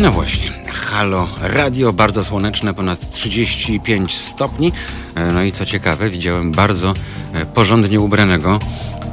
[0.00, 4.72] No właśnie, halo, radio bardzo słoneczne, ponad 35 stopni.
[5.14, 6.94] E, No i co ciekawe, widziałem bardzo
[7.34, 8.58] e, porządnie ubranego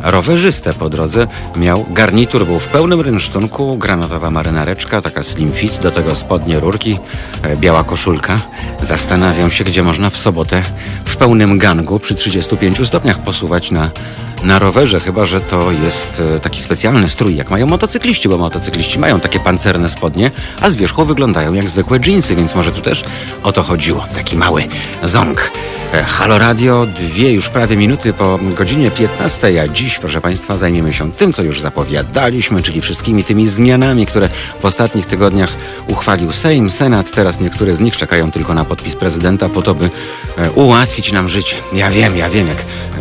[0.01, 1.27] rowerzystę po drodze.
[1.55, 6.99] Miał garnitur, był w pełnym rynsztunku, granatowa marynareczka, taka slim fit, do tego spodnie rurki,
[7.43, 8.39] e, biała koszulka.
[8.81, 10.63] Zastanawiam się, gdzie można w sobotę
[11.05, 13.91] w pełnym gangu przy 35 stopniach posuwać na
[14.47, 18.99] na rowerze, chyba że to jest e, taki specjalny strój, jak mają motocykliści, bo motocykliści
[18.99, 23.03] mają takie pancerne spodnie, a z wierzchu wyglądają jak zwykłe dżinsy, więc może tu też
[23.43, 24.05] o to chodziło.
[24.15, 24.67] Taki mały
[25.03, 25.51] ząg.
[25.93, 30.93] E, Halo Radio, dwie już prawie minuty po godzinie 15, a dziś, proszę Państwa, zajmiemy
[30.93, 34.29] się tym, co już zapowiadaliśmy, czyli wszystkimi tymi zmianami, które
[34.59, 35.55] w ostatnich tygodniach
[35.87, 37.11] uchwalił Sejm, Senat.
[37.11, 39.89] Teraz niektóre z nich czekają tylko na podpis prezydenta po to, by
[40.37, 41.55] e, ułatwić nam życie.
[41.73, 42.57] Ja wiem, ja wiem, jak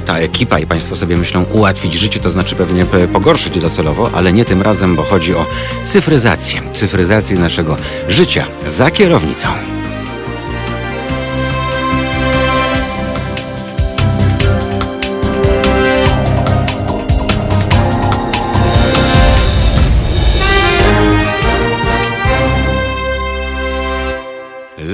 [0.06, 4.44] ta ekipa i Państwo sobie myślą ułatwić życie, to znaczy pewnie pogorszyć docelowo, ale nie
[4.44, 5.46] tym razem, bo chodzi o
[5.84, 6.62] cyfryzację.
[6.72, 7.76] Cyfryzację naszego
[8.08, 9.48] życia za kierownicą.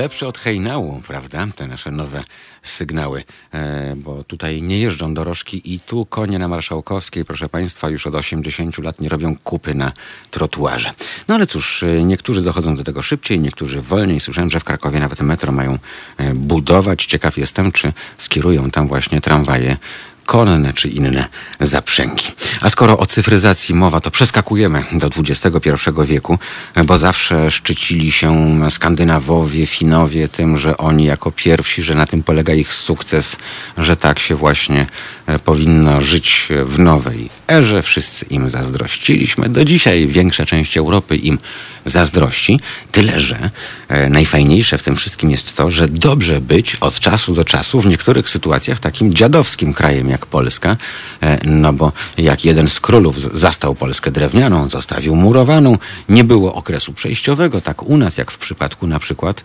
[0.03, 1.47] Lepsze od hejnału, prawda?
[1.57, 2.25] Te nasze nowe
[2.63, 8.07] sygnały, e, bo tutaj nie jeżdżą dorożki i tu konie na Marszałkowskiej, proszę Państwa, już
[8.07, 9.93] od 80 lat nie robią kupy na
[10.31, 10.93] trotuarze.
[11.29, 14.21] No ale cóż, e, niektórzy dochodzą do tego szybciej, niektórzy wolniej.
[14.21, 15.79] Słyszałem, że w Krakowie nawet metro mają
[16.17, 17.07] e, budować.
[17.07, 19.77] Ciekaw jestem, czy skierują tam właśnie tramwaje
[20.27, 21.29] konne czy inne
[21.61, 22.27] zaprzęgi.
[22.61, 25.71] A skoro o cyfryzacji mowa, to przeskakujemy do XXI
[26.05, 26.39] wieku,
[26.85, 32.55] bo zawsze szczycili się Skandynawowie, Finowie tym, że oni jako pierwsi, że na tym polega
[32.55, 33.37] ich sukces,
[33.79, 34.87] że tak się właśnie
[35.27, 37.83] e, powinno żyć w nowej erze.
[37.83, 39.49] Wszyscy im zazdrościliśmy.
[39.49, 41.39] Do dzisiaj większa część Europy im
[41.87, 42.61] zazdrości.
[42.93, 43.51] Tyle, że
[43.89, 47.87] e, najfajniejsze w tym wszystkim jest to, że dobrze być od czasu do czasu w
[47.87, 50.77] niektórych sytuacjach takim dziadowskim krajem jak Polska.
[51.23, 55.79] E, no bo jak jeden z królów zastał Polskę drewnianą, zostawił murowaną,
[56.09, 59.45] nie było okresu przejściowego, tak u nas jak w przypadku na przykład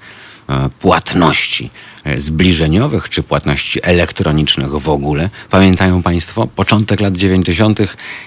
[0.80, 1.69] płatności
[2.03, 5.30] e, zbliżeniowych czy płatności elektronicznych w ogóle.
[5.50, 7.80] Pamiętają Państwo początek lat 90.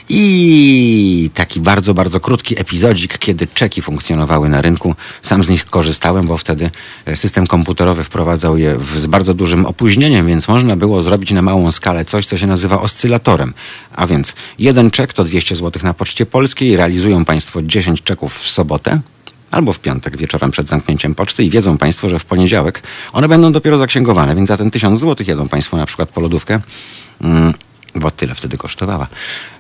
[0.09, 4.95] i taki bardzo, bardzo krótki epizodzik, kiedy czeki funkcjonowały na rynku.
[5.23, 6.71] Sam z nich korzystałem, bo wtedy
[7.07, 11.43] e, system komputerowy wprowadzał je w, z bardzo dużym opóźnieniem, więc można było zrobić na
[11.43, 13.55] małą skalę coś, co się nazywa oscylatorem.
[13.97, 16.77] A więc jeden czek to 200 zł na Poczcie Polskiej.
[16.77, 19.01] Realizują Państwo 10 czeków w sobotę
[19.51, 23.53] albo w piątek wieczorem przed zamknięciem poczty i wiedzą Państwo, że w poniedziałek one będą
[23.53, 26.61] dopiero zaksięgowane, więc za ten 1000 zł jedą Państwo na przykład po lodówkę.
[27.21, 27.55] Mm,
[27.95, 29.07] bo tyle wtedy kosztowała.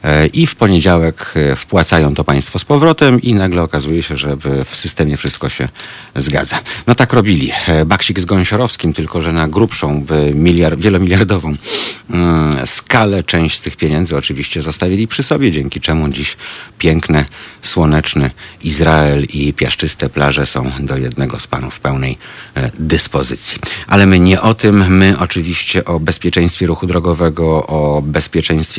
[0.04, 4.36] E, I w poniedziałek e, wpłacają to państwo z powrotem i nagle okazuje się, że
[4.36, 5.68] w- systemie wszystko się
[6.16, 6.58] zgadza.
[6.86, 7.52] No tak robili.
[7.68, 11.54] E, Baksik z Gąsiorowskim, tylko że na grubszą, miliard, wielomiliardową
[12.10, 16.36] mm, skalę część z tych pieniędzy oczywiście zostawili przy sobie, dzięki czemu dziś
[16.78, 17.24] piękne,
[17.62, 18.30] słoneczny
[18.62, 22.18] Izrael i piaszczyste plaże są do jednego z panów pełnej
[22.78, 23.58] dyspozycji.
[23.86, 28.19] Ale my nie o tym, my oczywiście o bezpieczeństwie ruchu drogowego, o bezpieczeństwie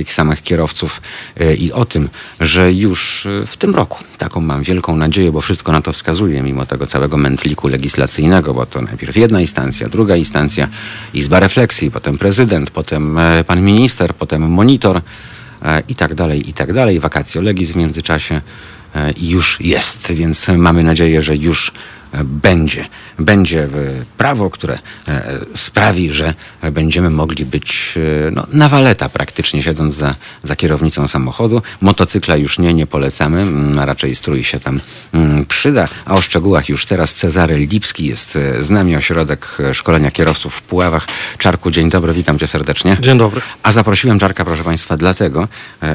[0.07, 1.01] samych kierowców
[1.39, 2.09] e, i o tym,
[2.39, 6.41] że już e, w tym roku, taką mam wielką nadzieję, bo wszystko na to wskazuje,
[6.41, 10.67] mimo tego całego mętliku legislacyjnego, bo to najpierw jedna instancja, druga instancja,
[11.13, 15.01] Izba Refleksji, potem prezydent, potem e, pan minister, potem monitor
[15.87, 16.99] i tak dalej, i tak dalej.
[16.99, 18.41] Wakacje legis w międzyczasie
[19.17, 21.71] i już jest, więc mamy nadzieję, że już
[22.23, 22.85] będzie.
[23.19, 23.67] Będzie
[24.17, 26.33] prawo, które e, sprawi, że
[26.71, 27.93] będziemy mogli być
[28.27, 31.61] e, no, na waleta praktycznie siedząc za, za kierownicą samochodu.
[31.81, 34.79] Motocykla już nie, nie polecamy, mm, a raczej strój się tam
[35.13, 35.87] mm, przyda.
[36.05, 40.61] A o szczegółach już teraz Cezary Lipski jest e, z nami, ośrodek szkolenia kierowców w
[40.61, 41.07] Puławach.
[41.37, 42.97] Czarku, dzień dobry, witam cię serdecznie.
[43.01, 43.41] Dzień dobry.
[43.63, 45.47] A zaprosiłem Czarka, proszę Państwa, dlatego,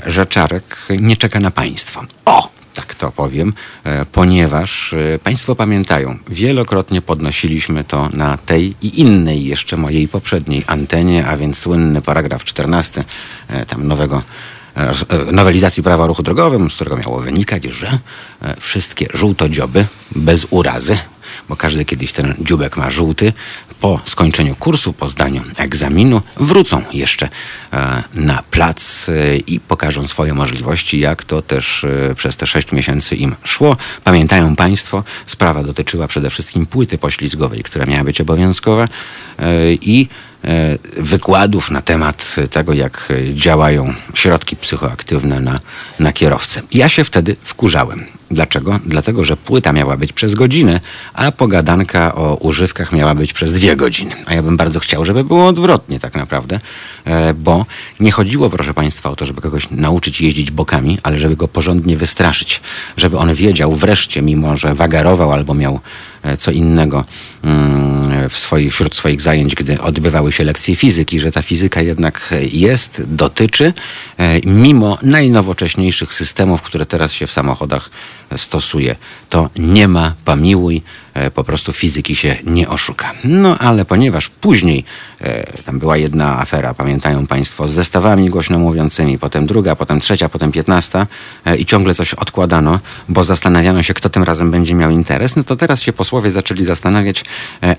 [0.06, 2.04] że Czarek nie czeka na Państwo.
[2.24, 2.55] O!
[2.76, 3.52] Tak to powiem,
[3.84, 10.64] e, ponieważ e, Państwo pamiętają, wielokrotnie podnosiliśmy to na tej i innej jeszcze mojej poprzedniej
[10.66, 13.04] antenie, a więc słynny paragraf 14
[13.48, 14.22] e, tam nowego
[15.32, 17.98] nowelizacji prawa o ruchu drogowym, z którego miało wynikać, że
[18.60, 19.86] wszystkie żółtodzioby
[20.16, 20.98] bez urazy
[21.48, 23.32] bo każdy kiedyś ten dziubek ma żółty,
[23.80, 27.28] po skończeniu kursu, po zdaniu egzaminu, wrócą jeszcze
[27.72, 32.72] e, na plac e, i pokażą swoje możliwości, jak to też e, przez te sześć
[32.72, 33.76] miesięcy im szło.
[34.04, 38.88] Pamiętają Państwo, sprawa dotyczyła przede wszystkim płyty poślizgowej, która miała być obowiązkowa
[39.80, 40.08] i
[40.96, 45.60] wykładów na temat tego, jak działają środki psychoaktywne na,
[46.00, 46.62] na kierowcę.
[46.72, 48.04] Ja się wtedy wkurzałem.
[48.30, 48.80] Dlaczego?
[48.86, 50.80] Dlatego, że płyta miała być przez godzinę,
[51.14, 54.12] a pogadanka o używkach miała być przez dwie godziny.
[54.26, 56.60] A ja bym bardzo chciał, żeby było odwrotnie tak naprawdę,
[57.04, 57.66] e, bo
[58.00, 61.96] nie chodziło, proszę Państwa, o to, żeby kogoś nauczyć jeździć bokami, ale żeby go porządnie
[61.96, 62.60] wystraszyć.
[62.96, 65.80] Żeby on wiedział wreszcie, mimo że wagarował albo miał
[66.22, 67.04] e, co innego
[67.44, 67.95] mm,
[68.28, 73.02] w swoich, wśród swoich zajęć, gdy odbywały się lekcje fizyki, że ta fizyka jednak jest,
[73.06, 73.72] dotyczy,
[74.18, 77.90] e, mimo najnowocześniejszych systemów, które teraz się w samochodach
[78.36, 78.96] stosuje.
[79.30, 80.82] To nie ma pamiłuj,
[81.14, 83.12] e, po prostu fizyki się nie oszuka.
[83.24, 84.84] No ale ponieważ później
[85.20, 90.28] e, tam była jedna afera, pamiętają Państwo, z zestawami głośno mówiącymi, potem druga, potem trzecia,
[90.28, 91.06] potem piętnasta
[91.44, 95.44] e, i ciągle coś odkładano, bo zastanawiano się, kto tym razem będzie miał interes, no
[95.44, 97.24] to teraz się posłowie zaczęli zastanawiać,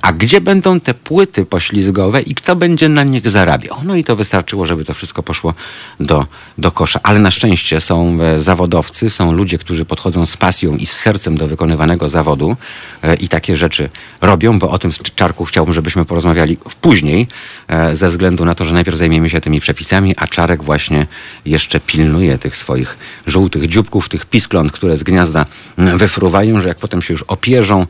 [0.02, 3.78] a gdzie będą te płyty poślizgowe i kto będzie na nich zarabiał.
[3.84, 5.54] No i to wystarczyło, żeby to wszystko poszło
[6.00, 6.26] do,
[6.58, 7.00] do kosza.
[7.04, 11.48] Ale na szczęście są zawodowcy, są ludzie, którzy podchodzą z pasją i z sercem do
[11.48, 12.56] wykonywanego zawodu
[13.04, 13.90] e, i takie rzeczy
[14.22, 17.28] robią, bo o tym z Czarku chciałbym, żebyśmy porozmawiali później,
[17.68, 21.08] e, ze względu na to, że najpierw zajmiemy się tymi przepisami, a Czarek właśnie
[21.46, 22.98] jeszcze pilnuje tych swoich
[23.28, 25.46] żółtych dzióbków, tych piskląt, które z gniazda
[25.78, 27.88] wyfruwają, że jak potem się już opierzą,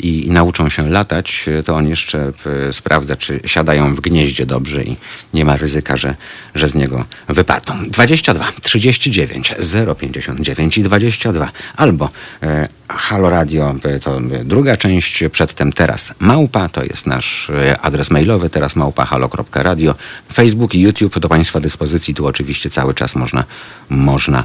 [0.00, 2.32] i, nauczą się latać, e, to on jeszcze
[2.68, 4.96] e, sprawdza, czy siadają w gnieździe dobrze i
[5.34, 6.14] nie ma ryzyka, że,
[6.54, 7.74] że z niego wypadną.
[7.90, 9.54] 22 39
[9.98, 12.10] 059 i 22 albo
[12.42, 17.50] e, Halo Radio to druga część, przedtem teraz małpa, to jest nasz
[17.82, 19.94] adres mailowy, teraz małpa halo.radio,
[20.32, 23.44] Facebook i YouTube do Państwa dyspozycji, tu oczywiście cały czas można,
[23.88, 24.44] można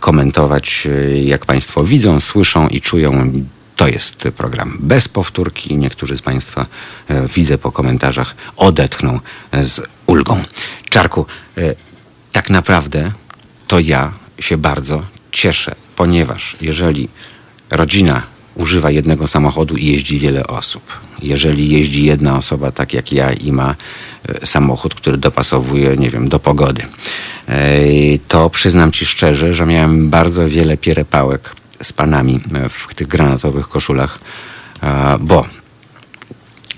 [0.00, 0.88] komentować,
[1.24, 3.32] jak Państwo widzą, słyszą i czują
[3.76, 5.76] to jest program bez powtórki.
[5.76, 6.66] Niektórzy z Państwa,
[7.08, 9.20] e, widzę po komentarzach, odetchną
[9.62, 10.42] z ulgą.
[10.88, 11.26] Czarku,
[11.58, 11.74] e,
[12.32, 13.12] tak naprawdę
[13.66, 17.08] to ja się bardzo cieszę, ponieważ jeżeli
[17.70, 18.22] rodzina
[18.54, 23.52] używa jednego samochodu i jeździ wiele osób, jeżeli jeździ jedna osoba tak jak ja i
[23.52, 23.74] ma
[24.28, 26.82] e, samochód, który dopasowuje, nie wiem, do pogody,
[28.28, 33.68] to przyznam Ci szczerze, że miałem bardzo wiele pierepałek z panami e, w tych granatowych
[33.68, 34.18] koszulach,
[35.20, 35.46] bo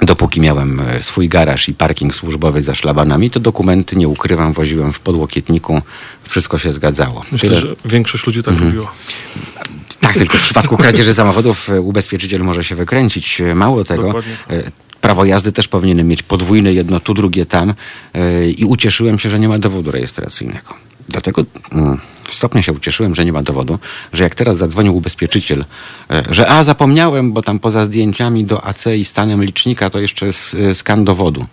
[0.02, 4.92] dopóki miałem e, swój garaż i parking służbowy za szlabanami, to dokumenty, nie ukrywam, woziłem
[4.92, 5.82] w podłokietniku.
[6.28, 7.24] Wszystko się zgadzało.
[7.32, 7.60] Myślę, Tyle...
[7.60, 8.70] że większość ludzi tak mhm.
[8.70, 8.92] robiła.
[10.00, 13.42] Tak, tylko w przypadku kradzieży samochodów e, ubezpieczyciel może się wykręcić.
[13.54, 14.56] Mało tego, tak.
[15.00, 17.74] prawo jazdy też powinienem mieć podwójne, jedno tu, drugie tam
[18.56, 20.74] i ucieszyłem się, że nie ma dowodu rejestracyjnego.
[21.08, 21.44] Dlatego
[22.30, 23.78] stopnie się ucieszyłem, że nie ma dowodu,
[24.12, 25.64] że jak teraz zadzwonił ubezpieczyciel,
[26.10, 30.26] e, że a zapomniałem, bo tam poza zdjęciami do AC i stanem licznika to jeszcze
[30.26, 31.46] e, skan dowodu.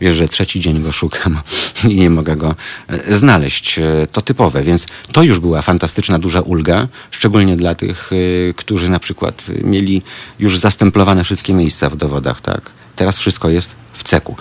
[0.00, 1.40] Wiesz, że trzeci dzień go szukam
[1.88, 2.54] i nie mogę go
[2.88, 3.80] e, znaleźć.
[4.12, 8.10] To typowe, więc to już była fantastyczna, duża ulga, szczególnie dla tych,
[8.56, 10.02] którzy na przykład mieli
[10.38, 12.70] już zastemplowane wszystkie miejsca w dowodach, tak?
[12.96, 14.36] Teraz wszystko jest w ceku.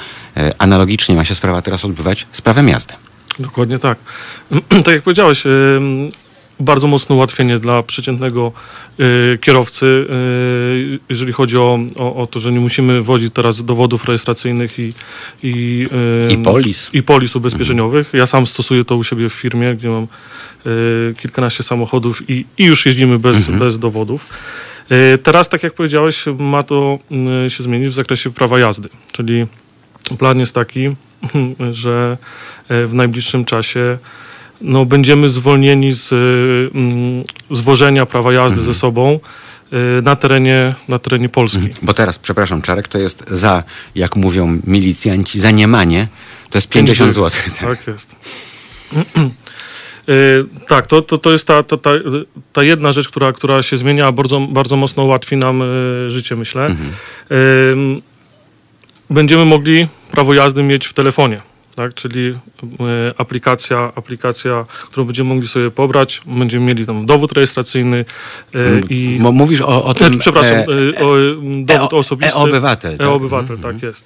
[0.57, 3.08] Analogicznie ma się sprawa teraz odbywać z prawem jazdy.
[3.39, 3.97] Dokładnie tak.
[4.85, 5.43] tak jak powiedziałeś,
[6.59, 8.51] bardzo mocne ułatwienie dla przeciętnego
[8.99, 14.05] y, kierowcy, y, jeżeli chodzi o, o, o, to, że nie musimy wozić teraz dowodów
[14.05, 14.93] rejestracyjnych i,
[15.43, 15.85] i,
[16.29, 16.89] I polis.
[16.93, 18.07] I polis ubezpieczeniowych.
[18.07, 18.19] Mhm.
[18.19, 20.07] Ja sam stosuję to u siebie w firmie, gdzie mam
[20.65, 23.59] y, kilkanaście samochodów i, i już jeździmy bez, mhm.
[23.59, 24.29] bez dowodów.
[25.23, 26.99] Teraz, tak jak powiedziałeś, ma to
[27.47, 29.45] się zmienić w zakresie prawa jazdy, czyli
[30.19, 30.89] plan jest taki,
[31.71, 32.17] że
[32.69, 33.97] E, w najbliższym czasie
[34.61, 36.11] no, będziemy zwolnieni z
[36.75, 38.73] mm, zwożenia prawa jazdy mhm.
[38.73, 39.19] ze sobą
[39.71, 41.57] e, na terenie, na terenie Polski.
[41.57, 41.75] Mhm.
[41.81, 43.63] Bo teraz, przepraszam, Czarek, to jest za,
[43.95, 46.07] jak mówią milicjanci, za niemanie,
[46.49, 47.41] to jest 50 zł.
[47.59, 48.15] Tak, tak jest.
[50.09, 50.13] E,
[50.67, 51.89] tak, to, to, to jest ta, ta, ta,
[52.53, 55.63] ta, jedna rzecz, która, która się zmienia, a bardzo, bardzo mocno ułatwi nam
[56.07, 56.65] życie, myślę.
[56.65, 58.01] Mhm.
[59.09, 61.41] Będziemy mogli prawo jazdy mieć w telefonie
[61.79, 61.93] tak?
[61.93, 68.05] czyli e, aplikacja, aplikacja, którą będziemy mogli sobie pobrać, będziemy mieli tam dowód rejestracyjny
[68.55, 69.19] e, i...
[69.19, 70.19] Mówisz o, o tym...
[70.19, 71.15] przepraszam, e, o,
[71.63, 72.33] dowód e, osobisty.
[72.33, 72.97] E-obywatel.
[72.97, 73.07] Tak?
[73.07, 73.85] E-obywatel, tak mhm.
[73.85, 74.05] jest.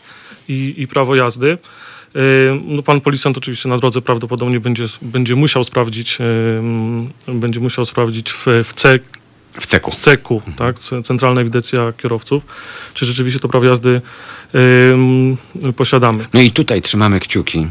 [0.50, 1.58] I, I prawo jazdy.
[2.66, 6.18] No, pan policjant oczywiście na drodze prawdopodobnie będzie, będzie musiał sprawdzić,
[7.28, 9.00] będzie musiał sprawdzić w, w C
[9.54, 9.92] w ceku.
[9.92, 10.54] W ceku, mhm.
[10.54, 11.04] tak?
[11.06, 12.44] Centralna ewidencja kierowców.
[12.94, 14.02] Czy rzeczywiście to prawo jazdy
[15.64, 16.26] yy, posiadamy.
[16.34, 17.68] No i tutaj trzymamy kciuki,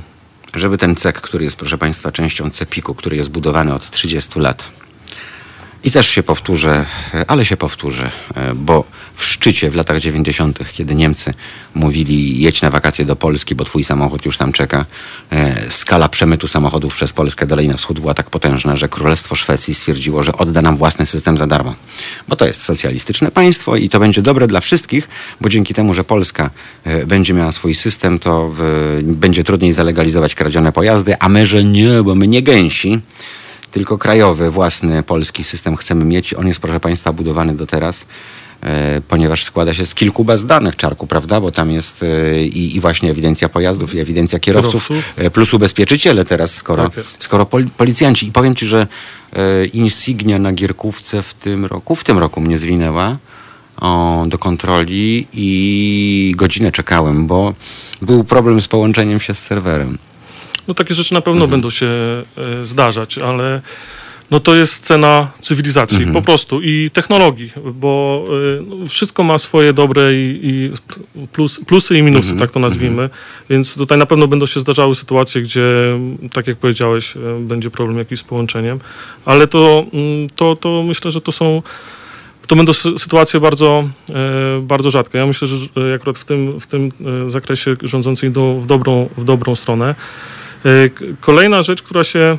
[0.54, 4.72] żeby ten cek, który jest, proszę Państwa, częścią cepiku, który jest budowany od 30 lat,
[5.84, 6.86] I też się powtórzę,
[7.26, 8.10] ale się powtórzę,
[8.54, 8.84] bo
[9.16, 11.34] w szczycie w latach 90., kiedy Niemcy
[11.74, 14.84] mówili jedź na wakacje do Polski, bo twój samochód już tam czeka,
[15.32, 19.74] e, skala przemytu samochodów przez Polskę dalej na wschód była tak potężna, że Królestwo Szwecji
[19.74, 21.74] stwierdziło, że odda nam własny system za darmo.
[22.28, 25.08] Bo to jest socjalistyczne państwo i to będzie dobre dla wszystkich,
[25.40, 26.50] bo dzięki temu, że Polska
[26.84, 28.54] e, będzie miała swój system, to
[29.02, 33.00] będzie trudniej zalegalizować kradzione pojazdy, a my, że nie, bo my nie gęsi
[33.72, 36.34] tylko krajowy, własny polski system chcemy mieć.
[36.34, 38.06] On jest, proszę Państwa, budowany do teraz,
[38.60, 41.40] e, ponieważ składa się z kilku baz danych czarku, prawda?
[41.40, 45.14] Bo tam jest e, i, i właśnie ewidencja pojazdów, i ewidencja kierowców, kierowców.
[45.16, 48.26] E, plus ubezpieczyciele teraz, skoro, tak skoro policjanci.
[48.26, 48.86] I powiem Ci, że
[49.72, 53.16] insignia na Gierkówce w tym roku, w tym roku mnie zwinęła
[53.80, 57.54] o, do kontroli i godzinę czekałem, bo
[58.02, 59.98] był problem z połączeniem się z serwerem.
[60.68, 61.50] No takie rzeczy na pewno mhm.
[61.50, 63.62] będą się e, zdarzać, ale
[64.32, 66.12] no to jest cena cywilizacji mhm.
[66.12, 68.24] po prostu i technologii, bo
[68.58, 70.72] e, no, wszystko ma swoje dobre i, i
[71.32, 72.38] plus, plusy i minusy, mhm.
[72.38, 73.10] tak to nazwijmy.
[73.50, 75.64] Więc tutaj na pewno będą się zdarzały sytuacje, gdzie,
[76.32, 78.80] tak jak powiedziałeś, e, będzie problem jakiś z połączeniem,
[79.24, 81.62] ale to, mm, to, to myślę, że to są
[82.46, 83.88] to będą sytuacje bardzo,
[84.62, 85.18] bardzo rzadkie.
[85.18, 85.56] Ja myślę, że
[85.94, 86.92] akurat w tym, w tym
[87.28, 89.94] zakresie rządzący idą w dobrą, w dobrą stronę.
[90.64, 90.68] E,
[91.20, 92.38] kolejna rzecz, która się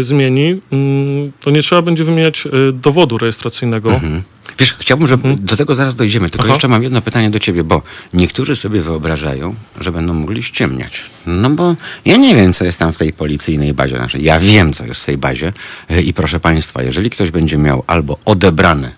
[0.00, 3.94] e, zmieni, mm, to nie trzeba będzie wymieniać e, dowodu rejestracyjnego.
[3.94, 4.22] Mhm.
[4.58, 5.46] Wiesz, chciałbym, żeby mhm.
[5.46, 6.54] do tego zaraz dojdziemy, tylko Aha.
[6.54, 11.02] jeszcze mam jedno pytanie do ciebie, bo niektórzy sobie wyobrażają, że będą mogli ściemniać.
[11.26, 13.96] No bo ja nie wiem, co jest tam w tej policyjnej bazie.
[13.96, 15.52] Znaczy, ja wiem, co jest w tej bazie
[16.04, 18.92] i proszę państwa, jeżeli ktoś będzie miał albo odebrane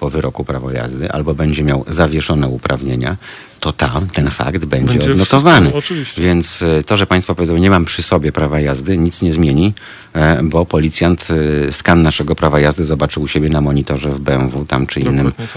[0.00, 3.16] po wyroku prawo jazdy, albo będzie miał zawieszone uprawnienia,
[3.62, 5.72] to tam ten fakt będzie, będzie odnotowany.
[6.18, 9.74] Więc e, to, że Państwo powiedzą, nie mam przy sobie prawa jazdy, nic nie zmieni,
[10.12, 11.28] e, bo policjant
[11.68, 15.32] e, skan naszego prawa jazdy zobaczył u siebie na monitorze w BMW tam czy innym
[15.32, 15.48] tak.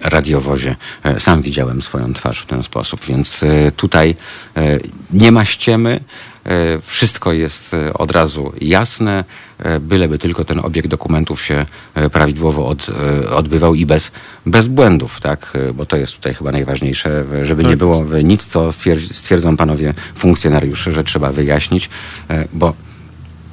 [0.00, 0.76] radiowozie.
[1.18, 3.40] Sam widziałem swoją twarz w ten sposób, więc
[3.76, 4.14] tutaj
[5.12, 6.00] nie ma ściemy.
[6.46, 9.24] E, wszystko jest e, od razu jasne,
[9.58, 11.66] e, byleby tylko ten obieg dokumentów się
[12.12, 12.90] prawidłowo od,
[13.30, 14.10] odbywał i bez,
[14.46, 15.52] bez błędów, tak?
[15.74, 17.70] Bo to jest tutaj chyba najważniejsze, żeby tak.
[17.70, 18.72] nie było nic, co
[19.10, 21.90] stwierdzą panowie funkcjonariusze, że trzeba wyjaśnić,
[22.52, 22.72] bo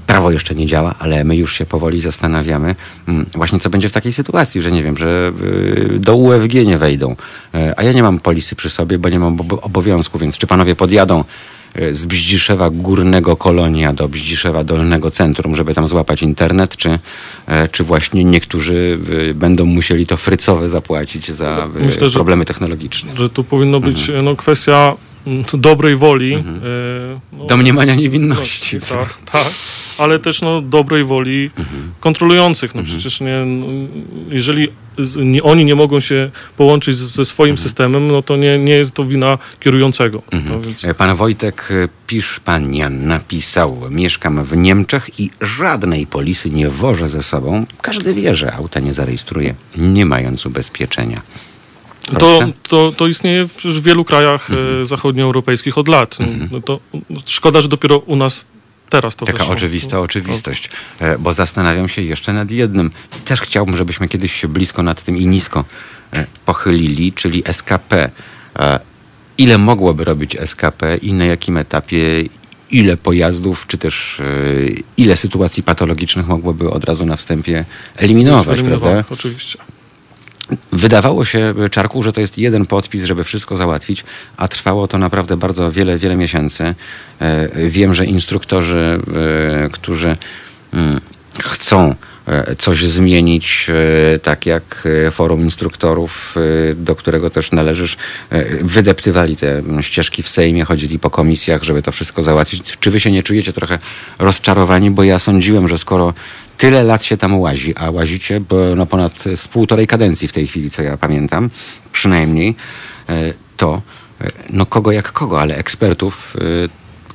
[0.08, 2.76] prawo jeszcze nie działa, ale my już się powoli zastanawiamy
[3.08, 5.32] mm, właśnie co będzie w takiej sytuacji, że nie wiem, że
[6.00, 7.16] do UFG nie wejdą,
[7.78, 11.24] a ja nie mam polisy przy sobie, bo nie mam obowiązku, więc czy panowie podjadą
[11.92, 17.00] z Bździszewa Górnego Kolonia do Bździszewa Dolnego Centrum, żeby tam złapać internet, czy,
[17.48, 19.00] e, czy właśnie niektórzy
[19.30, 23.16] e, będą musieli to frycowe zapłacić za Myślę, problemy technologiczne?
[23.16, 24.26] Że tu powinno być mhm.
[24.26, 24.96] no, kwestia
[25.54, 26.34] dobrej woli.
[26.34, 26.62] Mhm.
[27.34, 28.80] No, Domniemania niewinności.
[28.80, 29.52] Tak, tak
[30.02, 31.92] ale też no, dobrej woli mhm.
[32.00, 32.76] kontrolujących.
[32.76, 33.00] No, mhm.
[33.00, 33.66] Przecież nie, no,
[34.30, 34.68] jeżeli
[35.16, 37.64] nie, oni nie mogą się połączyć ze swoim mhm.
[37.64, 40.22] systemem, no to nie, nie jest to wina kierującego.
[40.32, 40.56] Mhm.
[40.56, 40.86] No, więc...
[40.86, 47.24] E, pan Wojtek e, Piszpanian napisał, mieszkam w Niemczech i żadnej polisy nie wożę ze
[47.24, 47.66] sobą.
[47.82, 51.22] Każdy wie, że auta nie zarejestruje, nie mając ubezpieczenia.
[52.20, 54.86] To, to, to istnieje w wielu krajach e, mhm.
[54.86, 56.18] zachodnioeuropejskich od lat.
[56.20, 56.50] Mhm.
[56.52, 56.80] No to
[57.26, 58.46] szkoda, że dopiero u nas
[58.90, 62.92] teraz to Taka oczywista oczywistość, e, bo zastanawiam się jeszcze nad jednym.
[63.18, 65.66] I też chciałbym, żebyśmy kiedyś się blisko nad tym i nisko
[66.14, 68.10] e, pochylili, czyli SKP.
[69.38, 72.24] Ile mogłoby robić SKP i na jakim etapie
[72.72, 74.22] ile pojazdów, czy też
[74.98, 77.66] ile sytuacji patologicznych mogłoby od razu na wstępie
[77.96, 79.04] eliminować, prawda?
[79.10, 79.58] Oczywiście.
[80.72, 84.04] Wydawało się Czarku, że to jest jeden podpis, żeby wszystko załatwić,
[84.38, 86.76] a trwało to naprawdę bardzo wiele, wiele miesięcy.
[87.20, 89.00] E, wiem, że instruktorzy,
[89.66, 90.16] e, którzy
[90.74, 91.02] mm,
[91.44, 91.96] chcą
[92.28, 93.68] e, coś zmienić,
[94.24, 96.36] tak jak forum instruktorów,
[96.76, 97.98] do którego też należysz,
[98.62, 102.78] wydeptywali te ścieżki w Sejmie, chodzili po komisjach, żeby to wszystko załatwić.
[102.80, 103.80] Czy wy się nie czujecie trochę
[104.20, 104.92] rozczarowani?
[104.92, 106.14] Bo ja sądziłem, że skoro
[106.62, 110.48] tyle lat się tam łazi, a łazicie bo no ponad z półtorej kadencji w tej
[110.48, 111.50] chwili, co ja pamiętam,
[111.92, 112.56] przynajmniej,
[113.10, 113.82] e, to
[114.22, 116.42] e, no kogo jak kogo, ale ekspertów, e,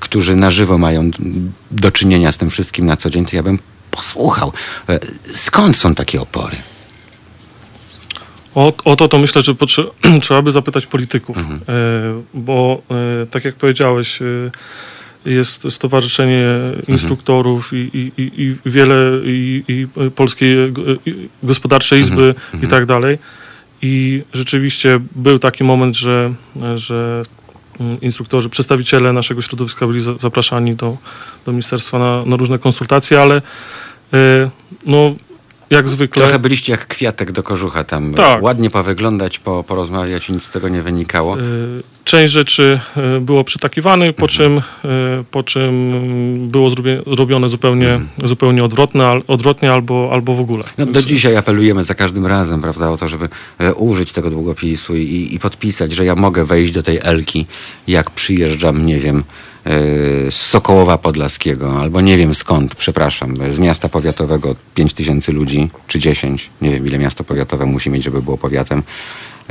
[0.00, 1.10] którzy na żywo mają
[1.70, 3.58] do czynienia z tym wszystkim na co dzień, to ja bym
[3.90, 4.52] posłuchał.
[5.24, 6.56] Skąd są takie opory?
[8.54, 9.54] O, o to to myślę, że
[10.22, 11.60] trzeba by zapytać polityków, mhm.
[12.34, 12.82] bo
[13.30, 14.18] tak jak powiedziałeś,
[15.26, 16.85] jest Stowarzyszenie mhm.
[16.88, 20.56] Instruktorów i, i, i, wiele i, i Polskiej
[21.42, 22.64] Gospodarczej Izby mhm.
[22.64, 23.18] i tak dalej.
[23.83, 26.35] I rzeczywiście był taki moment, że,
[26.76, 27.23] że
[27.80, 30.97] mm, instruktorzy, przedstawiciele naszego środowiska byli zapraszani do,
[31.47, 33.42] do ministerstwa na, na różne konsultacje, ale
[34.12, 34.50] e,
[34.87, 35.14] no,
[35.70, 36.23] jak zwykle.
[36.23, 38.14] Trochę byliście jak kwiatek do kożucha tam.
[38.14, 38.42] Tak.
[38.42, 41.38] Ładnie powyglądać, po, porozmawiać i nic z tego nie wynikało.
[41.40, 42.80] Y, Część rzeczy
[43.16, 44.28] y, było przytakiwane, po, Mhm.
[44.30, 44.58] czym,
[44.90, 45.92] y, po czym
[46.50, 48.28] było zrobie, robione zupełnie, Mhm.
[48.28, 50.64] zupełnie odwrotne, odwrotnie albo, albo w ogóle.
[50.78, 54.96] No, do dzisiaj apelujemy za każdym razem, prawda, o to, żeby e, użyć tego długopisu
[54.96, 57.46] i, i podpisać, że ja mogę wejść do tej Elki,
[57.88, 59.25] jak przyjeżdżam, nie wiem,
[60.30, 65.99] z Sokołowa Podlaskiego, albo nie wiem skąd, przepraszam, z miasta powiatowego 5 tysięcy ludzi, czy
[65.99, 68.82] 10, nie wiem ile miasto powiatowe musi mieć, żeby było powiatem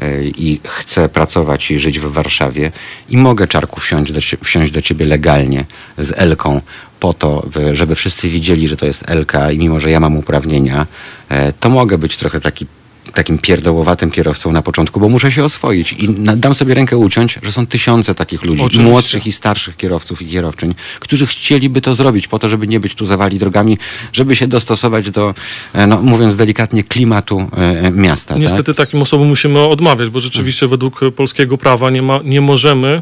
[0.01, 2.71] e, i chcę pracować i żyć w Warszawie
[3.09, 5.65] i mogę, Czarku, wsiąść do, wsiąść do ciebie legalnie
[5.97, 6.61] z Elką
[6.99, 10.17] po to, by- żeby wszyscy widzieli, że to jest Elka i mimo, że ja mam
[10.17, 10.87] uprawnienia,
[11.29, 12.65] e, to mogę być trochę taki
[13.13, 17.51] takim pierdołowatym kierowcą na początku, bo muszę się oswoić i dam sobie rękę uciąć, że
[17.51, 18.91] są tysiące takich ludzi, Oczywiście.
[18.91, 22.95] młodszych i starszych kierowców i kierowczyń, którzy chcieliby to zrobić po to, żeby nie być
[22.95, 23.77] tu zawali drogami,
[24.13, 25.33] żeby się dostosować do,
[25.73, 28.33] e, no, mówiąc delikatnie, klimatu e, miasta.
[28.33, 28.43] Tak?
[28.43, 33.01] Niestety takim osobom musimy odmawiać, bo rzeczywiście według polskiego prawa nie, ma, nie możemy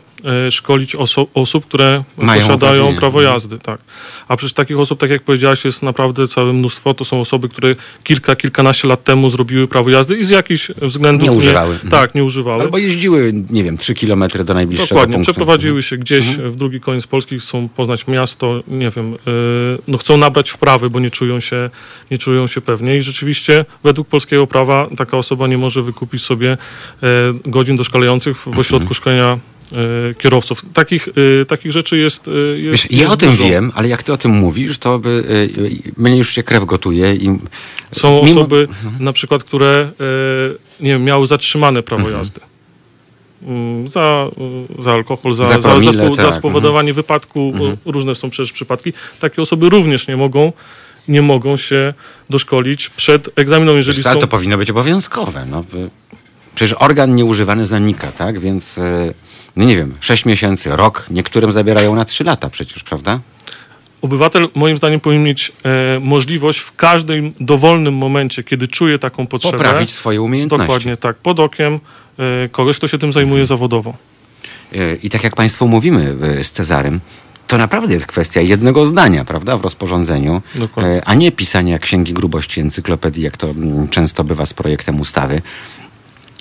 [0.51, 2.99] szkolić oso- osób, które Mają posiadają uprawnienia.
[2.99, 3.59] prawo jazdy.
[3.59, 3.79] Tak.
[4.27, 6.93] A przecież takich osób, tak jak powiedziałaś, jest naprawdę całe mnóstwo.
[6.93, 11.23] To są osoby, które kilka, kilkanaście lat temu zrobiły prawo jazdy i z jakichś względów
[11.27, 11.73] Nie używały.
[11.73, 11.91] Mhm.
[11.91, 12.61] tak, nie używały.
[12.63, 15.31] Albo jeździły, nie wiem, trzy kilometry do najbliższego Dokładnie, punktu.
[15.31, 16.51] przeprowadziły się gdzieś Mhm.
[16.51, 19.17] w drugi koniec Polski, chcą poznać miasto, nie wiem, yy,
[19.87, 21.69] no chcą nabrać wprawy, bo nie czują, się,
[22.11, 26.51] nie czują się pewnie i rzeczywiście według polskiego prawa taka osoba nie może wykupić sobie
[27.03, 27.07] e,
[27.45, 28.93] godzin doszkalających w ośrodku Mhm.
[28.93, 29.39] szkolenia e,
[30.17, 30.61] kierowców.
[30.73, 31.07] Takich,
[31.41, 33.43] e, takich rzeczy jest, e, jest Wiesz, ja jest o tym dużo.
[33.43, 35.23] wiem, ale jak ty o tym mówisz, to by,
[35.97, 37.39] mnie już się krew gotuje i
[37.91, 38.67] Są mimo- osoby
[38.99, 39.91] na przykład, które
[40.79, 42.19] e, nie wiem, miały zatrzymane prawo Mhm.
[42.19, 42.39] jazdy.
[43.47, 44.27] Mm, Za,
[44.79, 47.51] za alkohol, za, Za za, za, promile, spo- za tak, spowodowanie wypadku.
[47.53, 47.77] Mhm.
[47.85, 48.93] Różne są przecież przypadki.
[49.19, 50.53] Takie osoby również nie mogą,
[51.07, 51.93] nie mogą się
[52.29, 54.21] doszkolić przed egzaminem, jeżeli Wiesz ale są...
[54.21, 55.45] to powinno być obowiązkowe.
[55.51, 55.63] No.
[56.55, 58.39] Przecież organ nieużywany zanika, tak?
[58.39, 58.79] Więc,
[59.55, 63.19] no nie wiem, sześć miesięcy, rok, niektórym zabierają na trzy lata przecież, prawda?
[64.01, 65.51] Obywatel moim zdaniem powinien mieć
[65.95, 70.67] e, możliwość w każdym dowolnym momencie, kiedy czuje taką potrzebę, Poprawić swoje umiejętności.
[70.67, 71.79] dokładnie tak, pod okiem
[72.19, 73.93] e, kogoś, kto się tym zajmuje zawodowo.
[74.75, 76.99] Y, I tak jak Państwu mówimy y, z Cezarym,
[77.47, 80.93] to naprawdę jest kwestia jednego zdania, prawda, w rozporządzeniu, Dokładnie.
[80.93, 85.41] y, a nie pisania księgi grubości encyklopedii, jak to mm, często bywa z projektem ustawy.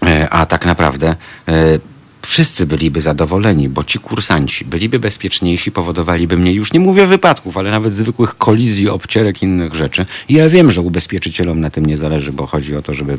[0.07, 1.17] E, A tak naprawdę
[1.49, 1.79] e,
[2.27, 7.71] wszyscy byliby zadowoleni, bo ci kursanci byliby bezpieczniejsi, powodowaliby mniej, już nie mówię wypadków, ale
[7.71, 10.07] nawet zwykłych kolizji, obcierek, innych rzeczy.
[10.29, 13.19] I ja wiem, że ubezpieczycielom na tym nie zależy, bo chodzi o to, żeby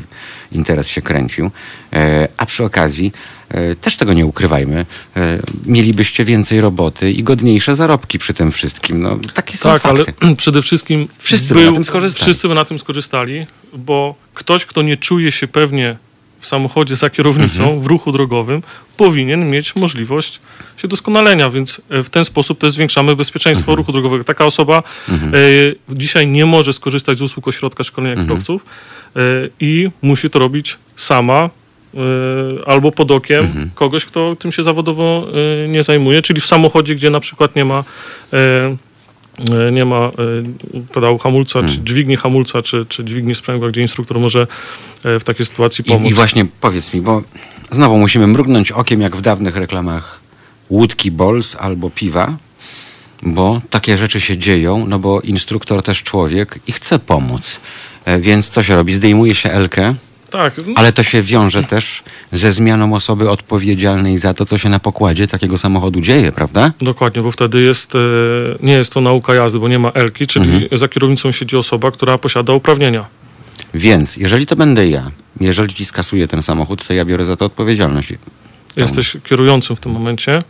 [0.52, 1.50] interes się kręcił.
[1.92, 3.12] E, A przy okazji,
[3.48, 4.86] e, też tego nie ukrywajmy,
[5.16, 9.02] e, mielibyście więcej roboty i godniejsze zarobki przy tym wszystkim.
[9.02, 10.12] No, takie są Tak, fakty.
[10.20, 12.24] ale przede wszystkim Wszyscy by na tym skorzystali.
[12.24, 13.46] Wszyscy by na tym skorzystali,
[13.78, 15.96] bo ktoś, kto nie czuje się pewnie
[16.44, 17.80] w samochodzie za kierownicą, Mhm.
[17.80, 18.62] w ruchu drogowym,
[18.96, 20.40] powinien mieć możliwość
[20.76, 23.76] się doskonalenia, więc e, w ten sposób też zwiększamy bezpieczeństwo Mhm.
[23.78, 24.24] ruchu drogowego.
[24.24, 25.12] Taka osoba e,
[25.88, 28.28] dzisiaj nie może skorzystać z usług ośrodka szkolenia Mhm.
[28.28, 28.64] kierowców
[29.16, 29.20] e,
[29.60, 31.50] i musi to robić sama
[32.66, 33.70] albo pod okiem Mhm.
[33.74, 35.26] kogoś, kto tym się zawodowo
[35.68, 37.84] nie zajmuje, czyli w samochodzie, gdzie na przykład nie ma
[39.72, 40.10] nie ma e,
[40.92, 41.76] pedału hamulca, Hmm.
[41.76, 44.46] czy dźwigni hamulca, czy, czy dźwigni sprzęgła, gdzie instruktor może
[45.04, 46.08] e, w takiej sytuacji pomóc.
[46.08, 47.22] I, I właśnie powiedz mi, bo
[47.70, 50.20] znowu musimy mrugnąć okiem jak w dawnych reklamach
[50.70, 52.36] łódki Bols albo piwa,
[53.22, 57.60] bo takie rzeczy się dzieją, no bo instruktor też człowiek i chce pomóc.
[58.04, 58.94] E, Więc co się robi?
[58.94, 59.94] Zdejmuje się Elkę,
[60.34, 64.78] Tak, ale to się wiąże też ze zmianą osoby odpowiedzialnej za to, co się na
[64.78, 66.72] pokładzie takiego samochodu dzieje, prawda?
[66.80, 67.98] dokładnie, bo wtedy jest, e,
[68.62, 70.78] nie jest to nauka jazdy, bo nie ma Elki, czyli Mhm.
[70.78, 73.04] za kierownicą siedzi osoba, która posiada uprawnienia.
[73.74, 77.44] Więc jeżeli to będę ja, jeżeli ci skasuję ten samochód, to ja biorę za to
[77.44, 78.08] odpowiedzialność.
[78.76, 80.42] Jesteś kierującym w tym momencie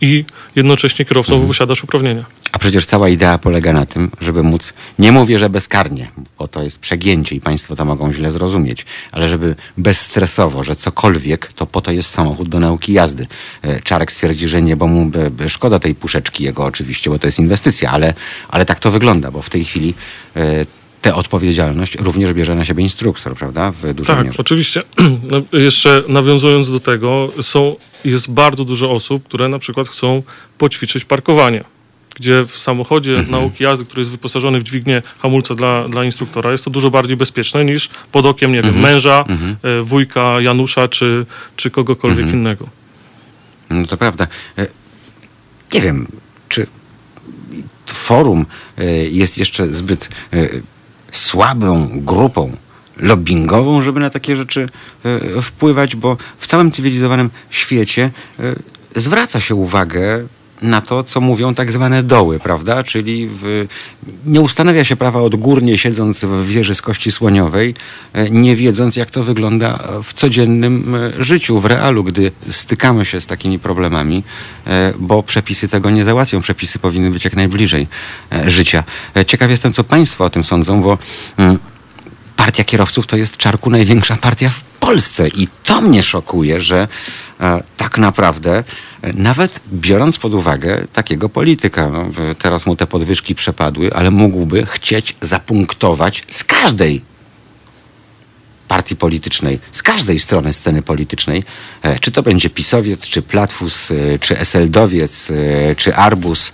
[0.00, 0.24] i
[0.56, 1.48] jednocześnie kierowcą, Mhm.
[1.48, 2.24] posiadasz uprawnienia.
[2.52, 6.62] A przecież cała idea polega na tym, żeby móc, nie mówię, że bezkarnie, bo to
[6.62, 11.80] jest przegięcie i Państwo to mogą źle zrozumieć, ale żeby bezstresowo, że cokolwiek, to po
[11.80, 13.26] to jest samochód do nauki jazdy.
[13.62, 17.18] E, Czarek stwierdzi, że nie, bo mu by, by szkoda tej puszeczki jego oczywiście, bo
[17.18, 18.14] to jest inwestycja, ale,
[18.48, 19.94] ale tak to wygląda, bo w tej chwili
[20.36, 20.66] e,
[21.02, 23.72] tę odpowiedzialność również bierze na siebie instruktor, prawda?
[23.72, 24.38] W dużej Tak, mierze.
[24.38, 24.82] oczywiście.
[25.30, 30.22] No, Jeszcze nawiązując do tego, są, jest bardzo dużo osób, które na przykład chcą
[30.58, 31.64] poćwiczyć parkowanie.
[32.16, 33.30] Gdzie w samochodzie Mhm.
[33.30, 37.16] nauki jazdy, który jest wyposażony w dźwignię hamulca dla, dla instruktora, jest to dużo bardziej
[37.16, 38.74] bezpieczne niż pod okiem, nie Mhm.
[38.74, 39.24] wiem, męża,
[39.62, 42.38] e, wujka Janusza czy, czy kogokolwiek Mhm.
[42.38, 42.68] innego.
[43.70, 44.26] No to prawda.
[44.58, 44.66] E,
[45.74, 46.06] Nie wiem,
[46.48, 46.66] czy
[47.86, 48.46] forum
[48.78, 50.08] e, jest jeszcze zbyt
[51.12, 52.56] słabą grupą
[52.96, 54.68] lobbyingową, żeby na takie rzeczy
[55.04, 58.54] e, wpływać, bo w całym cywilizowanym świecie e,
[58.96, 60.24] zwraca się uwagę
[60.62, 62.84] na to, co mówią tak zwane doły, prawda?
[62.84, 63.66] Czyli w,
[64.26, 67.74] nie ustanawia się prawa odgórnie, siedząc w wieży z kości słoniowej,
[68.12, 73.20] e, nie wiedząc, jak to wygląda w codziennym e, życiu, w realu, gdy stykamy się
[73.20, 74.24] z takimi problemami,
[74.66, 76.40] e, bo przepisy tego nie załatwią.
[76.40, 77.86] Przepisy powinny być jak najbliżej
[78.46, 78.84] życia.
[79.26, 80.98] Ciekaw jestem, co Państwo o tym sądzą, bo
[81.36, 81.58] mm,
[82.36, 85.28] partia kierowców to jest czarku największa partia w Polsce.
[85.28, 86.88] I to mnie szokuje, że
[87.76, 88.64] tak naprawdę
[89.14, 95.16] nawet biorąc pod uwagę takiego polityka, no, teraz mu te podwyżki przepadły, ale mógłby chcieć
[95.20, 97.02] zapunktować z każdej
[98.72, 101.44] partii politycznej, z każdej strony sceny politycznej,
[101.82, 106.52] e, czy to będzie pisowiec, czy platfus, e, czy eseldowiec, e, czy arbus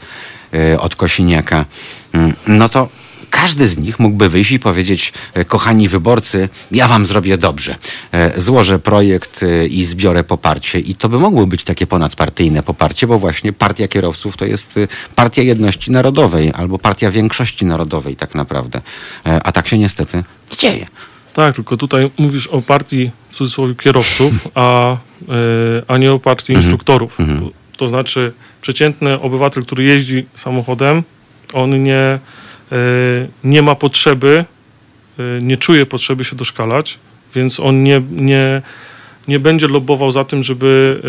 [0.79, 1.65] od Kosiniaka,
[2.13, 2.89] mm, no to
[3.31, 7.77] każdy z nich mógłby wyjść i powiedzieć, e, kochani wyborcy, ja wam zrobię dobrze.
[8.13, 10.81] E, złożę projekt e, i zbiorę poparcie.
[10.81, 14.79] I to by mogło być takie ponadpartyjne poparcie, bo właśnie partia kierowców to jest
[15.17, 18.81] partia jedności narodowej albo partia większości narodowej tak naprawdę.
[19.25, 20.17] A tak się niestety
[20.51, 20.87] nie dzieje.
[21.35, 24.97] Tak, tylko tutaj mówisz o partii w cudzysłowie kierowców, a,
[25.89, 26.65] a nie o partii mhm.
[26.65, 27.21] instruktorów.
[27.21, 27.51] Mhm.
[27.77, 31.03] To znaczy przeciętny obywatel, który jeździ samochodem,
[31.53, 32.19] on nie
[33.45, 34.45] nie ma potrzeby,
[35.19, 36.99] e, nie czuje potrzeby się doszkalać,
[37.35, 38.63] więc on nie, nie,
[39.29, 41.01] nie będzie lobował za tym, żeby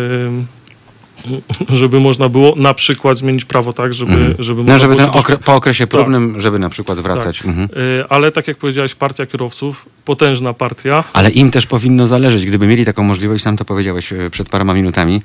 [1.81, 4.35] żeby można było na przykład zmienić prawo tak, żeby, mhm.
[4.39, 5.89] żeby no, żeby ten okre po okresie tak.
[5.89, 6.41] próbnym, tak.
[6.41, 7.37] żeby na przykład wracać.
[7.37, 7.47] Tak.
[7.47, 7.69] Mhm.
[8.09, 11.03] Ale tak jak powiedziałeś, partia kierowców, potężna partia.
[11.13, 15.21] Ale im też powinno zależeć, gdyby mieli taką możliwość, sam to powiedziałeś przed paroma minutami,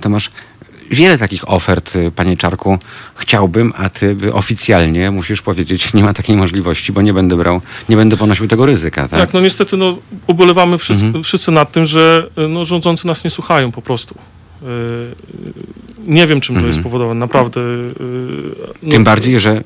[0.00, 0.30] to masz
[0.90, 2.78] wiele takich ofert, y, panie Czarku,
[3.14, 7.96] chciałbym, a ty oficjalnie musisz powiedzieć, nie ma takiej możliwości, bo nie będę brał, nie
[7.96, 9.08] będę ponosił tego ryzyka.
[9.08, 11.24] Tak, tak no niestety no, ubolewamy wszyscy, mhm.
[11.24, 14.14] wszyscy nad tym, że y, no, rządzący nas nie słuchają po prostu.
[14.62, 14.66] Y,
[16.06, 16.82] nie wiem, czym to jest mhm.
[16.82, 17.60] spowodowane, naprawdę.
[18.82, 19.62] No, Tym bardziej, że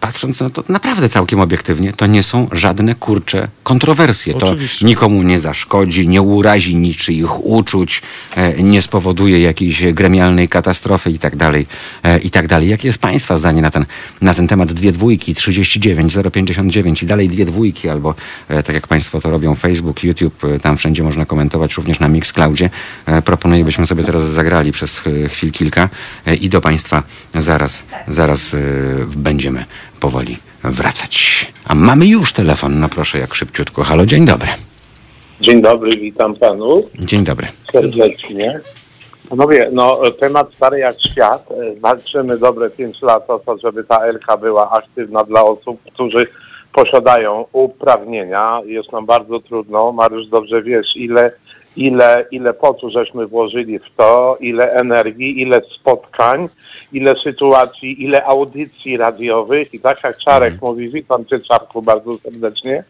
[0.00, 4.36] patrząc na to naprawdę całkiem obiektywnie, to nie są żadne kurcze kontrowersje.
[4.36, 4.78] Oczywiście.
[4.78, 8.02] To nikomu nie zaszkodzi, nie urazi niczyich uczuć,
[8.36, 11.66] e, nie spowoduje jakiejś gremialnej katastrofy i tak dalej,
[12.02, 12.68] e, i tak dalej.
[12.68, 13.84] Jakie jest Państwa zdanie na ten,
[14.20, 14.72] na ten temat?
[14.72, 18.14] Dwie dwójki, 39, 059 i dalej dwie dwójki, albo
[18.48, 22.70] e, tak jak Państwo to robią, Facebook, YouTube, tam wszędzie można komentować, również na Mixcloudzie.
[23.24, 25.88] Proponuję, byśmy sobie teraz zagrali przez chwil kilka
[26.40, 27.02] i do Państwa
[27.34, 28.56] zaraz, zaraz
[29.16, 29.64] będziemy
[30.00, 31.46] powoli wracać.
[31.68, 33.84] A mamy już telefon, no proszę, jak szybciutko.
[33.84, 34.48] Halo, dzień dobry.
[35.40, 36.80] Dzień dobry, witam panu.
[36.98, 37.46] Dzień dobry.
[37.72, 38.60] Serdecznie.
[39.28, 41.48] Panowie, no temat stary jak świat.
[41.80, 46.26] Walczymy dobre 5 lat o to, żeby ta LK była aktywna dla osób, którzy
[46.72, 48.60] posiadają uprawnienia.
[48.64, 49.92] Jest nam bardzo trudno.
[49.92, 51.30] Mariusz, dobrze wiesz, ile
[51.76, 56.48] ile, ile potu żeśmy włożyli w to, ile energii, ile spotkań,
[56.92, 60.60] ile sytuacji, ile audycji radiowych i tak jak Czarek mm.
[60.62, 62.84] mówi, witam Cię Czarku bardzo serdecznie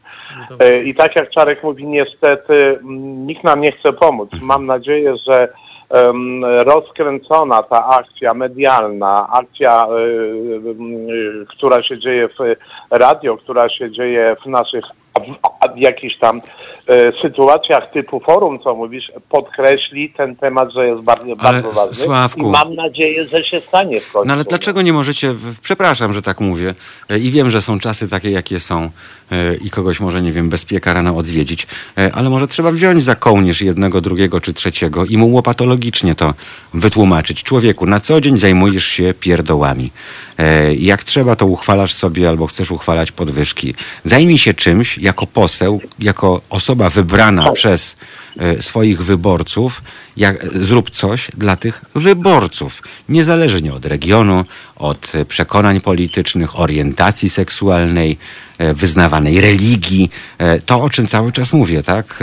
[0.61, 2.79] e, i tak jak Czarek mówi, niestety
[3.27, 4.31] nikt nam nie chce pomóc.
[4.43, 5.49] Mam nadzieję, że
[5.91, 9.93] um, rozkręcona ta akcja medialna, akcja, y,
[11.13, 12.57] y, która się dzieje w
[12.91, 14.85] radio, która się dzieje w naszych
[15.75, 16.41] w jakichś tam
[17.23, 21.95] sytuacjach typu forum, co mówisz, podkreśli ten temat, że jest bardzo, bardzo ważny.
[21.95, 24.29] Sławku, I mam nadzieję, że się stanie w końcu.
[24.29, 26.75] No ale dlaczego nie możecie, przepraszam, że tak mówię
[27.09, 28.91] e, i wiem, że są czasy takie, jakie są
[29.33, 31.67] e, i kogoś może, nie wiem, bezpieka rano odwiedzić,
[32.15, 36.35] ale może trzeba wziąć za kołnierz jednego, drugiego czy trzeciego i mu łopatologicznie to
[36.75, 37.43] wytłumaczyć.
[37.43, 39.91] Człowieku, na co dzień zajmujesz się pierdołami.
[40.79, 43.75] Jak trzeba, to uchwalasz sobie albo chcesz uchwalać podwyżki.
[44.05, 47.53] Zajmij się czymś, jako poseł, jako osoba wybrana tak.
[47.53, 47.97] przez
[48.39, 49.83] e, swoich wyborców,
[50.17, 52.83] jak, zrób coś dla tych wyborców.
[53.09, 54.45] Niezależnie od regionu,
[54.77, 58.19] od przekonań politycznych, orientacji seksualnej,
[58.59, 60.11] e, wyznawanej religii.
[60.39, 62.23] E, to, o czym cały czas mówię, tak?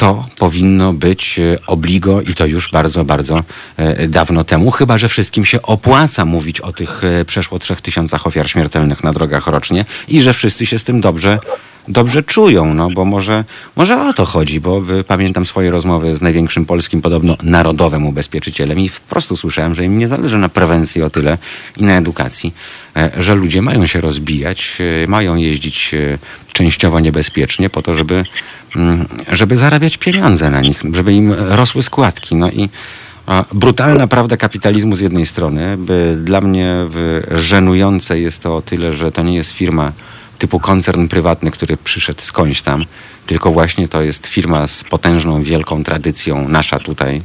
[0.00, 3.42] to powinno być e, obligo i to już bardzo, bardzo
[3.76, 8.26] e, dawno temu, chyba że wszystkim się opłaca mówić o tych e, przeszło trzech tysiącach
[8.26, 11.38] ofiar śmiertelnych na drogach rocznie i że wszyscy się z tym dobrze
[11.88, 13.44] dobrze czują, no bo może,
[13.76, 18.88] może o to chodzi, bo pamiętam swoje rozmowy z największym polskim podobno narodowym ubezpieczycielem i
[18.88, 21.38] wprost słyszałem, że im nie zależy na prewencji o tyle
[21.76, 22.54] i na edukacji,
[23.18, 25.94] że ludzie mają się rozbijać, mają jeździć
[26.52, 28.24] częściowo niebezpiecznie po to, żeby
[28.76, 32.34] Mm, żeby zarabiać pieniądze na nich, żeby im rosły składki.
[32.34, 32.68] No i
[33.52, 35.78] brutalna prawda kapitalizmu z jednej strony,
[36.16, 36.74] dla mnie
[37.34, 39.92] żenujące jest to o tyle, że to nie jest firma
[40.40, 42.84] typu koncern prywatny, który przyszedł skądś tam,
[43.26, 47.22] tylko właśnie to jest firma z potężną, wielką tradycją, nasza tutaj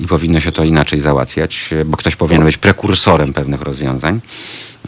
[0.00, 4.20] i powinno się to inaczej załatwiać, bo ktoś powinien być prekursorem pewnych rozwiązań.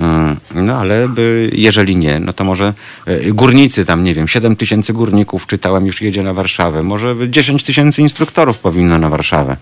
[0.00, 2.74] Mm, No ale by, jeżeli nie, no to może
[3.06, 6.82] e, górnicy tam, nie wiem, 7 tysięcy górników czytałem już jedzie na Warszawę.
[6.82, 9.56] Może 10 tysięcy instruktorów powinno na Warszawę.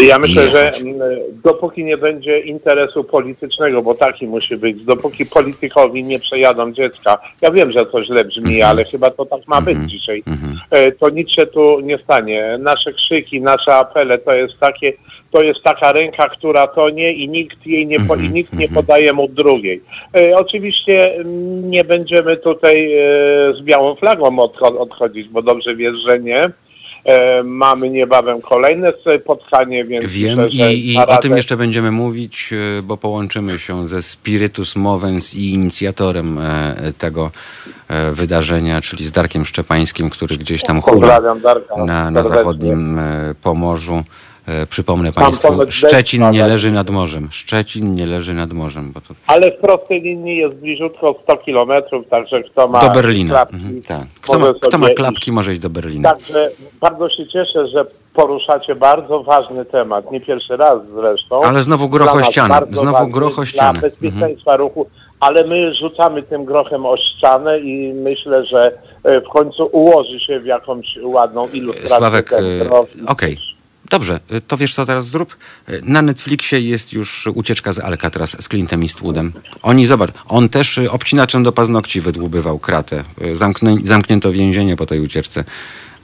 [0.00, 1.00] Ja myślę, że mm,
[1.44, 7.50] dopóki nie będzie interesu politycznego, bo taki musi być, dopóki politykowi nie przejadą dziecka, ja
[7.50, 8.70] wiem, że to źle brzmi, Mhm.
[8.70, 10.22] ale chyba to tak ma być dzisiaj,
[10.70, 12.56] e, to nic się tu nie stanie.
[12.60, 14.92] Nasze krzyki, nasze apele to jest takie,
[15.30, 18.52] to jest taka ręka, która to nie i nikt jej nie, po, Mhm, i nikt
[18.52, 19.80] nie podaje mu drugiej.
[20.16, 22.98] E, oczywiście mm, nie będziemy tutaj e,
[23.54, 26.42] z białą flagą odcho- odchodzić, bo dobrze wiesz, że nie.
[27.08, 28.92] E, mamy niebawem kolejne
[29.24, 33.58] spotkanie, więc Wiem myślę, że i, i o tym jeszcze będziemy mówić, e, bo połączymy
[33.58, 37.30] się ze Spiritus Movens i inicjatorem e, tego
[38.12, 41.20] wydarzenia, czyli z Darkiem Szczepańskim, który gdzieś tam hula
[41.86, 43.00] na, na zachodnim
[43.42, 44.02] Pomorzu.
[44.48, 47.28] E, Przypomnę Tam Państwu, Szczecin nie leży nad morzem.
[47.30, 48.92] Szczecin nie leży nad morzem.
[48.92, 53.34] Bo to Ale w prostej linii jest bliziutko 100 kilometrów, także kto ma do Berlina.
[53.34, 54.06] klapki, Mhm, tak.
[54.20, 55.30] Kto, ma, kto ma klapki, iść.
[55.30, 56.10] może iść do Berlina.
[56.10, 57.84] Także bardzo się cieszę, że
[58.14, 61.42] poruszacie bardzo ważny temat, nie pierwszy raz zresztą.
[61.44, 62.48] Ale znowu Dla groch o nas ścianę.
[62.48, 63.72] bardzo Znowu ważny groch o ścianę.
[63.80, 64.86] Dla bezpieczeństwa ruchu,
[65.20, 68.72] ale my rzucamy tym grochem o ścianę i myślę, że
[69.04, 71.96] e, w końcu ułoży się w jakąś ładną ilustrację.
[71.96, 72.38] Sławek, e,
[73.08, 73.38] okej.
[73.90, 75.36] Dobrze, e, to wiesz co teraz zrób?
[75.68, 79.32] E, Na Netflixie jest już ucieczka z Alcatraz z Clintem Eastwoodem.
[79.62, 83.04] Oni, zobacz, on też e, obcinaczem do paznokci wydłubywał kratę.
[83.34, 85.44] Zamknę, zamknięto więzienie po tej ucieczce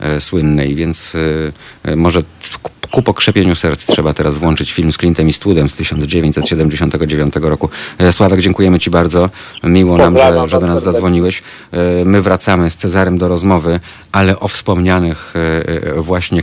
[0.01, 1.13] e, słynnej, więc
[1.85, 2.23] e, może
[2.91, 7.71] ku- pokrzepieniu serc trzeba teraz włączyć film z Clintem Eastwoodem z 1979 roku.
[8.11, 9.31] Sławek, dziękujemy Ci bardzo.
[9.65, 11.43] Miło nam, że, że do nas zadzwoniłeś.
[12.05, 13.81] My wracamy z Cezarem do rozmowy,
[14.13, 15.35] ale o wspomnianych
[15.97, 16.43] właśnie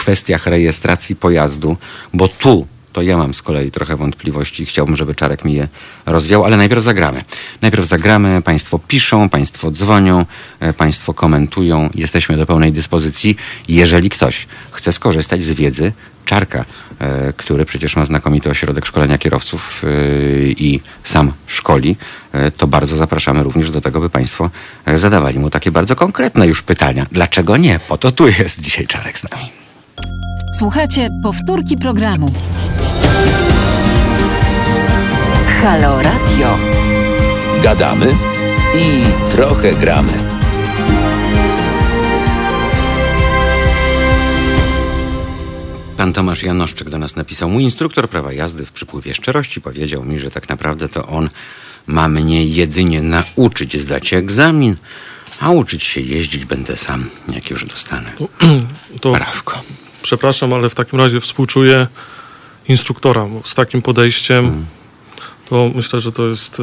[0.00, 1.76] kwestiach rejestracji pojazdu,
[2.14, 5.68] bo tu to ja mam z kolei trochę wątpliwości chciałbym, żeby Czarek mi je
[6.06, 7.24] rozwiał, ale najpierw zagramy.
[7.62, 10.26] Najpierw zagramy, Państwo piszą, Państwo dzwonią,
[10.60, 13.36] e, Państwo komentują, jesteśmy do pełnej dyspozycji.
[13.68, 15.92] Jeżeli ktoś chce skorzystać z wiedzy
[16.24, 16.64] Czarka,
[16.98, 19.88] e, który przecież ma znakomity ośrodek szkolenia kierowców e,
[20.46, 21.96] i sam szkoli,
[22.56, 24.50] to bardzo zapraszamy również do tego, by Państwo
[24.96, 27.06] zadawali mu takie bardzo konkretne już pytania.
[27.12, 27.80] Dlaczego nie?
[27.88, 29.59] Po to tu jest dzisiaj Czarek z nami.
[30.60, 32.32] Słuchajcie powtórki programu.
[35.62, 36.58] Halo Radio.
[37.62, 38.06] Gadamy
[38.74, 40.12] i trochę gramy.
[45.96, 47.50] Pan Tomasz Janoszczyk do nas napisał.
[47.50, 51.30] Mój instruktor prawa jazdy w przypływie szczerości powiedział mi, że tak naprawdę to on
[51.86, 54.76] ma mnie jedynie nauczyć zdać egzamin,
[55.40, 58.12] a uczyć się jeździć będę sam, jak już dostanę.
[59.00, 59.62] To Prawko.
[60.10, 61.86] Przepraszam, ale w takim razie współczuję
[62.68, 64.44] instruktora bo z takim podejściem.
[64.44, 64.66] Mm.
[65.48, 66.62] To myślę, że to jest y,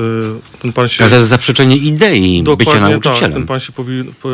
[0.61, 1.09] ten pan się.
[1.09, 3.33] To jest zaprzeczenie idei bycia tak, nauczycielem.
[3.33, 4.29] ten pan się powi, po,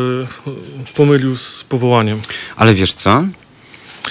[0.96, 2.20] pomylił z powołaniem.
[2.56, 3.24] Ale wiesz co?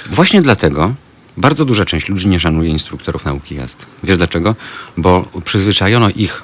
[0.09, 0.93] Właśnie dlatego
[1.37, 3.85] bardzo duża część ludzi nie szanuje instruktorów nauki jazdy.
[4.03, 4.55] Wiesz dlaczego?
[4.97, 6.43] Bo przyzwyczajono ich,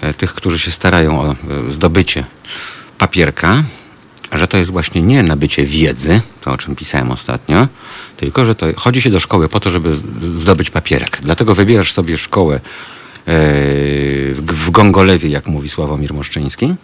[0.00, 1.36] e, tych, którzy się starają o e,
[1.68, 2.24] zdobycie
[2.98, 3.62] papierka,
[4.32, 7.68] że to jest właśnie nie nabycie wiedzy, to o czym pisałem ostatnio,
[8.16, 11.18] tylko że to chodzi się do szkoły po to, żeby zdobyć papierek.
[11.22, 12.60] Dlatego wybierasz sobie szkołę e,
[13.26, 16.74] w w Gongolewie, jak mówi Sławomir Moszczyński.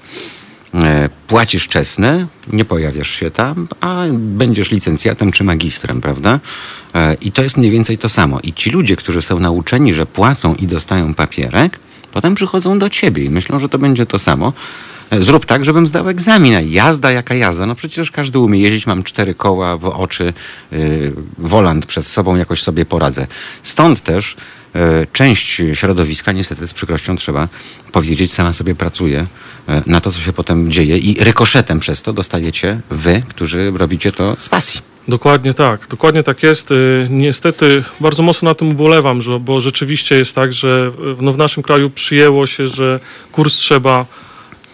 [0.74, 6.40] E, Płacisz czesne, nie pojawiasz się tam, a będziesz licencjatem czy magistrem, prawda?
[6.94, 8.40] E, I to jest mniej więcej to samo.
[8.42, 11.78] I ci ludzie, którzy są nauczeni, że płacą i dostają papierek,
[12.12, 14.52] potem przychodzą do ciebie i myślą, że to będzie to samo.
[15.12, 16.55] Zrób tak, żebym zdał egzamin.
[16.55, 17.66] A Jazda jaka jazda?
[17.66, 20.33] No przecież każdy umie jeździć, mam cztery koła w oczy,
[20.73, 23.27] yy, wolant przed sobą, jakoś sobie poradzę.
[23.62, 24.37] Stąd też
[24.75, 27.49] e, część środowiska, niestety z przykrością trzeba
[27.92, 29.27] powiedzieć, sama sobie pracuje
[29.69, 34.12] e, na to, co się potem dzieje i rykoszetem przez to dostajecie wy, którzy robicie
[34.12, 34.81] to z pasji.
[35.09, 36.71] Dokładnie tak, dokładnie tak jest.
[36.71, 41.33] Y, Niestety bardzo mocno na tym ubolewam, że, bo rzeczywiście jest tak, że y, no,
[41.33, 43.01] w naszym kraju przyjęło się, że
[43.33, 44.07] kurs trzeba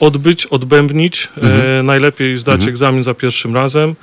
[0.03, 3.95] odbyć, odbębnić, e, najlepiej zdać egzamin za pierwszym razem,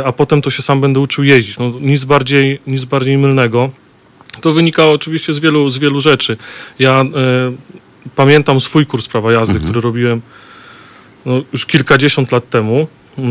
[0.00, 1.58] e, a potem to się sam będę uczył jeździć.
[1.58, 3.70] No, nic, bardziej, nic bardziej mylnego.
[4.40, 6.36] To wynika oczywiście z wielu, z wielu rzeczy.
[6.78, 7.06] Ja e,
[8.16, 10.20] pamiętam swój kurs prawa jazdy, który robiłem
[11.26, 12.86] no, już kilkadziesiąt lat temu.
[13.18, 13.24] Yy,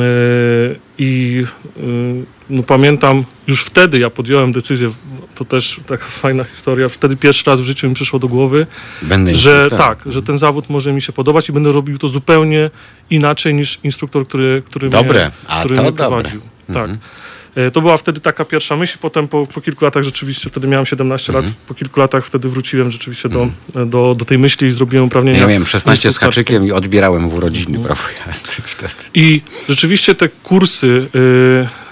[0.98, 1.44] I
[1.78, 4.92] yy, no, pamiętam, już wtedy ja podjąłem decyzję,
[5.36, 6.90] to też taka fajna historia.
[6.90, 8.68] Wtedy pierwszy raz w życiu mi przyszło do głowy,
[9.02, 9.96] Będę że instruktorem.
[9.98, 12.70] tak, że ten zawód może mi się podobać i będę robił to zupełnie
[13.10, 15.98] inaczej niż instruktor, który, który Dobre, mnie, a który mnie dobre.
[16.08, 16.42] prowadził.
[16.70, 16.90] Mhm.
[16.90, 16.98] Tak.
[16.98, 17.21] E,
[17.74, 21.30] To była wtedy taka pierwsza myśl, potem po, po kilku latach rzeczywiście, wtedy miałem 17
[21.34, 21.46] Mhm.
[21.46, 23.48] lat, po kilku latach wtedy wróciłem rzeczywiście do,
[23.86, 25.40] do, do tej myśli i zrobiłem uprawnienia.
[25.40, 27.84] Ja miałem 16 z haczykiem i odbierałem w urodziny Mhm.
[27.84, 28.94] prawo jazdy wtedy.
[29.14, 31.08] I rzeczywiście te kursy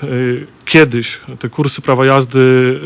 [0.03, 2.81] y, y, kiedyś, te kursy prawa jazdy, y,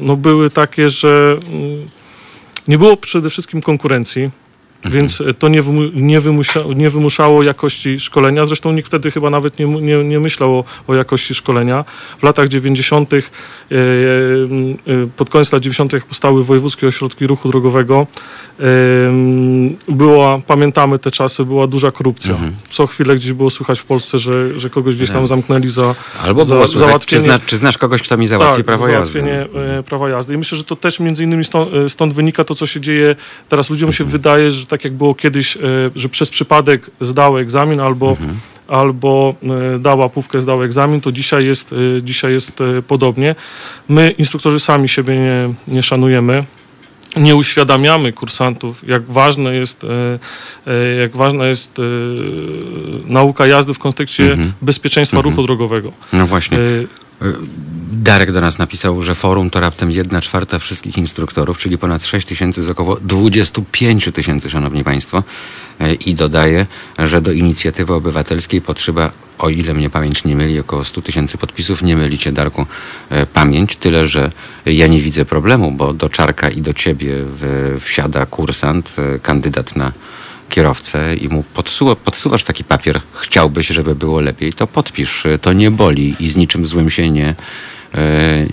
[0.00, 4.30] no były takie, że y, nie było przede wszystkim konkurencji.
[4.84, 5.62] Więc to nie,
[5.94, 8.44] nie, wymusia, nie wymuszało jakości szkolenia.
[8.44, 11.84] Zresztą nikt wtedy chyba nawet nie, nie, nie myślał o, o jakości szkolenia.
[12.18, 13.22] W latach 90., y,
[13.72, 18.06] y, pod koniec lat 90., jak powstały wojewódzkie ośrodki ruchu drogowego,
[19.88, 22.34] była, pamiętamy te czasy, była duża korupcja.
[22.70, 26.44] Co chwilę gdzieś było słychać w Polsce, że, że kogoś gdzieś tam zamknęli za, Albo
[26.44, 29.20] za było słychać, czy, załatwienie zna, czy znasz kogoś, kto mi załatwi tak, prawo jazdy?
[29.20, 30.34] załatwienie e, prawa jazdy.
[30.34, 33.16] I myślę, że to też między innymi stąd, e, stąd wynika to, co się dzieje
[33.48, 33.70] teraz.
[33.70, 35.60] Ludziom się wydaje, że tak jak było kiedyś, e,
[35.96, 38.16] że przez przypadek zdał egzamin albo,
[38.68, 39.34] albo
[39.74, 42.52] e, dał łapówkę, zdał egzamin, to dzisiaj jest, e, dzisiaj jest
[42.88, 43.34] podobnie.
[43.88, 46.44] My, instruktorzy, sami siebie nie, nie szanujemy.
[47.16, 49.86] Nie uświadamiamy kursantów, jak ważne jest,
[51.00, 51.76] jak ważna jest
[53.06, 55.92] nauka jazdy w kontekście bezpieczeństwa ruchu drogowego.
[56.12, 56.58] No właśnie.
[57.92, 62.26] Darek do nas napisał, że forum to raptem 1 czwarta wszystkich instruktorów, czyli ponad 6
[62.26, 65.22] tysięcy z około 25 tysięcy, szanowni państwo.
[65.80, 66.66] E, I dodaje,
[66.98, 71.82] że do inicjatywy obywatelskiej potrzeba, o ile mnie pamięć nie myli, około 100 tysięcy podpisów.
[71.82, 72.66] Nie mylicie, Darku,
[73.10, 73.76] e, pamięć.
[73.76, 74.32] Tyle, że
[74.66, 77.14] ja nie widzę problemu, bo do Czarka i do ciebie
[77.80, 79.92] wsiada kursant, e, kandydat na
[80.48, 85.26] kierowcę i mu podsuwa, podsuwasz taki papier, chciałbyś, żeby było lepiej, to podpisz.
[85.42, 87.34] To nie boli i z niczym złym się nie,
[87.96, 88.46] e,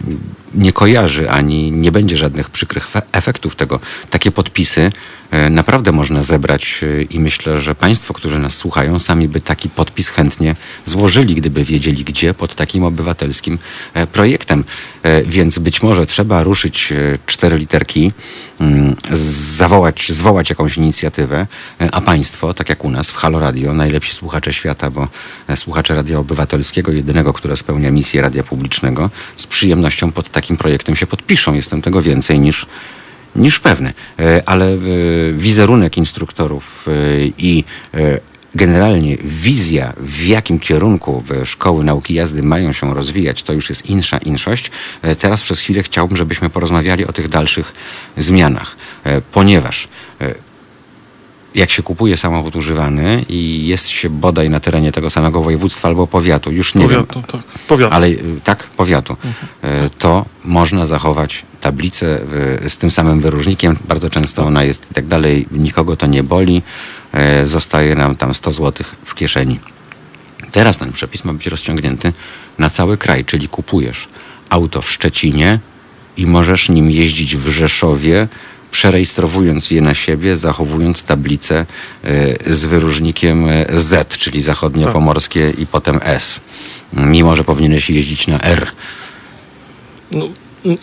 [0.54, 3.80] nie kojarzy, ani nie będzie żadnych przykrych fe- efektów tego.
[4.10, 4.92] Takie podpisy
[5.32, 9.70] e, naprawdę można zebrać e, i myślę, że Państwo, którzy nas słuchają, sami by taki
[9.70, 13.60] podpis chętnie złożyli, gdyby wiedzieli, gdzie pod takim obywatelskim
[13.94, 14.64] e, projektem.
[15.26, 16.94] Więc być może trzeba ruszyć
[17.26, 18.12] cztery literki,
[18.60, 18.96] mm,
[19.58, 21.48] zawołać, zwołać jakąś inicjatywę,
[21.92, 25.08] a Państwo, tak jak u nas w Halo Radio, najlepsi słuchacze świata, bo
[25.56, 31.08] słuchacze Radia Obywatelskiego, jedynego, które spełnia misję radia publicznego, z przyjemnością pod takim projektem się
[31.08, 31.54] podpiszą.
[31.54, 32.66] Jestem tego więcej niż,
[33.36, 33.94] niż pewny.
[34.20, 34.78] E, Ale e,
[35.34, 36.92] wizerunek instruktorów e,
[37.38, 37.64] i
[38.56, 44.18] generalnie wizja, w jakim kierunku szkoły nauki jazdy mają się rozwijać, to już jest insza
[44.18, 44.72] inszość.
[45.20, 47.74] Teraz przez chwilę chciałbym, żebyśmy porozmawiali o tych dalszych
[48.18, 48.76] zmianach,
[49.32, 49.88] ponieważ
[51.56, 56.08] jak się kupuje samochód używany i jest się bodaj na terenie tego samego województwa albo
[56.08, 57.42] powiatu, już nie wiem, Powiatu, tak.
[57.68, 57.94] Powiatu.
[57.94, 62.20] ale y, tak, powiatu, y, to można zachować tablicę
[62.66, 63.78] y, z tym samym wyróżnikiem.
[63.88, 66.62] Bardzo często ona jest i tak dalej, nikogo to nie boli,
[67.44, 69.60] zostaje nam tam 100 zł w kieszeni.
[70.52, 72.14] Teraz ten przepis ma być rozciągnięty
[72.58, 74.08] na cały kraj, czyli kupujesz
[74.50, 75.60] auto w Szczecinie
[76.18, 78.28] i możesz nim jeździć w Rzeszowie,
[78.74, 81.66] przerejestrowując je na siebie, zachowując tablicę
[82.06, 86.40] y, z wyróżnikiem Z, czyli zachodniopomorskie i potem S.
[86.94, 88.68] Mimo, że powinieneś jeździć na R.
[90.12, 90.28] No,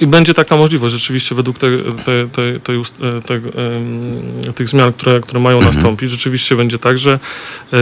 [0.01, 1.66] I będzie taka możliwość rzeczywiście według te,
[2.05, 2.95] te, te, te, ust-
[3.27, 3.40] te,
[4.53, 6.11] tych zmian, które, które mają nastąpić.
[6.11, 7.19] Rzeczywiście będzie tak, że
[7.73, 7.77] e,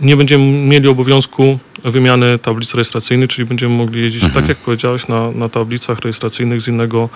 [0.00, 5.30] nie będziemy mieli obowiązku wymiany tablic rejestracyjnych, czyli będziemy mogli jeździć, tak jak powiedziałeś, na,
[5.30, 7.08] na tablicach rejestracyjnych z innego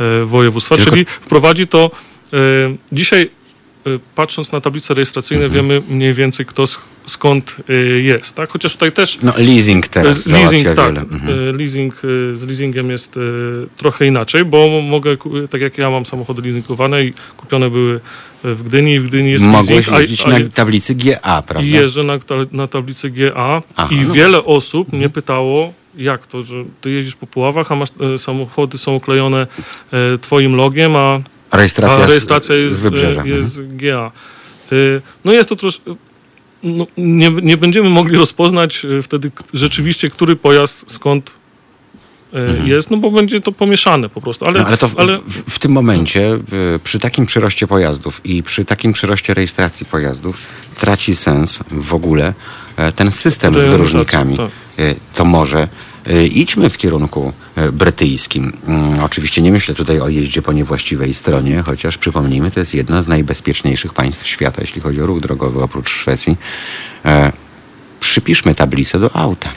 [0.00, 0.76] e, województwa.
[0.76, 1.90] Tylko- Czyli wprowadzi to
[2.32, 2.36] e,
[2.92, 3.30] dzisiaj
[4.14, 8.50] patrząc na tablice rejestracyjne wiemy mniej więcej kto sk- skąd e, jest, tak?
[8.50, 10.76] Chociaż tutaj też No, leasing teraz E, leasing, tak.
[10.76, 11.00] wiele.
[11.00, 11.38] Mhm.
[11.48, 11.94] E, Leasing,
[12.34, 13.14] z leasingiem jest
[13.76, 15.16] trochę inaczej, bo mogę,
[15.50, 18.00] tak jak ja mam samochody leasingowane i kupione były
[18.44, 21.68] w Gdyni i w Gdyni jest Mogłeś leasing, a- jeździć a, na tablicy GA, prawda?
[21.68, 22.18] jeżdżę na,
[22.52, 27.14] na tablicy GA Aha, i no wiele osób mnie pytało, jak to, że ty jeździsz
[27.14, 27.88] po Puławach, a masz,
[28.18, 29.46] samochody są oklejone
[30.20, 31.20] twoim logiem, a
[31.52, 33.22] Rejestracja, a rejestracja z, jest, z wybrzeża.
[33.26, 34.10] jest GA.
[34.72, 35.80] Y, No jest to trosz...
[36.64, 41.30] No, nie, nie będziemy mogli rozpoznać e, wtedy rzeczywiście, który pojazd skąd
[42.34, 44.44] e, jest, no bo będzie to pomieszane po prostu.
[44.44, 44.62] Ale, Mhm.
[44.64, 46.38] No, ale to w, ale w, tym momencie,
[46.84, 50.46] przy takim przyroście pojazdów i przy takim przyroście rejestracji pojazdów,
[50.76, 52.34] traci sens w ogóle
[52.76, 54.36] e, ten system z wyróżnikami.
[54.36, 54.50] tak.
[54.78, 55.68] E, To może
[56.32, 58.52] idźmy w kierunku e, brytyjskim.
[58.66, 63.02] Mm, Oczywiście nie myślę tutaj o jeździe po niewłaściwej stronie, chociaż przypomnijmy, to jest jedno
[63.02, 66.36] z najbezpieczniejszych państw świata, jeśli chodzi o ruch drogowy, oprócz Szwecji.
[67.04, 67.32] E,
[68.00, 69.50] Przypiszmy tablicę do auta.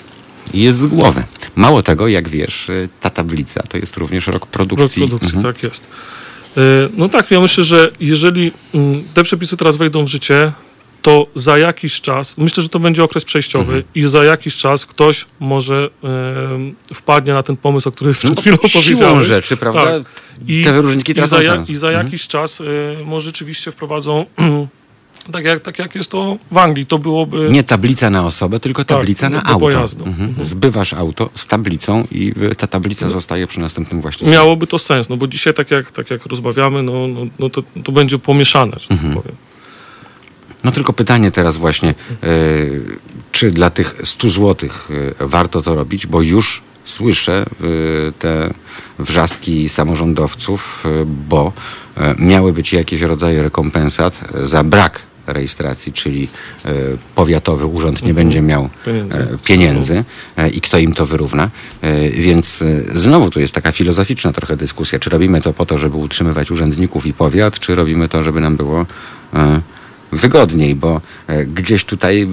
[0.53, 1.23] Jest z głowy.
[1.55, 2.67] Mało tego, jak wiesz,
[3.01, 5.01] ta tablica to jest również rok produkcji.
[5.01, 5.53] Rok produkcji, Mhm.
[5.53, 5.81] tak jest.
[6.57, 6.61] E,
[6.97, 10.51] No tak, ja myślę, że jeżeli mm, te przepisy teraz wejdą w życie,
[11.07, 13.83] to za jakiś czas, myślę, że to będzie okres przejściowy Mhm.
[13.95, 15.89] i za jakiś czas ktoś może
[16.93, 19.85] wpadnie na ten pomysł, o którym przed chwilą No, Siłą rzeczy, prawda?
[19.85, 20.01] Tak.
[20.47, 21.69] I, Te wyróżniki i tracą za, ja, sens.
[21.69, 22.05] I za Mhm.
[22.05, 22.65] jakiś czas y,
[23.05, 24.25] może rzeczywiście wprowadzą,
[25.33, 27.49] tak jak, tak jak jest to w Anglii, to byłoby...
[27.51, 29.59] Nie tablica na osobę, tylko Tak, tablica na do auto.
[29.59, 30.05] pojazdu.
[30.05, 30.29] Mhm.
[30.29, 30.45] Mhm.
[30.47, 34.31] Zbywasz auto z tablicą i ta tablica zostaje przy następnym właścicielu.
[34.31, 37.63] Miałoby to sens, no bo dzisiaj tak jak, tak jak rozmawiamy, no, no, no to,
[37.83, 39.13] to będzie pomieszane, że Mhm.
[39.13, 39.37] tak powiem.
[40.67, 42.81] No tylko pytanie teraz właśnie, y,
[43.31, 47.45] czy dla tych 100 złotych y, warto to robić, bo już słyszę
[48.09, 48.49] y, te
[48.99, 50.83] wrzaski samorządowców,
[51.27, 51.53] bo
[52.19, 56.27] miały być jakieś rodzaje rekompensat za brak rejestracji, czyli
[57.15, 58.69] powiatowy urząd nie będzie miał
[59.43, 60.03] Pieniędzy.
[60.37, 61.49] e, e, i kto im to wyrówna.
[61.81, 65.77] E, Więc e, znowu tu jest taka filozoficzna trochę dyskusja, czy robimy to po to,
[65.77, 68.85] żeby utrzymywać urzędników i powiat, czy robimy to, żeby nam było
[69.33, 69.61] e,
[70.11, 72.27] wygodniej, bo e, gdzieś tutaj e,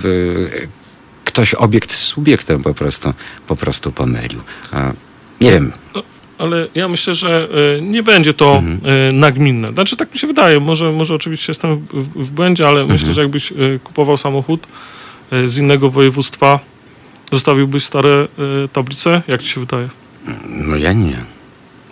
[1.25, 3.13] ktoś obiekt z subiektem po prostu,
[3.47, 4.41] po prostu pomylił.
[4.73, 4.93] E,
[5.41, 5.73] Nie wiem,
[6.39, 7.49] Ale ja myślę, że
[7.79, 9.19] y, nie będzie to Mhm.
[9.19, 9.73] nagminne.
[9.73, 13.01] Znaczy tak mi się wydaje, może, może oczywiście jestem w, w, w błędzie, ale Mhm.
[13.01, 13.53] myślę, że jakbyś
[13.85, 14.67] kupował samochód
[15.47, 16.61] z innego województwa,
[17.33, 18.29] zostawiłbyś stare
[18.73, 19.23] tablice?
[19.29, 19.89] Jak ci się wydaje?
[20.49, 21.25] no ja nie.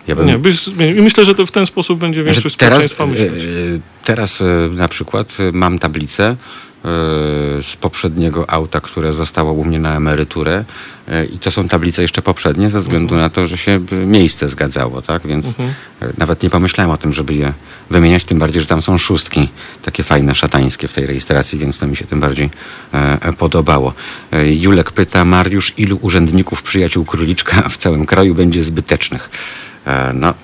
[0.09, 3.07] Ja bym- Nie, byś, i myślę, że to w ten sposób będzie większość teraz, społeczeństwa
[3.07, 3.45] myśleć.
[3.45, 6.37] e, teraz e, na przykład e, mam tablicę e,
[7.63, 10.65] z poprzedniego auta, które zostało u mnie na emeryturę
[11.09, 14.49] e, i to są tablice jeszcze poprzednie ze względu na to, że się e, miejsce
[14.49, 15.27] zgadzało, tak?
[15.27, 15.75] Więc Mhm.
[16.03, 17.53] e, nawet nie pomyślałem o tym, żeby je
[17.91, 19.49] wymieniać, tym bardziej, że tam są szóstki
[19.83, 22.51] takie fajne, szatańskie w tej rejestracji, więc to mi się tym bardziej
[22.95, 23.95] e, e, podobało.
[24.33, 29.31] E, Julek pyta, Mariusz, ilu urzędników przyjaciół króliczka w całym kraju będzie zbytecznych?
[29.87, 30.35] E, No,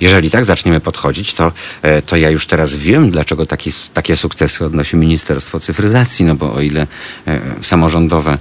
[0.00, 1.52] jeżeli tak zaczniemy podchodzić, to,
[1.82, 6.52] e, to ja już teraz wiem, dlaczego taki, takie sukcesy odnosi Ministerstwo Cyfryzacji, no bo
[6.54, 6.86] o ile
[7.26, 8.38] e, samorządowe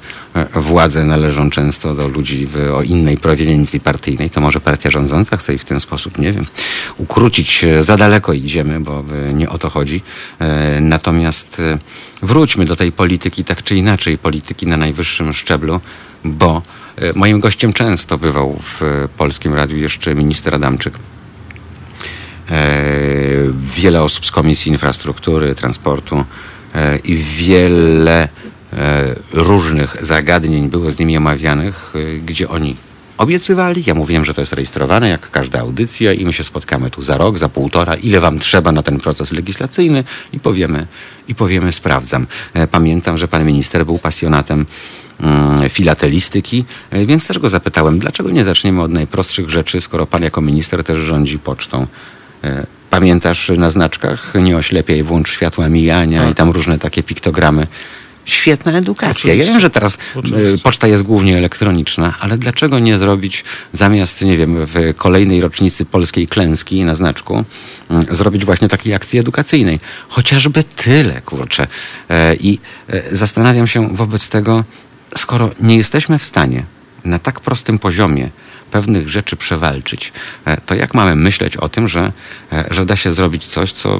[0.55, 5.53] władze należą często do ludzi w, o innej proweniencji partyjnej, to może partia rządząca chce
[5.53, 6.45] ich w ten sposób, nie wiem,
[6.97, 7.65] ukrócić.
[7.79, 10.01] Za daleko idziemy, bo nie o to chodzi.
[10.81, 11.61] Natomiast
[12.21, 15.81] wróćmy do tej polityki tak czy inaczej, polityki na najwyższym szczeblu,
[16.23, 16.61] bo
[17.15, 20.93] moim gościem często bywał w e, Polskim Radiu jeszcze minister Adamczyk.
[22.51, 22.83] E,
[23.75, 26.25] wiele osób z Komisji Infrastruktury, Transportu
[26.75, 28.29] e, i wiele
[28.73, 32.75] e, różnych zagadnień było z nimi omawianych, e, gdzie oni
[33.17, 33.83] obiecywali.
[33.85, 37.17] Ja mówiłem, że to jest rejestrowane jak każda audycja i my się spotkamy tu za
[37.17, 40.87] rok, za półtora, ile wam trzeba na ten proces legislacyjny i powiemy,
[41.27, 42.27] i powiemy sprawdzam.
[42.53, 44.65] E, Pamiętam, że pan minister był pasjonatem
[45.69, 50.41] filatelistyki, e, więc też go zapytałem, dlaczego nie zaczniemy od najprostszych rzeczy, skoro pan jako
[50.41, 51.87] minister też rządzi pocztą.
[52.43, 56.31] E, Pamiętasz na znaczkach nie oślepiaj, włącz światła mijania Tak.
[56.31, 57.67] i tam różne takie piktogramy.
[58.25, 59.11] Świetna edukacja.
[59.11, 59.35] Oczywiście.
[59.35, 60.53] Ja wiem, że teraz Oczywiście.
[60.53, 63.43] e, poczta jest głównie elektroniczna, ale dlaczego nie zrobić
[63.73, 67.43] zamiast, nie wiem, w kolejnej rocznicy polskiej klęski na znaczku,
[67.89, 69.79] mm, zrobić właśnie takiej akcji edukacyjnej?
[70.07, 71.67] Chociażby tyle, kurczę.
[72.39, 72.59] I
[73.11, 74.63] zastanawiam się wobec tego,
[75.17, 76.63] skoro nie jesteśmy w stanie
[77.05, 78.29] na tak prostym poziomie
[78.71, 80.13] pewnych rzeczy przewalczyć,
[80.45, 82.11] e, to jak mamy myśleć o tym, że,
[82.53, 83.99] e, że da się zrobić coś, co e,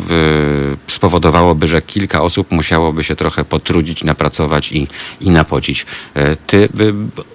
[0.87, 4.87] spowodowałoby, że kilka osób musiałoby się trochę potrudzić, napracować i,
[5.21, 5.85] i napocić.
[6.47, 6.69] Ty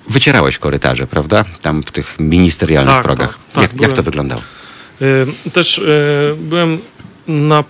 [0.09, 1.45] wycierałeś korytarze, prawda?
[1.63, 3.39] Tam w tych ministerialnych Tak, progach.
[3.53, 4.43] tak, tak, jak, jak to wyglądało?
[5.53, 5.83] Też
[6.37, 6.79] byłem
[7.29, 7.65] na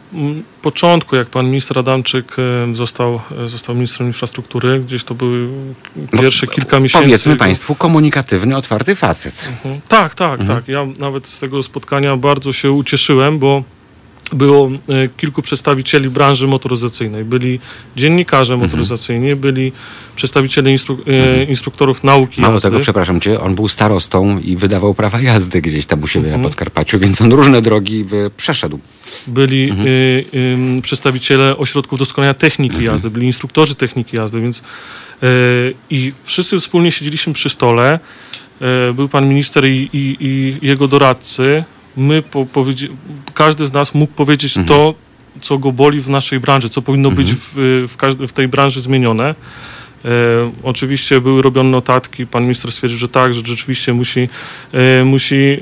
[0.63, 2.37] początku, jak pan minister Adamczyk
[2.73, 5.49] y, został, y, został ministrem infrastruktury, gdzieś to były
[6.13, 6.99] pierwsze kilka miesięcy.
[6.99, 9.49] No, Powiedzmy Państwu, komunikatywny, otwarty facet.
[9.53, 9.81] Mhm.
[9.89, 10.59] Tak, tak, Mhm.
[10.59, 10.69] tak.
[10.69, 13.63] Ja nawet z tego spotkania bardzo się ucieszyłem, bo
[14.35, 17.25] było e, kilku przedstawicieli branży motoryzacyjnej.
[17.25, 17.61] Byli
[17.97, 18.71] dziennikarze Mhm.
[18.71, 19.73] motoryzacyjni, byli
[20.17, 22.69] przedstawiciele instru- e, instruktorów nauki Mało jazdy.
[22.69, 26.43] tego, przepraszam cię, on był starostą i wydawał prawa jazdy gdzieś tam u siebie Mhm.
[26.43, 28.79] na Podkarpaciu, więc on różne drogi y, przeszedł.
[29.27, 29.87] byli Mhm.
[29.89, 32.93] y, ym, przedstawiciele ośrodków doskonalenia techniki Mhm.
[32.93, 34.63] jazdy, byli instruktorzy techniki jazdy, więc y,
[35.91, 37.99] i wszyscy wspólnie siedzieliśmy przy stole.
[38.91, 41.65] Y, był pan minister i, i, i jego doradcy.
[41.97, 42.89] My po, powiedzi-
[43.35, 44.67] każdy z nas mógł powiedzieć Mhm.
[44.67, 44.95] to,
[45.41, 47.53] co go boli w naszej branży, co powinno być w,
[47.89, 49.35] w, każdy, w tej branży zmienione.
[50.05, 50.09] E,
[50.63, 54.29] oczywiście były robione notatki, pan minister stwierdził, że tak, że rzeczywiście musi,
[54.73, 55.59] e, musi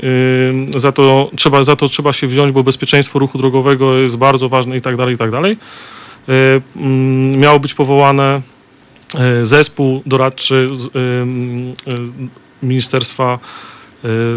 [0.76, 4.48] e, za, to, trzeba, za to trzeba się wziąć, bo bezpieczeństwo ruchu drogowego jest bardzo
[4.48, 5.56] ważne i tak dalej, i tak dalej.
[6.28, 6.32] E,
[6.76, 8.40] mm, miało być powołane
[9.14, 13.38] e, zespół doradczy y, ministerstwa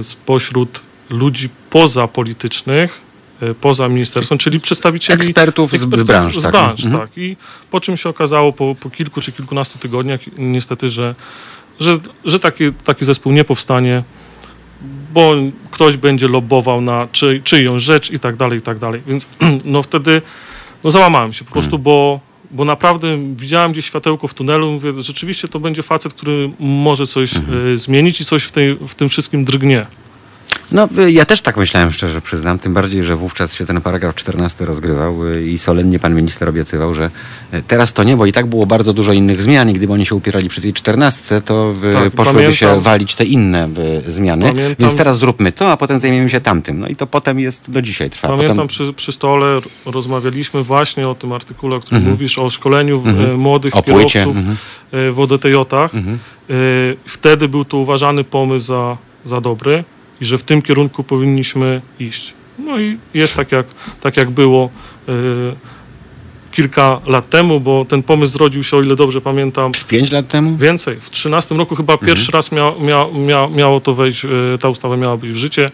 [0.02, 3.02] spośród ludzi pozapolitycznych,
[3.44, 6.52] y, poza ministerstwem, czyli przedstawicieli Ekspertów z- z ekspertów branż, z tak.
[6.52, 7.02] branż, Mhm.
[7.08, 7.18] tak.
[7.18, 7.38] I
[7.72, 11.16] po czym się okazało po, po kilku czy kilkunastu tygodniach niestety, że,
[11.80, 14.04] że, że taki, taki zespół nie powstanie,
[15.14, 15.34] bo
[15.72, 19.02] ktoś będzie lobbował na czy, czyjąś rzecz i tak dalej, i tak dalej.
[19.08, 19.28] Więc
[19.66, 20.22] no wtedy
[20.84, 22.20] no załamałem się po prostu, bo,
[22.52, 27.36] bo naprawdę widziałem gdzieś światełko w tunelu, mówię, rzeczywiście to będzie facet, który może coś
[27.36, 27.42] e,
[27.76, 29.86] zmienić i coś w, tej, w tym wszystkim drgnie.
[30.72, 34.16] No, y, ja też tak myślałem, szczerze przyznam, tym bardziej, że wówczas się ten paragraf
[34.16, 37.10] 14 rozgrywał y, i solennie pan minister obiecywał, że
[37.54, 40.06] y, teraz to nie, bo i tak było bardzo dużo innych zmian i gdyby oni
[40.06, 42.54] się upierali przy tej 14, to Tak, poszłyby pamiętam.
[42.56, 43.70] się walić te inne
[44.08, 44.76] zmiany, Pamiętam.
[44.80, 46.80] więc teraz zróbmy to, a potem zajmiemy się tamtym.
[46.80, 48.28] No i to potem jest, do dzisiaj trwa.
[48.28, 48.68] Pamiętam potem...
[48.68, 52.12] przy, przy stole rozmawialiśmy właśnie o tym artykule, o którym Mhm.
[52.14, 53.40] mówisz, o szkoleniu Mhm.
[53.40, 54.58] młodych O płycie, kierowców mhm.
[55.14, 55.96] w ODTJ-ach.
[55.96, 56.20] Mhm.
[57.06, 59.84] Wtedy był to uważany pomysł za, za dobry
[60.22, 62.34] i że w tym kierunku powinniśmy iść.
[62.60, 63.66] No i jest tak jak,
[64.02, 64.70] tak jak było
[65.08, 65.12] e,
[66.52, 70.28] kilka lat temu, bo ten pomysł zrodził się, o ile dobrze pamiętam, Z pięć lat
[70.28, 70.58] temu?
[70.58, 70.96] więcej.
[71.02, 72.08] W 13 roku chyba Mhm.
[72.08, 75.70] pierwszy raz mia, mia, mia, miało to wejść, e, ta ustawa miała być w życie.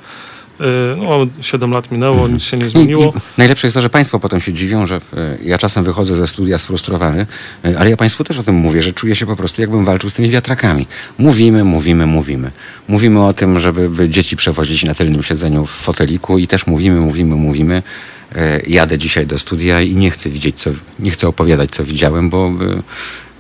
[0.62, 3.14] E, No, 7 lat minęło, nic się nie I, i zmieniło.
[3.38, 6.58] najlepsze jest to, że Państwo potem się dziwią, że e, ja czasem wychodzę ze studia
[6.58, 7.26] sfrustrowany,
[7.66, 10.10] e, ale ja Państwu też o tym mówię, że czuję się po prostu jakbym walczył
[10.10, 10.88] z tymi wiatrakami.
[11.18, 12.52] Mówimy, mówimy, mówimy.
[12.88, 17.00] Mówimy o tym, żeby by dzieci przewozić na tylnym siedzeniu w foteliku i też mówimy,
[17.00, 17.84] mówimy, mówimy.
[18.68, 22.52] Jadę dzisiaj do studia i nie chcę widzieć, co, nie chcę opowiadać, co widziałem, bo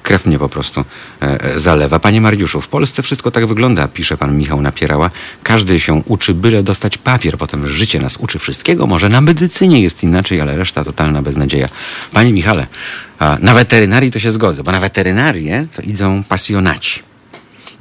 [0.03, 0.85] krew mnie po prostu
[1.21, 1.99] e, zalewa.
[1.99, 5.09] Panie Mariuszu, w Polsce wszystko tak wygląda, pisze pan Michał Napierała.
[5.43, 7.37] Każdy się uczy, byle dostać papier.
[7.37, 8.87] Potem życie nas uczy wszystkiego.
[8.87, 11.67] Może na medycynie jest inaczej, ale reszta totalna beznadzieja.
[12.13, 12.67] Panie Michale,
[13.39, 17.10] na weterynarii to się zgodzę, bo na weterynarię to idą pasjonaci.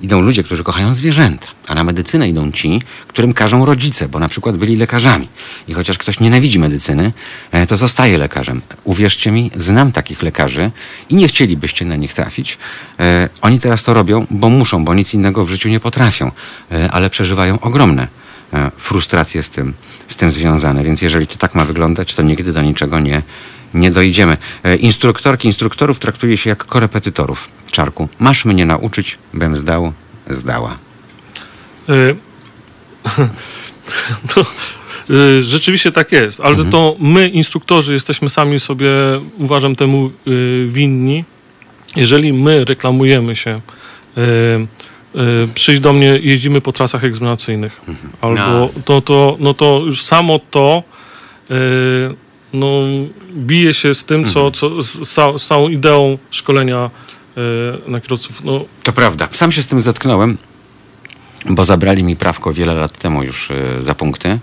[0.02, 4.28] Idą ludzie, którzy kochają zwierzęta, a na medycynę idą ci, którym każą rodzice, bo na
[4.28, 5.28] przykład byli lekarzami.
[5.68, 7.12] I chociaż ktoś nienawidzi medycyny,
[7.52, 8.62] e, to zostaje lekarzem.
[8.84, 10.70] Uwierzcie mi, znam takich lekarzy
[11.08, 12.58] i nie chcielibyście na nich trafić.
[13.00, 16.30] E, Oni teraz to robią, bo muszą, bo nic innego w życiu nie potrafią,
[16.72, 18.08] E, ale przeżywają ogromne
[18.78, 19.74] frustracje z tym,
[20.06, 20.84] z tym związane.
[20.84, 23.22] Więc jeżeli to tak ma wyglądać, to nigdy do niczego nie,
[23.74, 24.36] nie dojdziemy.
[24.78, 27.48] Instruktorki, instruktorów traktuje się jak korepetytorów.
[27.70, 29.92] Czarku, masz mnie nauczyć, bym zdał,
[30.30, 30.78] zdała.
[31.88, 32.16] Y,
[34.34, 34.46] to,
[35.10, 36.70] y, rzeczywiście tak jest, ale Mhm.
[36.70, 38.90] to my, instruktorzy, jesteśmy sami sobie,
[39.38, 41.24] uważam, temu y, winni.
[41.96, 43.60] Jeżeli my reklamujemy się,
[45.54, 47.80] przyjdź do mnie, jeździmy po trasach egzaminacyjnych,
[48.20, 48.68] albo No.
[48.84, 50.82] to, to, no to już samo to
[52.52, 52.70] no,
[53.34, 56.90] bije się z tym, co, co z, z, cał- z całą ideą szkolenia
[57.86, 58.44] na kierowców.
[58.44, 59.28] No, To prawda.
[59.32, 60.38] Sam się z tym zetknąłem,
[61.46, 64.38] bo zabrali mi prawko wiele lat temu już e, za punkty.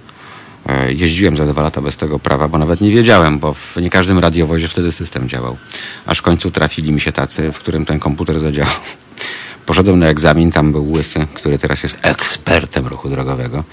[0.66, 3.90] E, Jeździłem za dwa lata bez tego prawa, bo nawet nie wiedziałem, bo w nie
[3.90, 5.58] każdym radiowozie wtedy system działał.
[6.06, 8.74] Aż w końcu trafili mi się tacy, w którym ten komputer zadziałał.
[9.66, 13.64] Poszedłem na egzamin, tam był Łysy, który teraz jest ekspertem ruchu drogowego.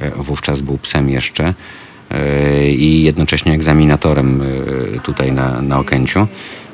[0.00, 1.54] E, Wówczas był psem jeszcze
[2.68, 4.42] i jednocześnie egzaminatorem
[5.02, 6.26] tutaj na, na Okęciu.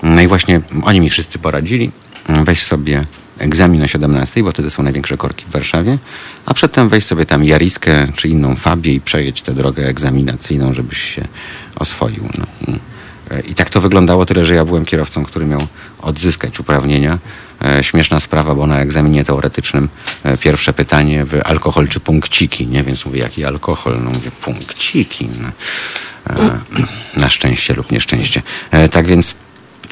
[0.02, 1.90] No i właśnie oni mi wszyscy poradzili.
[2.28, 3.04] Weź sobie
[3.40, 5.98] egzamin o 17, bo wtedy są największe korki w Warszawie,
[6.46, 11.14] a przedtem weź sobie tam Jariskę czy inną Fabię i przejedź tę drogę egzaminacyjną, żebyś
[11.14, 11.28] się
[11.76, 12.28] oswoił.
[12.38, 12.78] No i,
[13.30, 15.66] e, I tak to wyglądało, tyle że ja byłem kierowcą, który miał
[16.02, 17.18] odzyskać uprawnienia.
[17.64, 19.88] E, śmieszna sprawa, bo na egzaminie teoretycznym
[20.24, 22.82] e, pierwsze pytanie w alkohol czy punkciki, nie?
[22.82, 23.98] Więc mówię, jaki alkohol?
[24.04, 25.28] No mówię, punkciki.
[25.42, 25.50] No.
[27.22, 28.42] Na szczęście lub nieszczęście.
[28.90, 29.34] Tak więc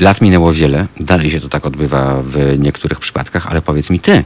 [0.00, 4.24] lat minęło wiele, dalej się to tak odbywa w niektórych przypadkach, ale powiedz mi ty,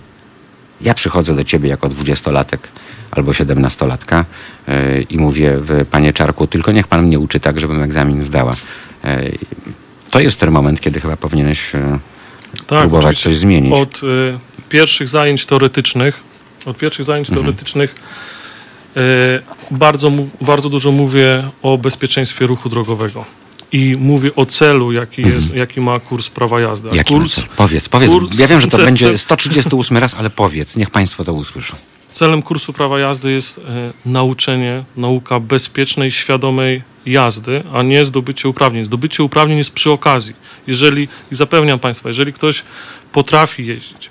[0.80, 2.68] ja przychodzę do ciebie jako dwudziestolatek
[3.10, 4.24] albo siedemnastolatka
[4.68, 8.54] e, i mówię, w, panie Czarku, tylko niech pan mnie uczy tak, żebym egzamin zdała.
[9.04, 9.22] E,
[10.10, 11.98] to jest ten moment, kiedy chyba powinieneś e,
[12.66, 13.72] tak, próbować coś zmienić.
[13.72, 14.00] Od
[14.68, 16.20] pierwszych zajęć teoretycznych,
[16.66, 17.44] od pierwszych zajęć Mhm.
[17.44, 17.94] teoretycznych
[19.70, 20.10] bardzo,
[20.40, 23.24] bardzo dużo mówię o bezpieczeństwie ruchu drogowego.
[23.72, 26.88] I mówię o celu, jaki, jest, jaki ma kurs prawa jazdy.
[26.88, 26.96] A Mhm.
[26.98, 27.40] Jaki kurs?
[27.56, 28.10] Powiedz, powiedz.
[28.10, 31.32] kurs- Ja wiem, że to cel- będzie cel- 138 raz, ale powiedz, niech państwo to
[31.34, 31.76] usłyszą.
[32.12, 38.84] Celem kursu prawa jazdy jest e, nauczenie, nauka bezpiecznej, świadomej jazdy, a nie zdobycie uprawnień.
[38.84, 40.34] Zdobycie uprawnień jest przy okazji.
[40.66, 42.62] Jeżeli, i zapewniam Państwa, jeżeli ktoś
[43.12, 44.10] potrafi jeździć,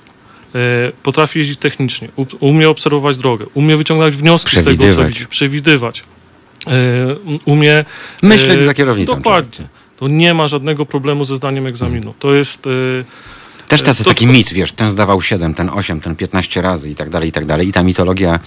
[0.56, 5.28] e, potrafi jeździć technicznie, u- umie obserwować drogę, umie wyciągać wnioski z tego, co widzi,
[5.28, 6.04] przewidywać,
[6.68, 6.72] e,
[7.46, 7.86] umie...
[8.22, 9.16] Myśleć e, za kierownicą.
[9.16, 9.68] Dokładnie.
[9.98, 12.14] To nie ma żadnego problemu ze zdaniem egzaminu.
[12.20, 12.68] To jest...
[12.68, 12.70] e,
[13.68, 17.10] Też To- taki mit, wiesz, ten zdawał 7, ten 8, ten 15 razy i tak
[17.10, 17.68] dalej, i tak dalej.
[17.68, 18.40] I ta mitologia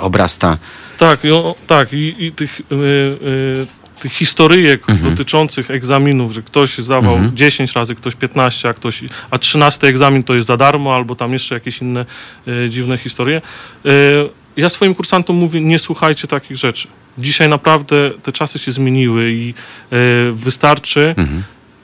[0.00, 0.58] obrasta.
[0.98, 3.66] Tak, i, o, tak, i, i tych, y, y,
[4.02, 5.10] tych historyjek Mhm.
[5.10, 10.34] dotyczących egzaminów, że ktoś zdawał 10 razy, ktoś 15, a ktoś, a 13 egzamin to
[10.34, 12.06] jest za darmo, albo tam jeszcze jakieś inne
[12.48, 13.42] y, dziwne historie.
[13.86, 13.90] Y,
[14.56, 16.88] ja swoim kursantom mówię, nie słuchajcie takich rzeczy.
[17.18, 19.54] Dzisiaj naprawdę te czasy się zmieniły i
[19.92, 21.14] y, wystarczy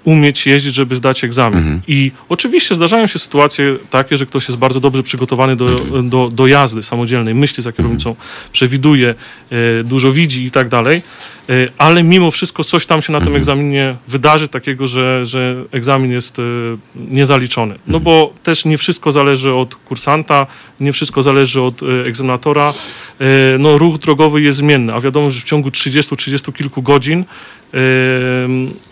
[0.08, 1.80] umieć jeździć, żeby zdać egzamin.
[1.88, 5.68] I oczywiście zdarzają się sytuacje takie, że ktoś jest bardzo dobrze przygotowany do,
[6.02, 8.14] do, do jazdy samodzielnej, myśli za kierownicą,
[8.52, 11.02] przewiduje, e, dużo widzi i tak dalej,
[11.48, 16.12] e, ale mimo wszystko coś tam się na tym egzaminie wydarzy takiego, że, że egzamin
[16.12, 16.42] jest e,
[16.96, 17.74] niezaliczony.
[17.86, 20.46] No bo też nie wszystko zależy od kursanta,
[20.80, 22.74] nie wszystko zależy od egzaminatora.
[23.58, 27.24] No ruch drogowy jest zmienny, a wiadomo, że w ciągu 30-30 kilku godzin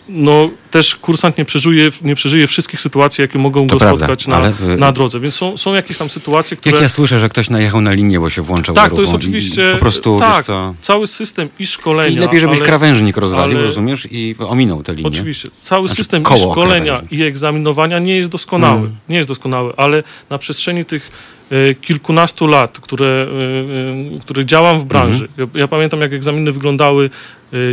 [0.09, 4.27] no też kursant nie przeżyje, nie przeżyje wszystkich sytuacji, jakie mogą To go prawda, spotkać
[4.27, 5.19] na, ale, y- na drodze.
[5.19, 6.75] Więc są, są jakieś tam sytuacje, które...
[6.75, 9.71] Jak ja słyszę, że ktoś najechał na linię, bo się włączał tak, to jest oczywiście...
[9.73, 10.45] Po prostu, tak,
[10.81, 12.07] cały system i szkolenia...
[12.09, 15.07] Czyli lepiej, żebyś ale- krawężnik rozwalił, ale- rozumiesz, i ominął tę linię.
[15.07, 15.49] Oczywiście.
[15.61, 17.11] Cały Znaczy, system i szkolenia krawężnik.
[17.11, 18.79] i egzaminowania nie jest doskonały.
[18.79, 18.95] Mm.
[19.09, 21.11] Nie jest doskonały, ale na przestrzeni tych
[21.51, 23.27] e, kilkunastu lat, które,
[24.15, 25.27] e, które działam w branży.
[25.31, 25.49] Mhm.
[25.53, 27.09] Ja, ja pamiętam, jak egzaminy wyglądały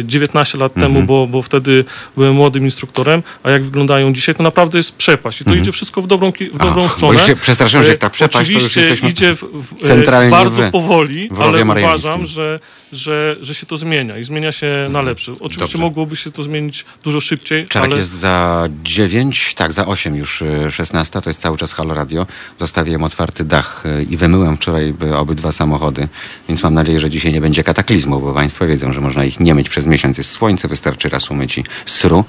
[0.05, 0.93] 19 lat Mhm.
[0.95, 1.85] temu, bo, bo wtedy
[2.17, 5.41] byłem młodym instruktorem, a jak wyglądają dzisiaj, to naprawdę jest przepaść.
[5.41, 6.87] I to idzie wszystko w dobrą, w dobrą Mhm.
[6.87, 7.19] Ach, stronę.
[7.19, 9.77] Bo się przestraszyłem, że jak E, ta przepaść, to już Oczywiście jesteśmy idzie w, w,
[9.87, 12.61] centralnie bardzo w- powoli, w ale uważam, że,
[12.93, 15.33] że, że się to zmienia i zmienia się na lepsze.
[15.33, 15.79] Oczywiście Dobrze.
[15.79, 20.43] mogłoby się to zmienić dużo szybciej, Czarek ale jest za 9, tak, za 8 już
[20.43, 22.27] y, 16, to jest cały czas Halo Radio.
[22.59, 26.09] Zostawiłem otwarty dach y, i wymyłem wczoraj y, obydwa samochody,
[26.49, 29.55] więc mam nadzieję, że dzisiaj nie będzie kataklizmu, bo Państwo wiedzą, że można ich nie
[29.55, 30.19] myć przez miesiąc.
[30.19, 32.25] Jest słońce, wystarczy raz umyć i sru.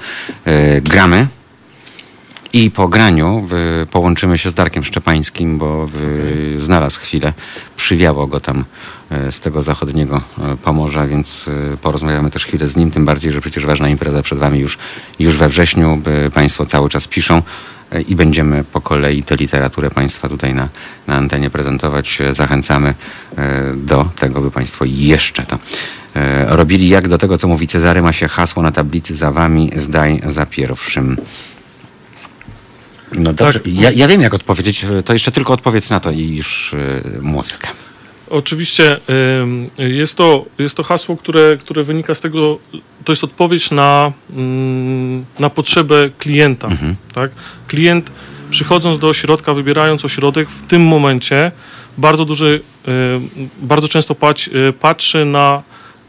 [0.47, 1.27] Y, Gramy.
[2.55, 3.47] I po graniu
[3.83, 7.33] y, połączymy się z Darkiem Szczepańskim, bo y, znalazł chwilę,
[7.75, 8.65] przywiało go tam
[9.27, 10.17] y, z tego zachodniego
[10.53, 11.45] y, Pomorza, więc
[11.81, 14.77] porozmawiamy też chwilę z nim, tym bardziej, że przecież ważna impreza przed Wami już,
[15.19, 16.01] już we wrześniu.
[16.33, 17.41] Państwo cały czas piszą
[18.01, 20.69] i będziemy po kolei tę literaturę Państwa tutaj na,
[21.07, 22.21] na antenie prezentować.
[22.21, 23.35] Y, Zachęcamy y,
[23.75, 25.59] do tego, by Państwo jeszcze to
[26.47, 26.89] robili.
[26.89, 30.45] Jak do tego, co mówi Cezary, ma się hasło na tablicy za Wami, zdaj za
[30.45, 31.17] pierwszym.
[33.13, 33.73] No dobrze, Tak.
[33.73, 36.75] ja, ja wiem jak odpowiedzieć, to jeszcze tylko odpowiedz na to i już
[37.21, 37.67] muzykę.
[38.29, 38.97] Oczywiście
[39.77, 42.59] jest to, jest to hasło, które, które wynika z tego,
[43.05, 46.69] to jest odpowiedź na, mm, na potrzebę klienta.
[47.13, 47.31] Tak?
[47.67, 48.11] Klient
[48.49, 51.51] przychodząc do ośrodka, wybierając ośrodek, w tym momencie
[51.97, 52.61] bardzo duży,
[53.61, 54.15] bardzo często
[54.69, 55.63] y, patrzy na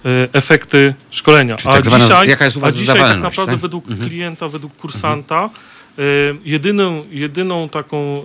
[0.06, 1.56] y, efekty szkolenia.
[1.56, 3.60] Czyli tak zwana- jaka jest u was a dzisiaj tak naprawdę tak?
[3.60, 5.50] według klienta, według kursanta,
[5.98, 8.22] y, jedyną, jedyną taką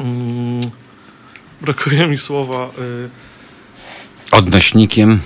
[0.00, 0.60] mm,
[1.60, 2.68] brakuje mi słowa.
[2.78, 3.08] y,
[4.32, 5.20] Odnośnikiem,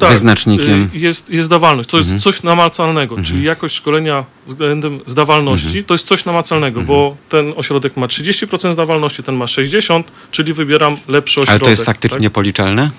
[0.00, 0.90] tak, wyznacznikiem.
[0.94, 1.88] y, Jest, jest zdawalność.
[1.90, 2.20] To jest Mhm.
[2.20, 5.84] coś namacalnego, czyli jakość szkolenia względem zdawalności Mhm.
[5.84, 10.96] to jest coś namacalnego, bo ten ośrodek ma 30% zdawalności, ten ma 60%, czyli wybieram
[11.08, 11.50] lepszy ośrodek.
[11.50, 12.32] ale to jest faktycznie tak?
[12.32, 12.90] policzalne?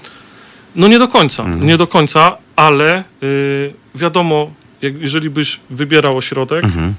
[0.75, 1.67] No nie do końca, Mhm.
[1.67, 6.93] nie do końca, ale y, wiadomo, jak, jeżeli byś wybierał ośrodek, Mhm.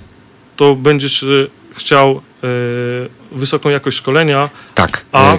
[0.57, 3.09] to będziesz y, chciał y,
[3.39, 5.05] wysoką jakość szkolenia, Tak.
[5.13, 5.39] A- y,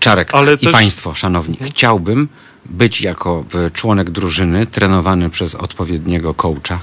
[0.00, 2.28] Czarek ale i też- Państwo, szanowni, chciałbym
[2.66, 6.80] być jako y, członek drużyny trenowany przez odpowiedniego coacha,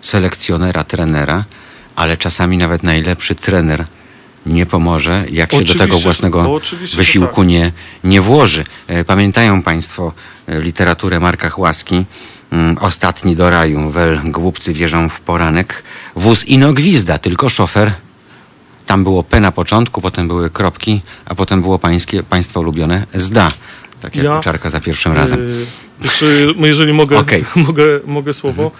[0.00, 1.44] selekcjonera, trenera,
[1.96, 3.84] ale czasami nawet najlepszy trener
[4.46, 6.60] nie pomoże, jak się do tego własnego
[6.96, 7.46] wysiłku tak.
[7.46, 7.72] nie,
[8.04, 8.64] nie włoży.
[9.06, 10.12] Pamiętają Państwo
[10.48, 12.04] literaturę Marka Chłaski?
[12.52, 15.82] Mm, Ostatni do raju, wel głupcy wierzą w poranek.
[16.16, 17.92] Wóz ino gwizda, tylko szofer.
[18.92, 23.50] Tam było P na początku, potem były kropki, a potem było pańskie, państwa ulubione zda.
[24.00, 25.40] Tak jak Ja- Czarka za pierwszym razem.
[25.40, 25.66] Y,
[26.02, 26.26] Jeszcze,
[26.58, 27.44] jeżeli mogę, Okej.
[27.66, 28.70] mogę, mogę słowo.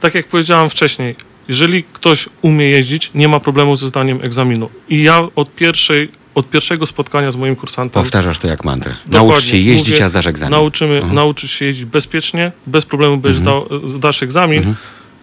[0.00, 1.14] Tak jak powiedziałem wcześniej,
[1.48, 4.70] jeżeli ktoś umie jeździć, nie ma problemu ze zdaniem egzaminu.
[4.88, 8.94] I ja od, pierwszej, od pierwszego spotkania z moim kursantem Powtarzasz to jak mantrę.
[9.06, 9.28] Dokładnie.
[9.28, 10.50] Naucz się jeździć, Mówię, a zdasz egzamin.
[10.52, 11.14] nauczymy, Mhm.
[11.14, 13.38] nauczysz się jeździć bezpiecznie, bez problemu Mhm.
[13.38, 14.74] zdał, zdasz egzamin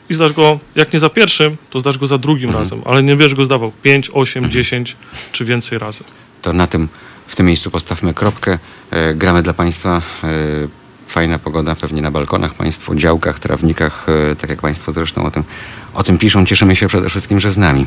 [0.10, 2.64] i zdasz go, jak nie za pierwszym, to zdasz go za drugim Mhm.
[2.64, 4.96] razem, ale nie będziesz go zdawał 5, 8, 10
[5.32, 6.04] czy więcej razy.
[6.42, 6.88] To na tym,
[7.28, 8.60] w tym miejscu postawmy kropkę.
[8.92, 10.02] E, gramy dla Państwa.
[10.24, 10.28] E,
[11.08, 15.44] fajna pogoda, pewnie na balkonach Państwo, działkach, trawnikach, e, tak jak Państwo zresztą o tym,
[15.94, 16.46] o tym piszą.
[16.46, 17.86] Cieszymy się przede wszystkim, że z nami,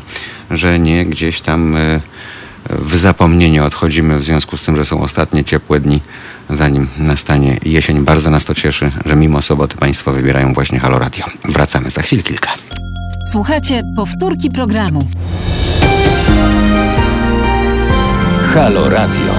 [0.51, 2.01] że nie gdzieś tam e,
[2.69, 6.01] w zapomnienie odchodzimy w związku z tym, że są ostatnie ciepłe dni,
[6.49, 8.05] zanim nastanie jesień.
[8.05, 11.25] Bardzo nas to cieszy, że mimo soboty Państwo wybierają właśnie Halo Radio.
[11.45, 12.51] Wracamy za chwil kilka.
[13.31, 15.09] Słuchajcie powtórki programu.
[18.53, 19.33] Halo Radio.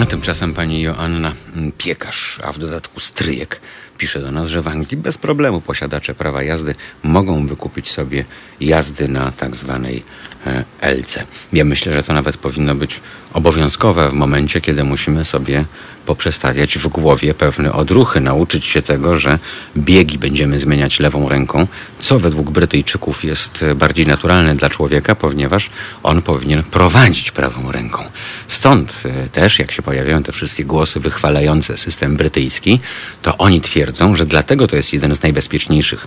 [0.00, 1.32] A tymczasem pani Joanna
[1.78, 3.60] Piekarz, a w dodatku stryjek,
[3.96, 8.24] pisze do nas, że w Anglii bez problemu posiadacze prawa jazdy mogą wykupić sobie
[8.60, 10.02] jazdy na tak zwanej
[10.46, 11.24] e, LC.
[11.52, 13.00] Ja myślę, że to nawet powinno być
[13.36, 15.64] obowiązkowe w momencie, kiedy musimy sobie
[16.06, 19.38] poprzestawiać w głowie pewne odruchy, nauczyć się tego, że
[19.76, 21.66] biegi będziemy zmieniać lewą ręką,
[21.98, 25.70] co według Brytyjczyków jest bardziej naturalne dla człowieka, ponieważ
[26.02, 28.04] on powinien prowadzić prawą ręką.
[28.48, 32.80] Stąd e, też, jak się pojawiają te wszystkie głosy wychwalające system brytyjski,
[33.22, 36.06] to oni twierdzą, że dlatego to jest jeden z najbezpieczniejszych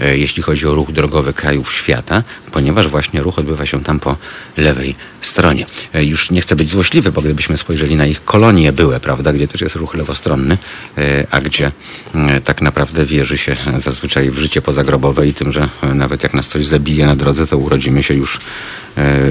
[0.00, 2.22] jeśli chodzi o ruch drogowy krajów świata,
[2.52, 4.16] ponieważ właśnie ruch odbywa się tam po
[4.56, 5.66] lewej stronie.
[5.94, 9.48] E, Już nie chcę być złośliwy, bo gdybyśmy spojrzeli na ich kolonie były, prawda, gdzie
[9.48, 10.58] też jest ruch lewostronny,
[10.98, 11.72] e, a gdzie
[12.14, 16.34] e, tak naprawdę wierzy się zazwyczaj w życie pozagrobowe i tym, że e, nawet jak
[16.34, 18.40] nas coś zabije na drodze, to urodzimy się już e,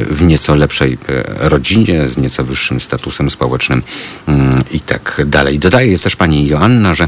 [0.05, 3.83] w nieco lepszej e, rodzinie, z nieco wyższym statusem społecznym
[4.27, 5.59] mm, i tak dalej.
[5.59, 7.07] Dodaje też pani Joanna, że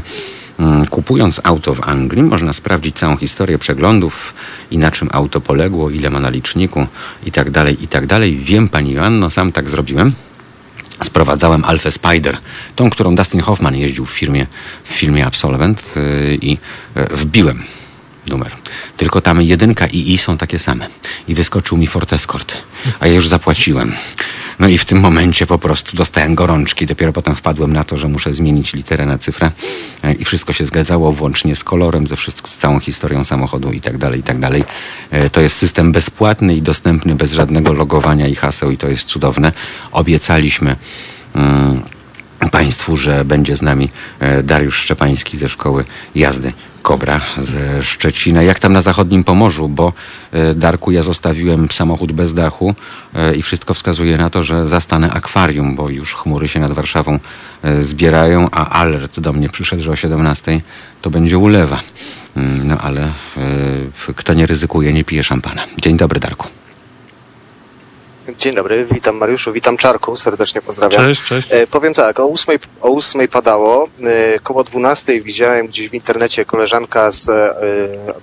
[0.90, 4.34] Kupując auto w Anglii, można sprawdzić całą historię przeglądów
[4.70, 6.86] i na czym auto poległo, ile ma na liczniku
[7.26, 8.36] i tak dalej, i tak dalej.
[8.36, 10.12] Wiem, pani Joanno, sam tak zrobiłem.
[11.02, 12.36] Sprowadzałem Alfę Spider,
[12.76, 14.46] tą, którą Dustin Hoffman jeździł w, firmie,
[14.84, 17.62] w filmie Absolvent yy, i yy, wbiłem
[18.28, 18.52] numer.
[18.96, 20.86] Tylko tam jedynka i i są takie same.
[21.28, 22.62] I wyskoczył mi Ford Escort,
[23.00, 23.94] a ja już zapłaciłem.
[24.58, 26.86] No i w tym momencie po prostu dostałem gorączki.
[26.86, 29.50] Dopiero potem wpadłem na to, że muszę zmienić literę na cyfrę
[30.02, 33.80] e, i wszystko się zgadzało, włącznie z kolorem, ze wszystko, z całą historią samochodu i
[33.80, 34.64] tak dalej, i tak dalej.
[35.10, 39.04] E, To jest system bezpłatny i dostępny bez żadnego logowania i haseł i to jest
[39.04, 39.52] cudowne.
[39.92, 40.76] Obiecaliśmy
[41.34, 41.82] mm,
[42.50, 43.88] Państwu, że będzie z nami
[44.20, 46.52] e, Dariusz Szczepański ze Szkoły Jazdy
[46.88, 48.42] Kobra ze Szczecina.
[48.42, 49.92] Jak tam na zachodnim Pomorzu, bo
[50.32, 52.74] e, Darku, ja zostawiłem samochód bez dachu
[53.14, 57.18] e, i wszystko wskazuje na to, że zastanę akwarium, bo już chmury się nad Warszawą
[57.62, 60.60] e, zbierają, a alert do mnie przyszedł, że o 17
[61.02, 61.80] to będzie ulewa.
[62.36, 63.12] Mm, No ale
[64.16, 65.64] kto nie ryzykuje, nie pije szampana.
[65.82, 66.48] Dzień dobry, Darku.
[68.36, 71.04] Dzień dobry, witam Mariuszu, witam Czarku, serdecznie pozdrawiam.
[71.04, 71.48] Cześć, cześć.
[71.50, 76.44] E, powiem tak, o ósmej, o ósmej padało, e, koło dwunastej widziałem gdzieś w internecie
[76.44, 77.54] koleżanka z e,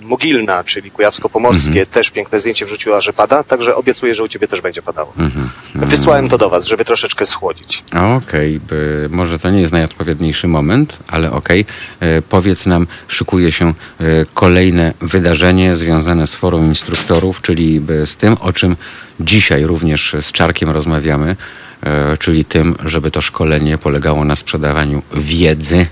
[0.01, 1.85] Mogilna, czyli Kujawsko-Pomorskie, Mhm.
[1.85, 5.13] też piękne zdjęcie wrzuciła, że pada, także obiecuję, że u Ciebie też będzie padało.
[5.17, 5.49] Mhm.
[5.75, 7.83] Wysłałem to do Was, żeby troszeczkę schłodzić.
[8.17, 11.65] Okej, by- może to nie jest najodpowiedniejszy moment, ale okej.
[11.99, 14.03] E, Powiedz nam, szykuje się e,
[14.33, 18.75] kolejne wydarzenie związane z forum instruktorów, czyli by z tym, o czym
[19.19, 21.35] dzisiaj również z Czarkiem rozmawiamy,
[21.83, 25.87] e, czyli tym, żeby to szkolenie polegało na sprzedawaniu wiedzy,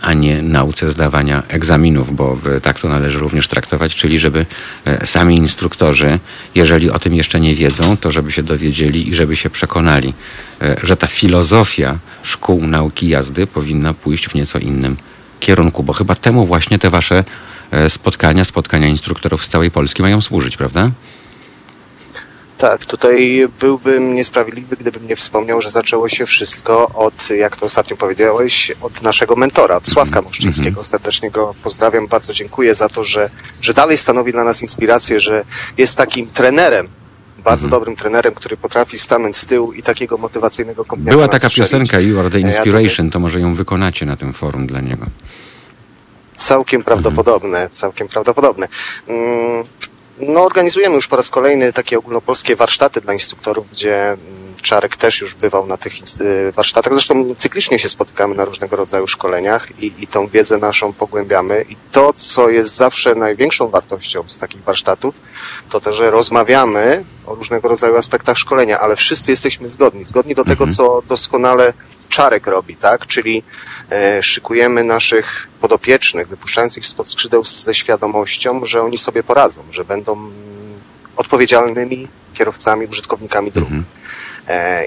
[0.00, 4.46] a nie nauce zdawania egzaminów, bo tak to należy również traktować, czyli żeby
[4.84, 6.18] e, sami instruktorzy,
[6.54, 10.14] jeżeli o tym jeszcze nie wiedzą, to żeby się dowiedzieli i żeby się przekonali,
[10.62, 14.96] e, że ta filozofia szkół nauki jazdy powinna pójść w nieco innym
[15.40, 17.24] kierunku, bo chyba temu właśnie te wasze
[17.88, 20.90] spotkania, spotkania instruktorów z całej Polski mają służyć, prawda?
[22.58, 27.96] Tak, tutaj byłbym niesprawiedliwy, gdybym nie wspomniał, że zaczęło się wszystko od, jak to ostatnio
[27.96, 30.84] powiedziałeś, od naszego mentora, od Sławka Moszczyńskiego.
[30.84, 33.30] Serdecznie go pozdrawiam, bardzo dziękuję za to, że,
[33.60, 35.44] że dalej stanowi dla nas inspirację, że
[35.78, 36.88] jest takim trenerem,
[37.44, 42.00] bardzo dobrym trenerem, który potrafi stanąć z tyłu i takiego motywacyjnego kompletnie Była taka piosenka
[42.00, 45.06] You Are the Inspiration, to może ją wykonacie na tym forum dla niego.
[46.34, 48.68] Całkiem prawdopodobne, całkiem prawdopodobne.
[49.08, 49.64] Mm,
[50.18, 54.18] No, organizujemy już po raz kolejny takie ogólnopolskie warsztaty dla instruktorów, gdzie mm,
[54.66, 56.92] Czarek też już bywał na tych y, warsztatach.
[56.92, 61.64] Zresztą cyklicznie się spotykamy na różnego rodzaju szkoleniach i, i tą wiedzę naszą pogłębiamy.
[61.68, 65.20] I to, co jest zawsze największą wartością z takich warsztatów,
[65.70, 70.04] to to, że rozmawiamy o różnego rodzaju aspektach szkolenia, ale wszyscy jesteśmy zgodni.
[70.04, 71.72] Zgodni do tego, co doskonale
[72.08, 73.06] Czarek robi, tak?
[73.06, 73.42] Czyli
[73.90, 79.84] e, szykujemy naszych podopiecznych, wypuszczając ich spod skrzydeł ze świadomością, że oni sobie poradzą, że
[79.84, 80.30] będą
[81.16, 83.68] odpowiedzialnymi kierowcami, użytkownikami dróg.
[83.70, 84.05] E,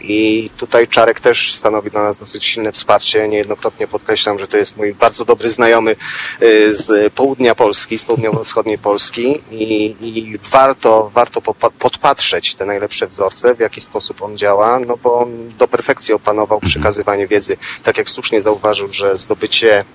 [0.01, 3.27] I tutaj Czarek też stanowi dla nas dosyć silne wsparcie.
[3.27, 5.95] Niejednokrotnie podkreślam, że to jest mój bardzo dobry znajomy
[6.41, 11.41] y, z południa Polski, z południowo-wschodniej Polski i, i warto, warto
[11.79, 16.59] podpatrzeć te najlepsze wzorce, w jaki sposób on działa, no bo on do perfekcji opanował
[16.59, 17.57] przekazywanie wiedzy.
[17.83, 19.85] Tak jak słusznie zauważył, że zdobycie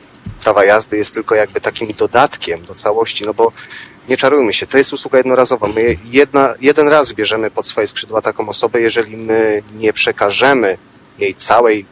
[0.45, 3.53] prawa jazdy jest tylko jakby takim dodatkiem do całości, no bo
[4.09, 5.69] nie czarujmy się, to jest usługa jednorazowa.
[5.69, 10.79] My jedna, jeden raz bierzemy pod swoje skrzydła taką osobę, jeżeli my nie przekażemy
[11.19, 11.87] jej całej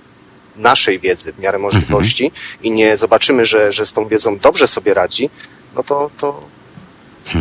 [0.56, 2.32] naszej wiedzy w miarę możliwości
[2.62, 5.30] i nie zobaczymy, że, że z tą wiedzą dobrze sobie radzi,
[5.76, 6.42] no to, to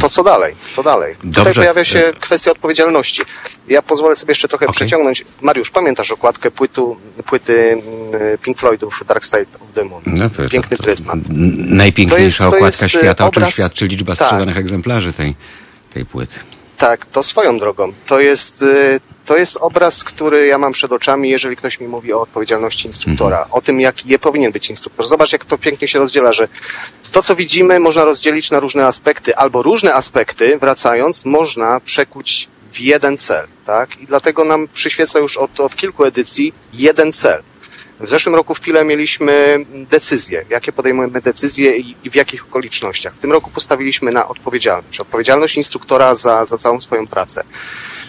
[0.01, 0.55] to co dalej?
[0.69, 1.15] Co dalej?
[1.15, 1.53] Tutaj Dobrze.
[1.61, 3.21] pojawia się kwestia odpowiedzialności.
[3.67, 4.73] Ja pozwolę sobie jeszcze trochę Okej.
[4.75, 5.25] przeciągnąć.
[5.41, 10.03] Mariusz, pamiętasz okładkę płytu, płyty mm, Pink Floydów Dark Side of the Moon?
[10.05, 11.19] No Piękny to- pryzmat.
[11.29, 12.47] Najpiękniejsza To jest- to
[12.85, 14.27] okładka świata, o czym obraz- świadczy liczba tak.
[14.27, 15.35] sprzedanych egzemplarzy tej,
[15.93, 16.35] tej płyty.
[16.81, 17.93] Tak, to swoją drogą.
[18.07, 22.13] To jest, y, to jest obraz, który ja mam przed oczami, jeżeli ktoś mi mówi
[22.13, 23.53] o odpowiedzialności instruktora, Mhm.
[23.57, 25.07] o tym, jaki je powinien być instruktor.
[25.07, 26.47] Zobacz, jak to pięknie się rozdziela, że
[27.11, 32.79] to, co widzimy, można rozdzielić na różne aspekty, albo różne aspekty, wracając, można przekuć w
[32.79, 33.99] jeden cel, tak?
[34.01, 37.43] I dlatego nam przyświeca już od, od kilku edycji jeden cel.
[38.01, 43.13] W zeszłym roku w Pile mieliśmy decyzje, jakie podejmujemy decyzje i, w jakich okolicznościach.
[43.13, 44.99] W tym roku postawiliśmy na odpowiedzialność.
[44.99, 47.43] Odpowiedzialność instruktora za, za całą swoją pracę.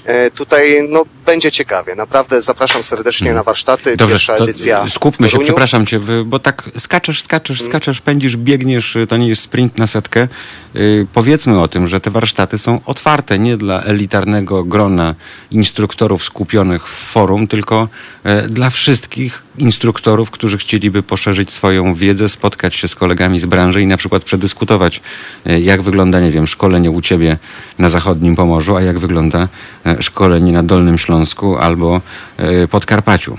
[0.05, 1.95] E, tutaj no, będzie ciekawie.
[1.95, 3.81] Naprawdę zapraszam serdecznie na warsztaty.
[3.91, 3.97] Mhm.
[3.97, 4.89] Dobrze, Pierwsza edycja.
[4.89, 7.71] skupmy się, przepraszam cię, bo tak skaczesz, skaczesz, Mhm.
[7.71, 10.29] skaczesz, pędzisz, biegniesz, y, to nie jest sprint na setkę.
[10.77, 15.15] Y, Powiedzmy o tym, że te warsztaty są otwarte nie dla elitarnego grona
[15.51, 17.89] instruktorów skupionych w forum, tylko
[18.25, 23.83] e, dla wszystkich instruktorów, którzy chcieliby poszerzyć swoją wiedzę, spotkać się z kolegami z branży
[23.83, 25.01] i na przykład przedyskutować,
[25.47, 27.39] e, jak wygląda, nie wiem, szkolenie u ciebie
[27.79, 29.49] na zachodnim Pomorzu, a jak wygląda
[29.87, 32.01] e, szkolenie na Dolnym Śląsku albo
[32.37, 33.37] e, Podkarpaciu.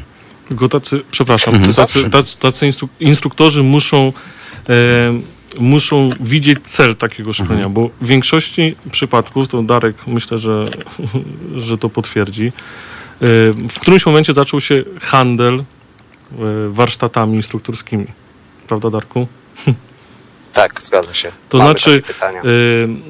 [0.47, 1.73] Tylko tacy, przepraszam, Mhm.
[1.73, 4.13] tacy, tacy, tacy instru, instruktorzy muszą,
[4.69, 4.73] e,
[5.59, 7.73] muszą widzieć cel takiego szkolenia, Mhm.
[7.73, 10.65] bo w większości przypadków, to Darek myślę, że,
[11.67, 12.51] że to potwierdzi,
[13.69, 15.63] w którymś momencie zaczął się handel
[16.69, 18.05] warsztatami instruktorskimi.
[18.67, 19.27] Prawda, Darku?
[20.53, 21.31] Tak, zgadza się.
[21.49, 22.01] To Mamy znaczy,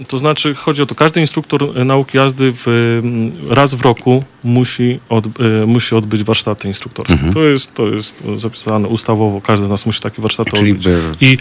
[0.02, 3.82] y, to znaczy, chodzi o to, każdy instruktor y, nauki jazdy w, y, raz w
[3.82, 7.14] roku musi, od, y, musi odbyć warsztaty instruktorskie.
[7.14, 7.34] Mhm.
[7.34, 10.86] To, jest, to jest zapisane ustawowo, każdy z nas musi takie warsztaty Czyli odbyć.
[10.88, 11.38] by- I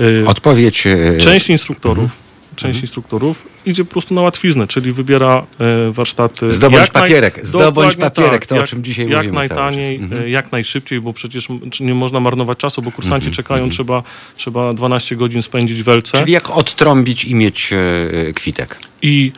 [0.00, 0.84] y, Odpowiedź.
[1.20, 2.21] część instruktorów, Mhm.
[2.56, 5.46] Część instruktorów idzie po prostu na łatwiznę, czyli wybiera
[5.88, 6.52] e, warsztaty.
[6.52, 9.60] Zdobądź jak naj- papierek, zdobądź Dokładnie papierek, to o jak, czym dzisiaj Jak mówimy cały
[9.60, 10.04] najtaniej, czas.
[10.04, 10.22] Mhm.
[10.22, 11.48] e, jak najszybciej, bo przecież
[11.80, 14.02] nie można marnować czasu, bo kursanci Mhm, czekają, trzeba,
[14.36, 16.18] trzeba 12 godzin spędzić w Elce.
[16.18, 18.78] Czyli jak odtrąbić i mieć e, kwitek.
[19.02, 19.32] I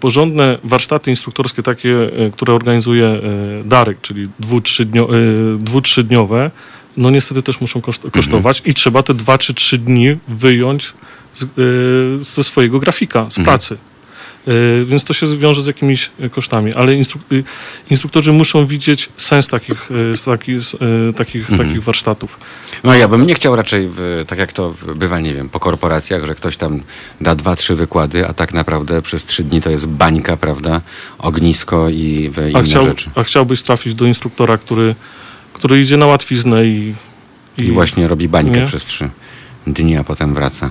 [0.00, 3.20] porządne warsztaty instruktorskie, takie, które organizuje
[3.64, 6.50] Darek, czyli dwu, trzydnio, e, dwu trzydniowe,
[6.98, 10.92] no niestety też muszą koszt, kosztować i trzeba te dwa czy trzy dni wyjąć
[11.38, 13.76] z, e, ze swojego grafika, z pracy.
[14.48, 17.44] E, Więc to się wiąże z jakimiś kosztami, ale instru, y,
[17.90, 22.40] instruktorzy muszą widzieć sens takich, z takich, e, takich, warsztatów.
[22.84, 23.90] No ja bym nie chciał raczej,
[24.26, 26.80] tak jak to bywa, nie wiem, po korporacjach, że ktoś tam
[27.20, 30.80] da dwa, trzy wykłady, a tak naprawdę przez trzy dni to jest bańka, prawda?
[31.18, 33.10] Ognisko i w, A, inne chciał, rzeczy.
[33.14, 34.94] a chciałbyś trafić do instruktora, który,
[35.52, 36.94] który idzie na łatwiznę i,
[37.58, 38.66] I właśnie robi bańkę Nie?
[38.66, 39.08] przez trzy
[39.66, 40.70] dni, a potem wraca.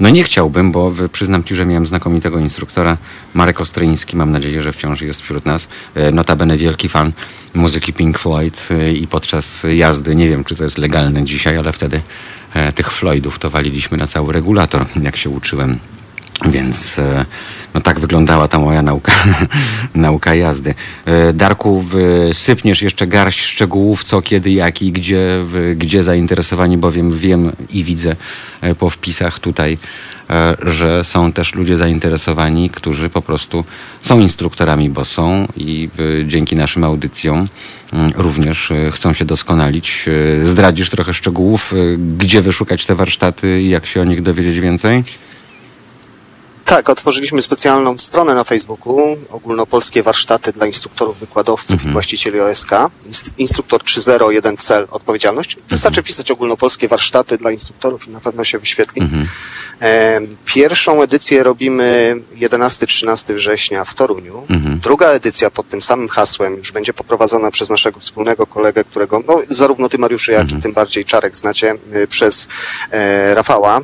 [0.00, 2.96] No nie chciałbym, bo przyznam ci, że miałem znakomitego instruktora,
[3.34, 5.68] Marek Ostryński, mam nadzieję, że wciąż jest wśród nas.
[5.94, 7.12] E, Notabene wielki fan
[7.54, 11.72] muzyki Pink Floyd e, i podczas jazdy, nie wiem czy to jest legalne dzisiaj, ale
[11.72, 12.00] wtedy
[12.54, 15.78] e, tych Floydów to waliliśmy na cały regulator, jak się uczyłem.
[16.46, 17.00] Więc
[17.76, 19.12] no tak wyglądała ta moja nauka,
[19.94, 20.74] nauka jazdy.
[21.04, 21.84] E, Darku,
[22.32, 25.44] sypniesz jeszcze garść szczegółów, co, kiedy, jak i gdzie,
[25.76, 28.16] gdzie zainteresowani, bowiem wiem i widzę
[28.60, 29.78] e, po wpisach tutaj,
[30.30, 33.64] e, że są też ludzie zainteresowani, którzy po prostu
[34.02, 35.88] są instruktorami, bo są i
[36.24, 37.48] dzięki naszym audycjom
[37.92, 40.06] mm, również chcą się doskonalić.
[40.42, 41.74] Zdradzisz trochę szczegółów,
[42.18, 45.02] gdzie wyszukać te warsztaty i jak się o nich dowiedzieć więcej?
[46.66, 51.90] Tak, otworzyliśmy specjalną stronę na Facebooku, ogólnopolskie warsztaty dla instruktorów, wykładowców Mhm.
[51.90, 52.70] i właścicieli OSK.
[53.10, 55.56] Inst- Instruktor 301 cel, odpowiedzialność.
[55.68, 59.02] Wystarczy pisać ogólnopolskie warsztaty dla instruktorów i na pewno się wyświetli.
[59.02, 59.28] Mhm.
[60.44, 64.46] Pierwszą edycję robimy 11-13 września w Toruniu.
[64.50, 64.80] Mhm.
[64.80, 69.40] Druga edycja pod tym samym hasłem już będzie poprowadzona przez naszego wspólnego kolegę, którego no,
[69.50, 72.48] zarówno ty Mariuszy, jak i tym bardziej Czarek znacie, y, przez
[72.90, 73.80] e, Rafała,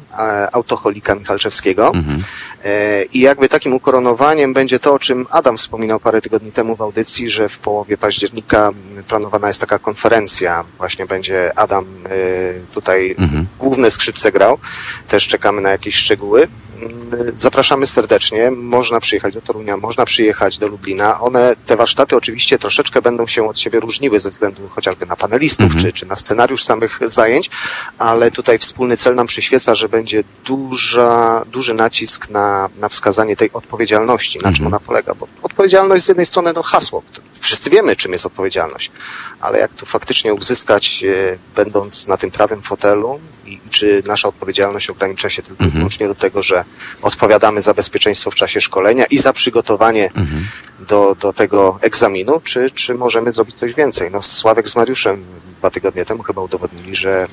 [0.52, 1.92] autocholika Michalczewskiego.
[2.64, 6.80] E, I jakby takim ukoronowaniem będzie to, o czym Adam wspominał parę tygodni temu w
[6.82, 8.70] audycji, że w połowie października
[9.08, 10.64] planowana jest taka konferencja.
[10.78, 13.46] Właśnie będzie Adam y, tutaj Mhm.
[13.58, 14.58] główne skrzypce grał.
[15.08, 16.48] Też czekamy na jakieś szczegóły.
[16.82, 18.50] Mm, Zapraszamy serdecznie.
[18.50, 21.20] Można przyjechać do Torunia, można przyjechać do Lublina.
[21.20, 25.76] One, te warsztaty oczywiście troszeczkę będą się od siebie różniły ze względu chociażby na panelistów,
[25.76, 27.50] czy, czy na scenariusz samych zajęć,
[27.98, 33.52] ale tutaj wspólny cel nam przyświeca, że będzie duża, duży nacisk na, na wskazanie tej
[33.52, 35.14] odpowiedzialności, na czym ona polega.
[35.14, 37.02] Bo odpowiedzialność z jednej strony, no hasło,
[37.42, 38.90] wszyscy wiemy, czym jest odpowiedzialność,
[39.40, 44.90] ale jak to faktycznie uzyskać, e, będąc na tym prawym fotelu i czy nasza odpowiedzialność
[44.90, 46.64] ogranicza się tylko i wyłącznie do tego, że
[47.02, 50.10] odpowiadamy za bezpieczeństwo w czasie szkolenia i za przygotowanie
[50.88, 54.10] do, do tego egzaminu, czy, czy możemy zrobić coś więcej?
[54.10, 55.24] No, Sławek z Mariuszem
[55.56, 57.28] dwa tygodnie temu chyba udowodnili, że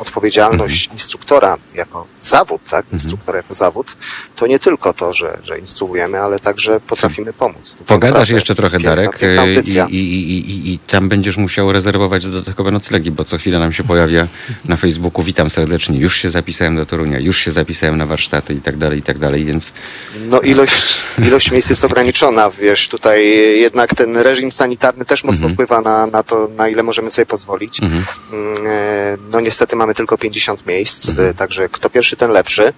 [0.00, 3.96] odpowiedzialność instruktora jako zawód, tak, instruktora jako zawód,
[4.36, 7.70] to nie tylko to, że, że instruujemy, ale także potrafimy pomóc.
[7.72, 11.72] Tutaj Pogadasz naprawdę jeszcze trochę, piękna, Darek, piękna i, i, i, i tam będziesz musiał
[11.72, 14.26] rezerwować dodatkowe noclegi, bo co chwilę nam się pojawia
[14.64, 15.24] na Facebooku.
[15.24, 18.98] Witam serdecznie, już się zapisałem do Torunia, już się zapisałem na warsztaty i tak dalej,
[18.98, 19.72] i tak dalej, więc
[20.28, 20.94] No ilość,
[21.26, 23.28] ilość miejsc jest ograniczona, wiesz, tutaj
[23.60, 25.54] jednak ten reżim sanitarny też mocno Mhm.
[25.54, 27.80] wpływa na, na to, na ile możemy sobie pozwolić.
[27.82, 28.04] Mhm.
[28.32, 31.28] Mm, e, No niestety mamy tylko 50 miejsc, Mhm.
[31.28, 32.72] e, także kto pierwszy, ten lepszy.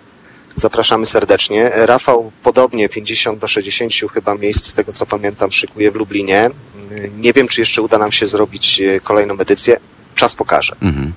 [0.54, 1.70] Zapraszamy serdecznie.
[1.74, 6.40] Rafał podobnie 50 do 60 chyba miejsc, z tego co pamiętam, szykuje w Lublinie.
[6.40, 9.80] Mm, Nie wiem, czy jeszcze uda nam się zrobić e, kolejną edycję.
[10.14, 10.76] Czas pokaże.
[10.82, 11.12] Mhm.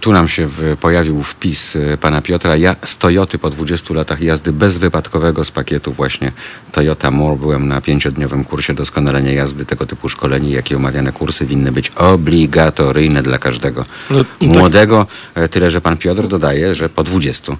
[0.00, 0.48] Tu nam się
[0.80, 2.56] pojawił wpis e, pana Piotra.
[2.56, 6.32] Ja z Toyoty po 20 latach jazdy bezwypadkowego z pakietu właśnie
[6.72, 9.64] Toyota More byłem na pięciodniowym kursie doskonalenia jazdy.
[9.64, 15.06] Tego typu szkolenie, jak i omawiane kursy winny być obligatoryjne dla każdego Ale tak- młodego.
[15.34, 17.56] E, Tyle, że pan Piotr dodaje, że po 20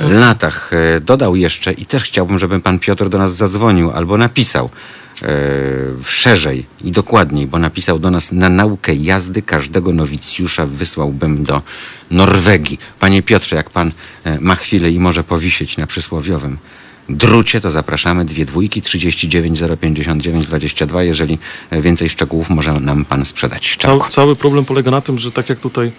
[0.00, 4.70] latach e, dodał jeszcze i też chciałbym, żeby pan Piotr do nas zadzwonił albo napisał
[6.04, 11.62] szerzej i dokładniej, bo napisał do nas na naukę jazdy każdego nowicjusza wysłałbym do
[12.10, 12.78] Norwegii.
[12.98, 13.92] Panie Piotrze, jak pan
[14.24, 16.58] e, ma chwilę i może powisieć na przysłowiowym
[17.08, 18.24] drucie, to zapraszamy.
[18.24, 21.02] Dwie dwójki, 39 059 22.
[21.02, 21.38] Jeżeli
[21.70, 23.76] e, więcej szczegółów może nam pan sprzedać.
[23.80, 24.12] Cał, Czarku.
[24.12, 25.92] cały problem polega na tym, że tak jak tutaj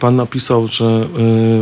[0.00, 0.84] pan napisał, że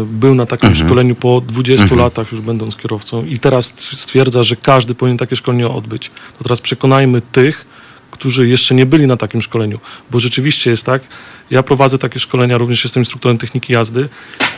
[0.03, 0.87] y, był na takim Mhm.
[0.89, 5.69] szkoleniu po 20 latach już będąc kierowcą i teraz stwierdza, że każdy powinien takie szkolenie
[5.69, 6.11] odbyć.
[6.39, 7.67] To teraz przekonajmy tych,
[8.11, 9.79] którzy jeszcze nie byli na takim szkoleniu,
[10.11, 11.03] bo rzeczywiście jest tak,
[11.51, 14.09] ja prowadzę takie szkolenia, również jestem instruktorem techniki jazdy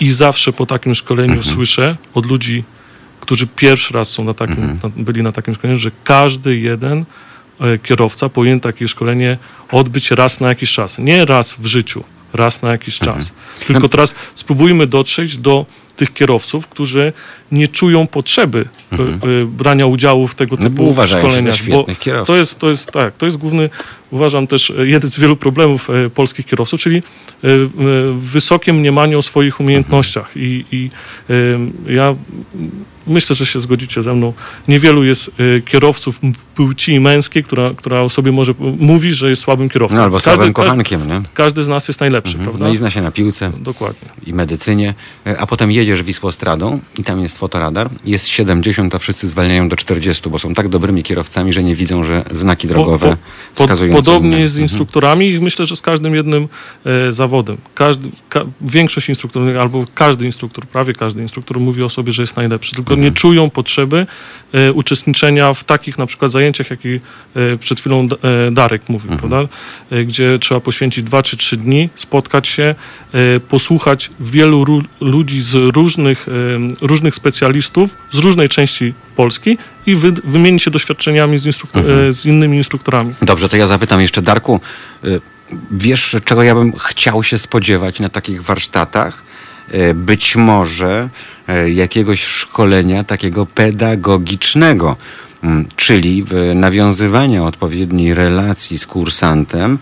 [0.01, 1.55] i zawsze po takim szkoleniu Mhm.
[1.57, 2.65] słyszę od ludzi,
[3.21, 4.79] którzy pierwszy raz są na takim, Mhm.
[4.97, 7.05] na, byli na takim szkoleniu, że każdy jeden
[7.61, 9.39] e, kierowca powinien takie szkolenie
[9.73, 10.99] odbyć raz na jakiś czas.
[10.99, 12.05] Nie raz w życiu,
[12.37, 13.19] raz na jakiś Mhm.
[13.19, 13.33] czas.
[13.67, 15.67] Tylko teraz spróbujmy dotrzeć do
[15.97, 17.13] tych kierowców, którzy
[17.53, 20.73] nie czują potrzeby e, e, brania udziału w tego Mhm.
[20.73, 21.99] No typu bo się za szkoleniach.
[21.99, 22.27] kierowców.
[22.27, 23.71] to jest, to jest tak, to jest główny,
[24.11, 27.03] uważam też e, jeden z wielu problemów polskich kierowców, czyli
[28.19, 30.31] wysokie mniemanie o swoich umiejętnościach.
[30.37, 30.91] I, i
[31.89, 32.15] e, ja
[33.07, 34.33] myślę, że się zgodzicie ze mną.
[34.69, 35.31] Niewielu jest
[35.67, 36.21] kierowców
[36.57, 39.97] płci męskiej, która, która o sobie może mówi, że jest słabym kierowcą.
[39.97, 41.21] No albo słabym ka- kochankiem, nie?
[41.35, 42.65] każdy z nas jest najlepszy, prawda?
[42.65, 44.09] No i zna się na piłce Dokładnie.
[44.27, 44.95] i medycynie,
[45.27, 49.77] e, a potem jedziesz Wisłostradą i tam jest fotoradar, jest 70, a wszyscy zwalniają do
[49.77, 53.17] 40, bo są tak dobrymi kierowcami, że nie widzą, że znaki drogowe Po-
[53.55, 54.49] po- wskazują Podobnie inne.
[54.49, 56.49] z instruktorami i myślę, że z każdym jednym
[57.09, 57.57] e, zawodem.
[57.75, 62.37] Każdy, ka, większość instruktorów, albo każdy instruktor, prawie każdy instruktor mówi o sobie, że jest
[62.37, 63.01] najlepszy, tylko Mhm.
[63.09, 64.07] nie czują potrzeby
[64.75, 67.01] uczestniczenia w takich na przykład zajęciach, jak i
[67.37, 68.09] e, przed chwilą
[68.49, 69.31] e, Darek mówił, Mhm.
[69.31, 69.55] prawda?
[70.05, 72.75] Gdzie trzeba poświęcić dwa czy trzy dni, spotkać się,
[73.49, 76.27] posłuchać wielu ludzi z różnych,
[76.81, 82.13] różnych specjalistów z różnej części Polski i wy, wymienić się doświadczeniami z, Mhm.
[82.13, 83.15] z innymi instruktorami.
[83.23, 84.61] Dobrze, to ja zapytam jeszcze Darku,
[85.05, 85.21] y,
[85.71, 89.23] wiesz czego ja bym chciał się spodziewać na takich warsztatach?
[89.75, 91.09] Y, Być może
[91.49, 94.97] y, jakiegoś szkolenia takiego pedagogicznego,
[95.43, 99.79] mm, czyli nawiązywania odpowiedniej relacji z kursantem y,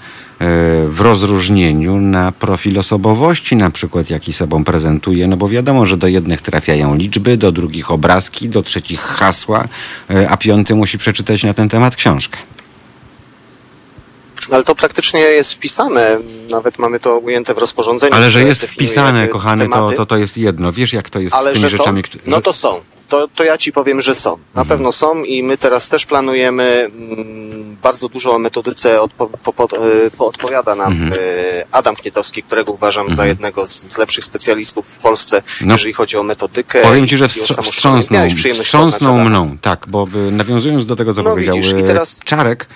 [0.89, 6.07] w rozróżnieniu na profil osobowości, na przykład jaki sobą prezentuje, no bo wiadomo, że do
[6.07, 9.69] jednych trafiają liczby, do drugich obrazki, do trzecich hasła,
[10.29, 12.39] a piąty musi przeczytać na ten temat książkę.
[14.51, 16.19] Ale to praktycznie jest wpisane,
[16.51, 18.15] nawet mamy to ujęte w rozporządzeniu.
[18.15, 19.97] Ale że jest wpisane, kochany, to, tematy.
[19.97, 20.73] to, to jest jedno.
[20.73, 21.77] Wiesz, jak to jest z Ale tymi że są?
[21.77, 22.23] rzeczami, które...
[22.27, 22.81] No to są.
[23.15, 24.31] To, to ja ci powiem, że są.
[24.31, 24.69] Na Mhm.
[24.69, 29.65] pewno są i my teraz też planujemy mm, bardzo dużo o metodyce odpo, po, po,
[29.65, 31.13] e, poodpowiada nam Mhm.
[31.13, 31.17] e,
[31.73, 35.75] Adam Knietowski, którego uważam za jednego z, z lepszych specjalistów w Polsce, No.
[35.75, 36.83] jeżeli chodzi o metodykę.
[36.83, 41.55] Powiem ci, że wstrz- wstrząsnął, wstrząsnął mną, tak, bo nawiązując do tego, co No powiedział
[41.57, 42.67] widzisz, i y, teraz- Czarek,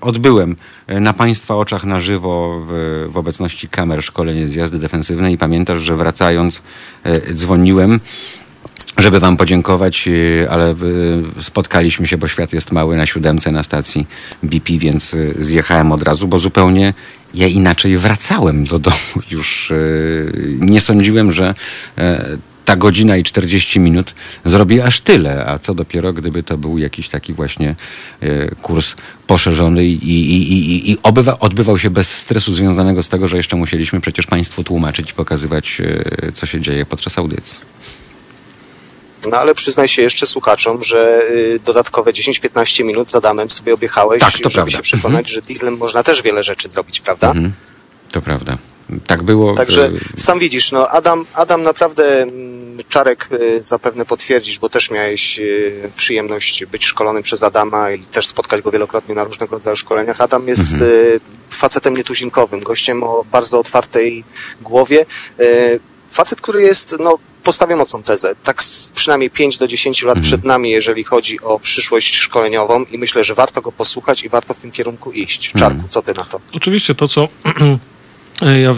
[0.00, 0.56] odbyłem
[0.88, 5.80] na Państwa oczach na żywo w, w obecności kamer szkolenie z jazdy defensywnej i pamiętasz,
[5.80, 6.62] że wracając
[7.34, 8.00] dzwoniłem
[8.98, 10.70] żeby wam podziękować, y, ale
[11.38, 14.06] y, spotkaliśmy się, bo świat jest mały na siódemce na stacji
[14.42, 16.94] BP, więc y, zjechałem od razu, bo zupełnie
[17.34, 18.96] ja inaczej wracałem do domu.
[19.30, 19.72] Już
[20.60, 21.54] nie sądziłem, że
[21.98, 24.14] e, ta godzina i 40 minut
[24.44, 27.74] zrobi aż tyle, a co dopiero, gdyby to był jakiś taki właśnie
[28.20, 28.94] e, kurs
[29.26, 33.36] poszerzony i, i, i, i- i obywa, odbywał się bez stresu związanego z tego, że
[33.36, 35.80] jeszcze musieliśmy przecież Państwu tłumaczyć i pokazywać,
[36.22, 37.58] e, co się dzieje podczas audycji.
[39.30, 44.20] No ale przyznaj się jeszcze słuchaczom, że y, dodatkowe 10-15 minut z Adamem sobie objechałeś,
[44.20, 44.70] Tak, to żeby prawda.
[44.76, 47.26] się przekonać, że dieslem można też wiele rzeczy zrobić, prawda?
[47.30, 47.52] Mhm.
[48.12, 48.58] To prawda.
[49.06, 49.54] Tak było.
[49.54, 52.58] Także e, sam widzisz, no Adam, Adam naprawdę, mm,
[52.88, 58.26] Czarek y, zapewne potwierdzisz, bo też miałeś y, przyjemność być szkolonym przez Adama i też
[58.26, 60.20] spotkać go wielokrotnie na różnego rodzaju szkoleniach.
[60.20, 60.90] Adam jest Mhm.
[60.90, 64.24] y, facetem nietuzinkowym, gościem o bardzo otwartej
[64.60, 65.06] głowie.
[65.40, 67.18] Y, Facet, który jest, no
[67.48, 68.62] postawię mocną tezę, tak
[68.94, 70.22] przynajmniej 5 do 10 lat Mhm.
[70.24, 74.54] przed nami, jeżeli chodzi o przyszłość szkoleniową i myślę, że warto go posłuchać i warto
[74.54, 75.52] w tym kierunku iść.
[75.52, 75.88] Czarku, Mhm.
[75.88, 76.40] co ty na to?
[76.52, 77.28] Oczywiście to, co
[78.64, 78.76] ja, e,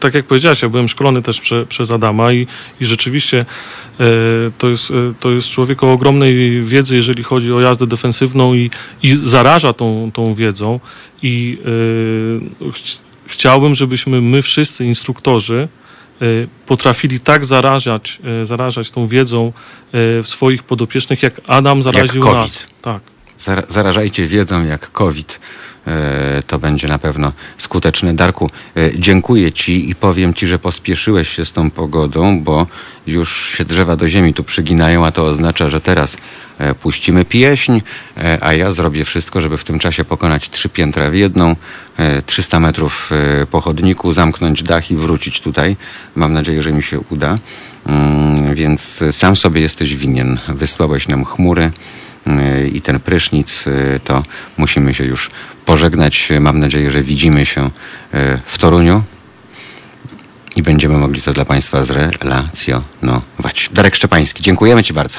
[0.00, 2.46] tak jak powiedziałeś, ja byłem szkolony też prze, przez Adama i,
[2.80, 3.38] i rzeczywiście
[4.00, 4.04] e,
[4.58, 8.70] to, jest, e, to jest człowiek o ogromnej wiedzy, jeżeli chodzi o jazdę defensywną i,
[9.02, 10.80] i zaraża tą, tą wiedzą
[11.22, 11.58] i
[12.66, 15.79] e, ch- chciałbym, żebyśmy my wszyscy instruktorzy e,
[16.66, 19.52] potrafili tak zarażać, e, zarażać tą wiedzą e,
[20.22, 22.36] w swoich podopiecznych, jak Adam zaraził COVID.
[22.36, 22.66] nas.
[22.82, 23.02] Tak.
[23.38, 25.40] Zara- zarażajcie wiedzą jak COVID.
[25.86, 28.14] E, To będzie na pewno skuteczne.
[28.14, 32.66] Darku, e, dziękuję Ci i powiem Ci, że pospieszyłeś się z tą pogodą, bo
[33.06, 36.16] już się drzewa do ziemi tu przyginają, a to oznacza, że teraz
[36.58, 37.80] e, puścimy pieśń,
[38.40, 41.56] a ja zrobię wszystko, żeby w tym czasie pokonać trzy piętra w jedną,
[41.96, 43.10] e, 300 metrów
[43.50, 45.76] po chodniku, zamknąć dach i wrócić tutaj.
[46.16, 47.38] Mam nadzieję, że mi się uda.
[47.86, 50.38] Mm, Więc sam sobie jesteś winien.
[50.48, 51.72] Wysłałeś nam chmury
[52.72, 54.22] i ten prysznic, y, to
[54.56, 55.30] musimy się już
[55.66, 56.28] pożegnać.
[56.40, 57.70] Mam nadzieję, że widzimy się y,
[58.46, 59.02] w Toruniu
[60.56, 63.68] i będziemy mogli to dla Państwa zrelacjonować.
[63.72, 65.18] Darek Szczepański, dziękujemy Ci bardzo.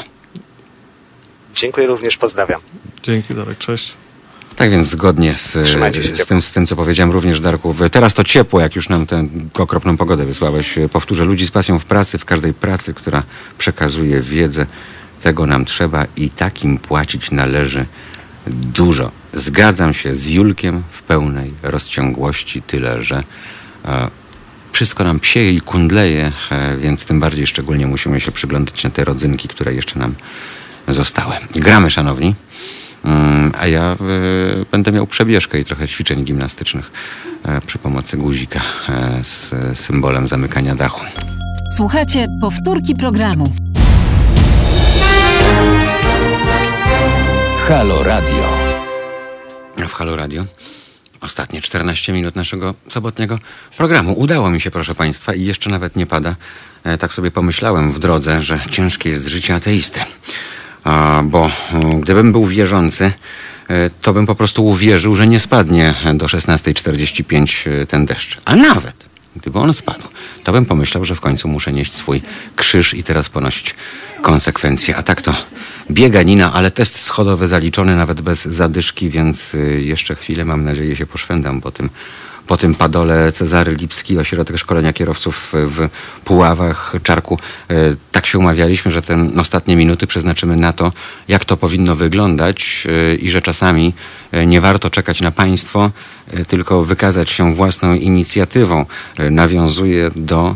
[1.55, 2.61] Dziękuję również, pozdrawiam.
[3.03, 3.93] Dzięki Darek, cześć.
[4.55, 5.51] Tak więc zgodnie z,
[6.17, 9.27] z, tym, z tym, co powiedziałem również Darku, teraz to ciepło, jak już nam tę
[9.53, 10.75] okropną pogodę wysłałeś.
[10.91, 13.23] Powtórzę, ludzi z pasją w pracy, w każdej pracy, która
[13.57, 14.65] przekazuje wiedzę,
[15.21, 17.85] tego nam trzeba i takim płacić należy
[18.47, 19.11] dużo.
[19.33, 23.23] Zgadzam się z Julkiem w pełnej rozciągłości, tyle że
[23.85, 24.09] e,
[24.71, 29.03] wszystko nam psieje i kundleje, e, więc tym bardziej szczególnie musimy się przyglądać na te
[29.03, 30.15] rodzynki, które jeszcze nam
[30.87, 31.35] zostały.
[31.55, 32.35] Gramy, szanowni.
[33.05, 33.95] Mm, A ja e,
[34.71, 36.91] będę miał przebieżkę i trochę ćwiczeń gimnastycznych
[37.45, 41.05] e, przy pomocy guzika e, z symbolem zamykania dachu.
[41.77, 43.70] Słuchajcie powtórki programu.
[47.71, 48.43] Halo Radio.
[49.77, 50.45] W Halo Radio.
[51.21, 53.39] Ostatnie 14 minut naszego sobotniego
[53.77, 54.13] programu.
[54.13, 56.35] Udało mi się, proszę Państwa, i jeszcze nawet nie pada.
[56.83, 59.99] E, Tak sobie pomyślałem w drodze, że ciężkie jest życie ateisty.
[61.23, 63.11] Bo mm, gdybym był wierzący,
[63.67, 68.37] e, to bym po prostu uwierzył, że nie spadnie do 16.45 e, ten deszcz.
[68.45, 68.95] A nawet
[69.35, 70.07] gdyby on spadł,
[70.43, 72.21] to bym pomyślał, że w końcu muszę nieść swój
[72.55, 73.75] krzyż i teraz ponosić
[74.21, 74.95] konsekwencje.
[74.95, 75.35] A tak to
[75.91, 81.05] bieganina, ale test schodowy zaliczony nawet bez zadyszki, więc y, jeszcze chwilę, mam nadzieję, się
[81.05, 81.89] poszwędam po tym,
[82.47, 85.89] po tym padole Cezary Lipski, ośrodek szkolenia kierowców w
[86.25, 87.39] Puławach, Czarku.
[87.71, 90.91] Y, Tak się umawialiśmy, że te ostatnie minuty przeznaczymy na to,
[91.27, 93.93] jak to powinno wyglądać y, i że czasami
[94.45, 95.91] nie warto czekać na państwo,
[96.47, 98.85] tylko wykazać się własną inicjatywą.
[99.31, 100.55] Nawiązuje do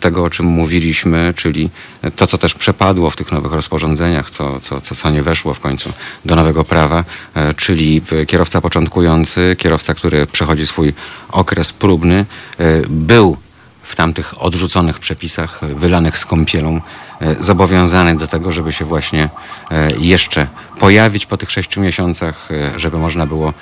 [0.00, 1.70] tego, o czym mówiliśmy, czyli
[2.16, 5.60] to, co też przepadło w tych nowych rozporządzeniach, co, co, co, co nie weszło w
[5.60, 5.92] końcu
[6.24, 7.04] do nowego prawa,
[7.50, 10.94] y, czyli kierowca początkujący, kierowca, który przechodzi swój
[11.30, 12.26] okres próbny,
[12.60, 13.36] y, był
[13.84, 16.80] w tamtych odrzuconych przepisach, wylanych z kąpielą,
[17.22, 20.46] y, zobowiązany do tego, żeby się właśnie y, jeszcze
[20.78, 23.52] pojawić po tych sześciu miesiącach, y, żeby można było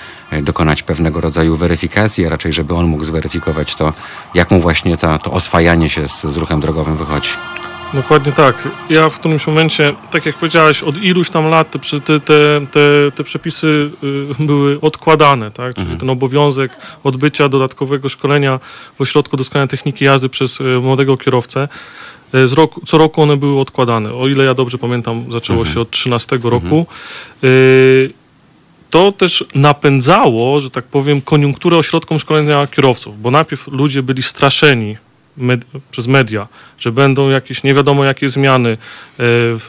[0.43, 3.93] dokonać pewnego rodzaju weryfikacji, a raczej żeby on mógł zweryfikować to,
[4.35, 7.31] jak mu właśnie ta, to oswajanie się z, z ruchem drogowym wychodzi.
[7.94, 8.69] Dokładnie tak.
[8.90, 12.60] Ja w którymś momencie, tak jak powiedziałeś, od iluś tam lat te, te, te,
[13.16, 13.90] te, przepisy
[14.40, 15.74] y, były odkładane, tak?
[15.74, 16.73] Czyli ten obowiązek
[17.05, 18.60] odbycia dodatkowego szkolenia
[18.98, 21.69] w ośrodku doskonałej techniki jazdy przez y, młodego kierowcę.
[22.35, 24.14] y, roku, co roku one były odkładane.
[24.14, 26.86] O ile ja dobrze pamiętam, zaczęło się od 13 roku.
[27.44, 28.12] Y,
[28.90, 34.97] to też napędzało, że tak powiem, koniunkturę ośrodkom szkolenia kierowców, bo najpierw ludzie byli straszeni
[35.39, 36.49] med- przez media,
[36.79, 38.77] że będą jakieś nie wiadomo jakie zmiany e,
[39.19, 39.65] w,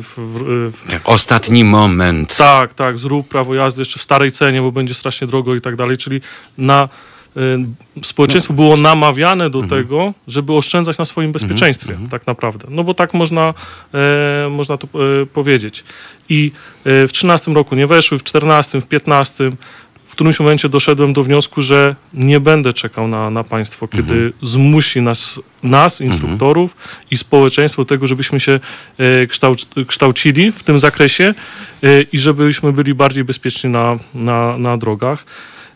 [0.00, 2.36] w, w, w, Ostatni moment.
[2.36, 5.76] tak, tak, zrób prawo jazdy jeszcze w starej cenie, bo będzie strasznie drogo i tak
[5.76, 6.20] dalej, czyli
[6.58, 6.88] na
[7.36, 12.66] y, społeczeństwo było namawiane do tego, żeby oszczędzać na swoim bezpieczeństwie, tak naprawdę.
[12.70, 13.54] No bo tak można,
[13.94, 14.86] e, można to
[15.22, 15.84] e, powiedzieć.
[16.28, 16.52] I
[16.84, 19.50] e, w 13 roku nie weszły, w 14, w 15
[19.89, 19.89] w
[20.20, 25.40] którymś momencie doszedłem do wniosku, że nie będę czekał na, na państwo, kiedy zmusi nas,
[25.62, 26.76] nas instruktorów
[27.10, 28.60] i społeczeństwo do tego, żebyśmy się
[28.98, 31.34] e, kształc, kształcili w tym zakresie
[31.82, 35.24] e, i żebyśmy byli bardziej bezpieczni na, na, na drogach.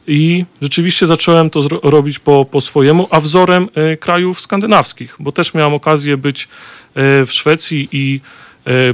[0.06, 5.54] I rzeczywiście zacząłem to robić po, po swojemu, a wzorem e, krajów skandynawskich, bo też
[5.54, 6.48] miałem okazję być
[6.96, 8.20] w Szwecji i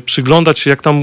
[0.04, 1.02] przyglądać się, jak tam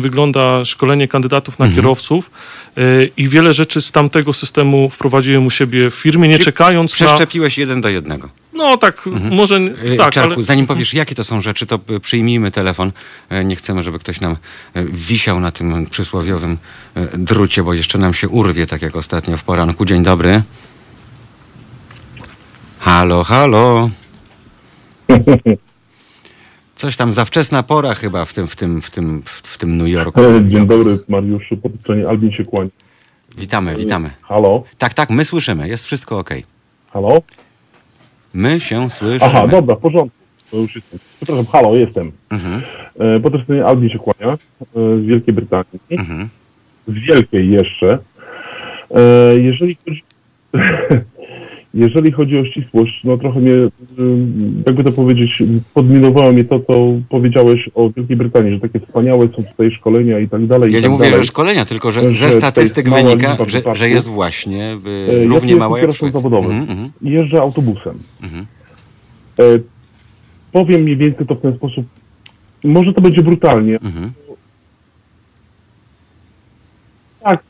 [0.00, 2.30] wygląda szkolenie kandydatów na kierowców
[2.76, 2.80] e,
[3.16, 7.06] i wiele rzeczy z tamtego systemu wprowadziłem u siebie w firmie, nie Czyli czekając na...
[7.06, 8.28] Przeszczepiłeś jeden do jednego.
[8.52, 9.56] No tak, może...
[9.56, 10.42] E, Tak, Czarku, ale...
[10.42, 12.92] zanim powiesz, jakie to są rzeczy, to e, przyjmijmy telefon.
[13.30, 14.36] E, Nie chcemy, żeby ktoś nam
[14.74, 16.58] e, wisiał na tym przysłowiowym
[16.94, 19.84] e, drucie, bo jeszcze nam się urwie, tak jak ostatnio w poranku.
[19.84, 20.42] Dzień dobry.
[22.78, 23.90] Halo, halo.
[26.76, 29.88] Coś tam za wczesna pora chyba w tym, w tym, w tym, w tym New
[29.88, 30.20] Yorku.
[30.48, 32.70] Dzień dobry, Mariuszu, po tej stronie Albin się kłania.
[33.38, 34.10] Witamy, witamy.
[34.22, 34.64] Halo?
[34.78, 36.30] Tak, tak, my słyszymy, jest wszystko ok.
[36.90, 37.22] Halo?
[38.34, 39.30] My się słyszymy.
[39.34, 40.16] Aha, dobra, w porządku.
[40.50, 40.98] To już jestem.
[41.16, 42.12] Przepraszam, halo, jestem.
[42.30, 42.62] Mhm,
[42.98, 44.36] E, po tej stronie Albin się kłania, e,
[44.74, 45.80] z Wielkiej Brytanii.
[45.90, 46.28] mhm.
[46.88, 47.98] Z Wielkiej jeszcze.
[48.90, 49.00] E,
[49.38, 50.02] jeżeli chodzi...
[51.76, 53.54] Jeżeli chodzi o ścisłość, no trochę mnie,
[54.66, 55.42] jakby to powiedzieć,
[55.74, 60.28] podminowało mnie to, co powiedziałeś o Wielkiej Brytanii, że takie wspaniałe są tutaj szkolenia i
[60.28, 60.72] tak dalej.
[60.72, 61.20] Ja nie tak mówię, dalej.
[61.20, 65.56] że szkolenia, tylko że Że statystyk wynika, że, że jest właśnie E, y, ja równie
[65.56, 66.50] mała jak zawodowym.
[66.50, 67.98] Mhm, mhm, Jeżdżę autobusem.
[68.22, 68.46] mhm.
[69.38, 69.42] E,
[70.52, 71.86] powiem mniej więcej to w ten sposób.
[72.64, 73.74] Może to będzie brutalnie.
[73.74, 74.12] Mhm.
[77.20, 77.42] Tak,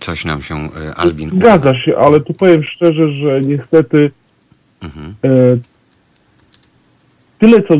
[0.00, 1.30] Coś nam się y, Albin...
[1.30, 4.10] zgadza się, ale tu powiem szczerze, że niestety
[4.82, 5.14] Mhm.
[5.24, 5.30] e,
[7.38, 7.74] tyle co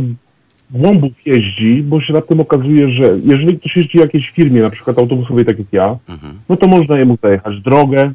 [0.70, 4.70] głąbów jeździ, bo się na tym okazuje, że jeżeli ktoś jeździ w jakiejś firmie, na
[4.70, 6.38] przykład autobusowej, tak jak ja, Mhm.
[6.48, 8.12] no to można jemu zajechać drogę,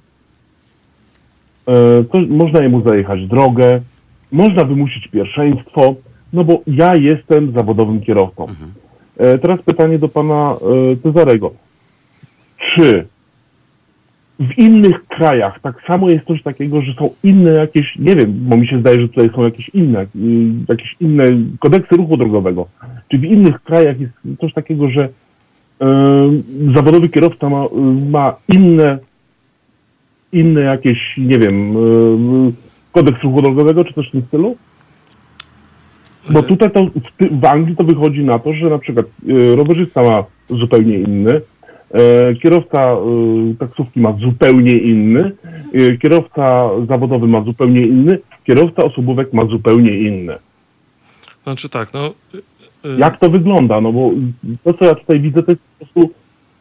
[1.68, 3.82] e, to można jemu zajechać drogę,
[4.32, 5.95] można wymusić pierwszeństwo,
[6.34, 8.48] no bo ja jestem zawodowym kierowcą.
[9.18, 10.56] E, Teraz pytanie do pana
[10.91, 11.52] e, Cezarego.
[12.76, 13.07] Czy
[14.39, 18.57] w innych krajach tak samo jest coś takiego, że są inne jakieś, nie wiem, bo
[18.57, 20.07] mi się zdaje, że tutaj są jakieś inne, y,
[20.69, 21.23] jakieś inne
[21.59, 22.67] kodeksy ruchu drogowego.
[23.11, 25.09] Czy w innych krajach jest coś takiego, że
[26.75, 27.65] zawodowy kierowca ma,
[28.11, 28.97] ma inne,
[30.31, 31.77] inne jakieś, nie wiem,
[32.47, 32.51] y,
[32.91, 34.57] kodeks ruchu drogowego, czy coś w tym stylu?
[36.29, 40.03] Bo tutaj to w, w Anglii to wychodzi na to, że na przykład y, rowerzysta
[40.03, 41.41] ma zupełnie inny, e,
[42.41, 42.93] kierowca
[43.51, 45.31] y, taksówki ma zupełnie inny,
[45.75, 50.35] y, kierowca zawodowy ma zupełnie inny, kierowca osobówek ma zupełnie inny.
[51.43, 52.13] Znaczy tak, no...
[52.97, 53.81] Jak to wygląda?
[53.81, 54.11] No bo
[54.63, 56.13] to, co ja tutaj widzę, to jest po prostu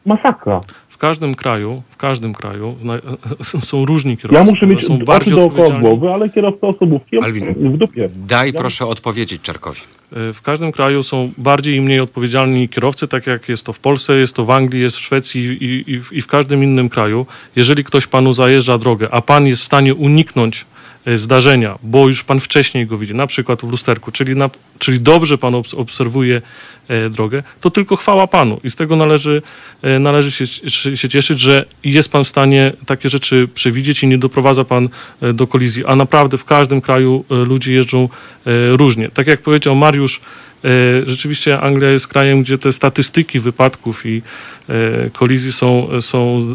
[0.07, 0.61] masakra.
[0.89, 3.01] W każdym kraju, w każdym kraju zna-
[3.71, 4.45] są różni kierowcy.
[4.45, 8.09] Ja muszę mieć są bardziej dookoła głowy, ale kierowca osobówki Alwin, w dupie.
[8.27, 9.81] Daj proszę odpowiedzieć Czarkowi.
[10.13, 13.79] Y, W każdym kraju są bardziej i mniej odpowiedzialni kierowcy, tak jak jest to w
[13.79, 17.27] Polsce, jest to w Anglii, jest w Szwecji i, i, i w każdym innym kraju.
[17.57, 20.67] Jeżeli ktoś panu zajeżdża drogę, a pan jest w stanie uniknąć
[21.15, 25.39] zdarzenia, bo już pan wcześniej go widzi, na przykład w lusterku, czyli, na, czyli dobrze
[25.39, 26.43] pan obs- obserwuje
[26.89, 28.61] e, drogę, to tylko chwała panu.
[28.65, 29.43] I z tego należy,
[29.83, 34.19] e, należy się, się cieszyć, że jest pan w stanie takie rzeczy przewidzieć i nie
[34.19, 34.89] doprowadza pan
[35.23, 35.85] e, do kolizji.
[35.87, 38.09] A naprawdę w każdym kraju e, ludzie jeżdżą
[38.47, 39.09] e, różnie.
[39.09, 40.21] Tak jak powiedział Mariusz,
[40.65, 40.69] e,
[41.07, 44.23] rzeczywiście Anglia jest krajem, gdzie te statystyki wypadków i
[44.69, 46.47] e, kolizji są, są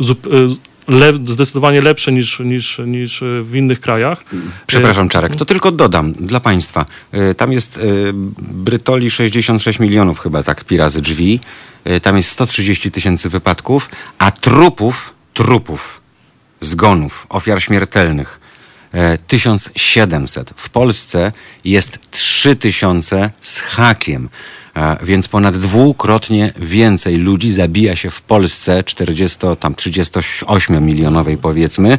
[0.00, 4.24] e, le, zdecydowanie lepsze niż, niż, niż e, w innych krajach.
[4.66, 6.86] Przepraszam, Czarek, to tylko dodam dla Państwa.
[7.30, 7.80] Y, Tam jest
[8.38, 11.40] Brytoli 66 milionów chyba, tak, pi razy drzwi.
[12.02, 13.88] Tam jest 130 tysięcy wypadków,
[14.18, 16.00] a trupów, trupów,
[16.60, 18.40] zgonów, ofiar śmiertelnych
[18.94, 20.52] e, 1700.
[20.56, 21.32] W Polsce
[21.64, 24.28] jest 3000 z hakiem.
[25.02, 31.98] Więc ponad dwukrotnie więcej ludzi zabija się w Polsce 40, tam 38 milionowej powiedzmy,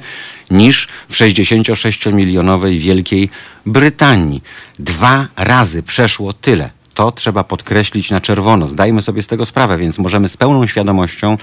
[0.52, 3.30] niż w 66-milionowej Wielkiej
[3.66, 4.44] Brytanii.
[4.80, 6.70] Dwa razy przeszło tyle.
[6.94, 8.68] To trzeba podkreślić na czerwono.
[8.68, 11.38] Zdajmy sobie z tego sprawę, więc możemy z pełną świadomością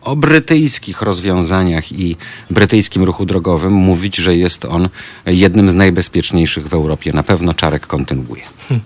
[0.00, 2.16] o brytyjskich rozwiązaniach i
[2.50, 4.88] brytyjskim ruchu drogowym mówić, że jest on
[5.26, 7.10] jednym z najbezpieczniejszych w Europie.
[7.14, 8.42] Na pewno Czarek kontynuuje.
[8.70, 8.78] E,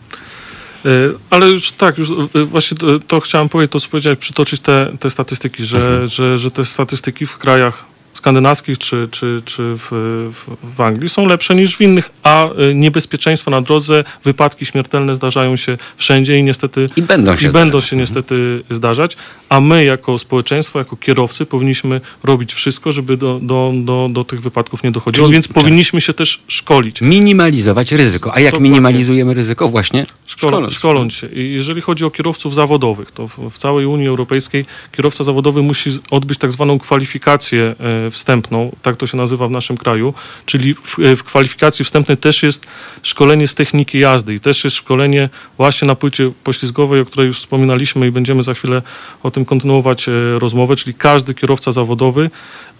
[1.30, 2.76] Ale już tak, już e, właśnie
[3.08, 7.26] to, chciałem powiedzieć, to co powiedziałeś, przytoczyć te, te statystyki, że, że, że te statystyki
[7.26, 7.84] w krajach
[8.28, 9.88] skandynawskich czy, czy, czy w,
[10.32, 15.14] w, w Anglii są lepsze niż w innych, a y, niebezpieczeństwa na drodze, wypadki śmiertelne
[15.16, 19.16] zdarzają się wszędzie i niestety I będą się i będą się niestety zdarzać,
[19.48, 24.40] a my jako społeczeństwo, jako kierowcy powinniśmy robić wszystko, żeby do, do, do, do tych
[24.40, 27.00] wypadków nie dochodziło, Czyli- więc powinniśmy się też szkolić.
[27.00, 28.34] Minimalizować ryzyko.
[28.34, 28.70] A jak Dokładnie.
[28.70, 29.68] minimalizujemy ryzyko?
[29.68, 30.74] Właśnie Szkol, szkoląc.
[30.74, 31.26] szkoląc się.
[31.26, 35.98] I jeżeli chodzi o kierowców zawodowych, to w, w całej Unii Europejskiej kierowca zawodowy musi
[36.10, 37.74] odbyć tak zwaną kwalifikację
[38.06, 40.14] e, wstępną, tak to się nazywa w naszym kraju,
[40.46, 42.66] czyli w, e, w kwalifikacji wstępnej też jest
[43.02, 47.38] szkolenie z techniki jazdy i też jest szkolenie właśnie na płycie poślizgowej, o której już
[47.38, 48.82] wspominaliśmy i będziemy za chwilę
[49.22, 52.30] o tym kontynuować e, rozmowę, czyli każdy kierowca zawodowy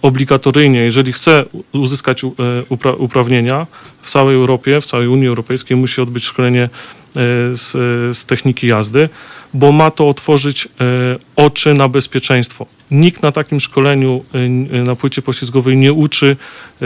[0.01, 2.27] obligatoryjnie, jeżeli chce uzyskać e,
[2.69, 3.67] upra- uprawnienia
[4.01, 6.69] w całej Europie, w całej Unii Europejskiej, musi odbyć szkolenie
[7.55, 7.71] z,
[8.17, 9.09] z techniki jazdy,
[9.53, 10.69] bo ma to otworzyć e,
[11.35, 12.65] oczy na bezpieczeństwo.
[12.91, 16.37] Nikt na takim szkoleniu e, n- na płycie poślizgowej nie uczy,
[16.81, 16.85] e,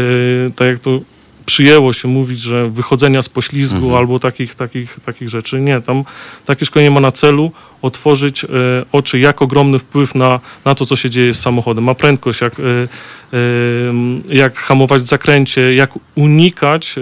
[0.56, 1.00] tak jak to
[1.46, 5.62] przyjęło się mówić, że wychodzenia z poślizgu albo takich, takich, takich rzeczy.
[5.62, 6.04] Nie, tam
[6.46, 8.48] takie szkolenie ma na celu otworzyć e,
[8.92, 11.84] oczy, jak ogromny wpływ na, na to, co się dzieje z samochodem.
[11.84, 16.96] Ma prędkość, jak, e, e, jak hamować w zakręcie, jak unikać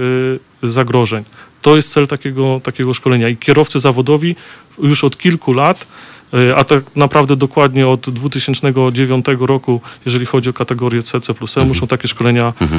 [0.64, 1.24] e, zagrożeń.
[1.62, 3.30] To jest cel takiego, takiego szkolenia.
[3.30, 4.36] I kierowcy zawodowi
[4.84, 5.88] już od kilku lat,
[6.34, 11.58] e, a tak naprawdę dokładnie od 2009 roku, jeżeli chodzi o kategorię C, C plus
[11.58, 12.74] E, muszą takie szkolenia e,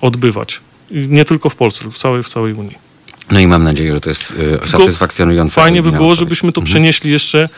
[0.00, 0.60] odbywać.
[0.90, 2.78] Nie tylko w Polsce, w całej, w całej Unii.
[3.30, 4.34] No i mam nadzieję, że to jest
[4.66, 5.54] satysfakcjonujące.
[5.54, 6.18] Fajnie by było, odpowiedź.
[6.18, 7.48] żebyśmy to przenieśli jeszcze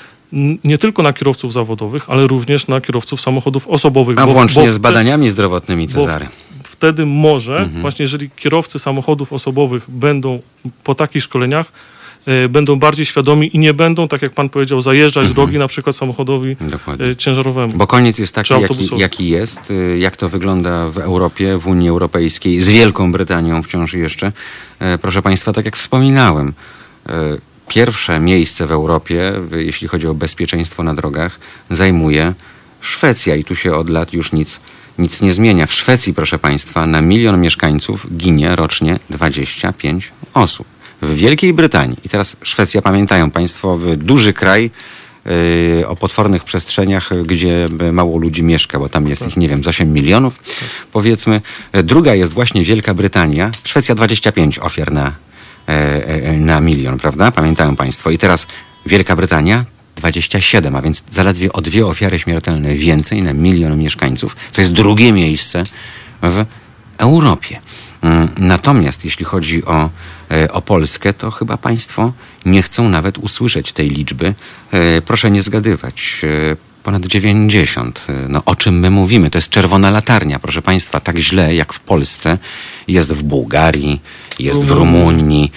[0.64, 4.18] nie tylko na kierowców zawodowych, ale również na kierowców samochodów osobowych.
[4.18, 6.28] A bo- włącznie bo z badaniami zdrowotnymi Cezary.
[6.84, 7.80] Wtedy może, Mhm.
[7.80, 10.40] właśnie jeżeli kierowcy samochodów osobowych będą
[10.84, 11.72] po takich szkoleniach,
[12.26, 15.96] e, będą bardziej świadomi i nie będą, tak jak pan powiedział, zajeżdżać drogi na przykład
[15.96, 16.70] samochodowi Mhm.
[16.70, 17.06] Dokładnie.
[17.06, 17.72] e, ciężarowemu.
[17.76, 21.88] Bo koniec jest taki, jaki, jaki jest, y, jak to wygląda w Europie, w Unii
[21.88, 24.32] Europejskiej, z Wielką Brytanią wciąż jeszcze.
[24.78, 26.52] E, Proszę Państwa, tak jak wspominałem,
[27.08, 27.12] e,
[27.68, 31.40] pierwsze miejsce w Europie, jeśli chodzi o bezpieczeństwo na drogach,
[31.70, 32.32] zajmuje
[32.80, 34.60] Szwecja i tu się od lat już nic,
[34.98, 35.66] nic nie zmienia.
[35.66, 40.66] W Szwecji, proszę Państwa, na milion mieszkańców ginie rocznie 25 osób.
[41.02, 44.70] W Wielkiej Brytanii, i teraz Szwecja, pamiętają Państwo, duży kraj,
[45.78, 49.48] yy, o potwornych przestrzeniach, y, gdzie y, mało ludzi mieszka, bo tam jest ich, nie
[49.48, 50.34] wiem, z 8 milionów,
[50.92, 51.40] powiedzmy.
[51.76, 53.50] Y, Druga jest właśnie Wielka Brytania.
[53.64, 55.12] Szwecja 25 ofiar na,
[55.68, 57.30] e, e, na milion, prawda?
[57.30, 58.10] Pamiętają Państwo.
[58.10, 58.46] I teraz
[58.86, 59.64] Wielka Brytania
[59.96, 64.36] 27, a więc zaledwie o dwie ofiary śmiertelne więcej na milion mieszkańców.
[64.52, 65.62] To jest drugie miejsce
[66.22, 66.44] w
[66.98, 67.60] Europie.
[68.02, 69.90] Mm, Natomiast jeśli chodzi o,
[70.30, 72.12] e, o Polskę, to chyba Państwo
[72.46, 74.34] nie chcą nawet usłyszeć tej liczby.
[74.72, 76.20] E, Proszę nie zgadywać.
[76.52, 78.06] E, Ponad 90.
[78.08, 79.30] E, No, o czym my mówimy?
[79.30, 81.00] To jest czerwona latarnia, proszę Państwa.
[81.00, 82.38] Tak źle jak w Polsce
[82.88, 84.00] jest w Bułgarii,
[84.38, 85.52] jest w Rumunii,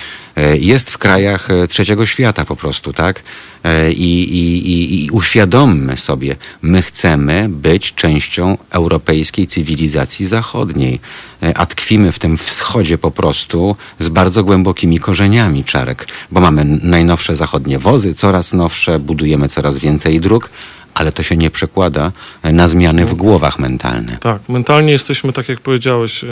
[0.59, 3.23] jest w krajach trzeciego świata po prostu, tak?
[3.63, 10.99] E, I, i, i, uświadommy sobie, my chcemy być częścią europejskiej cywilizacji zachodniej,
[11.43, 16.65] E, a tkwimy w tym wschodzie po prostu z bardzo głębokimi korzeniami czarek, bo mamy
[16.83, 20.49] najnowsze zachodnie wozy, coraz nowsze, budujemy coraz więcej dróg,
[20.93, 22.11] ale to się nie przekłada
[22.43, 24.17] e, na zmiany w głowach mentalne.
[24.17, 26.25] Tak, mentalnie jesteśmy, tak jak powiedziałeś,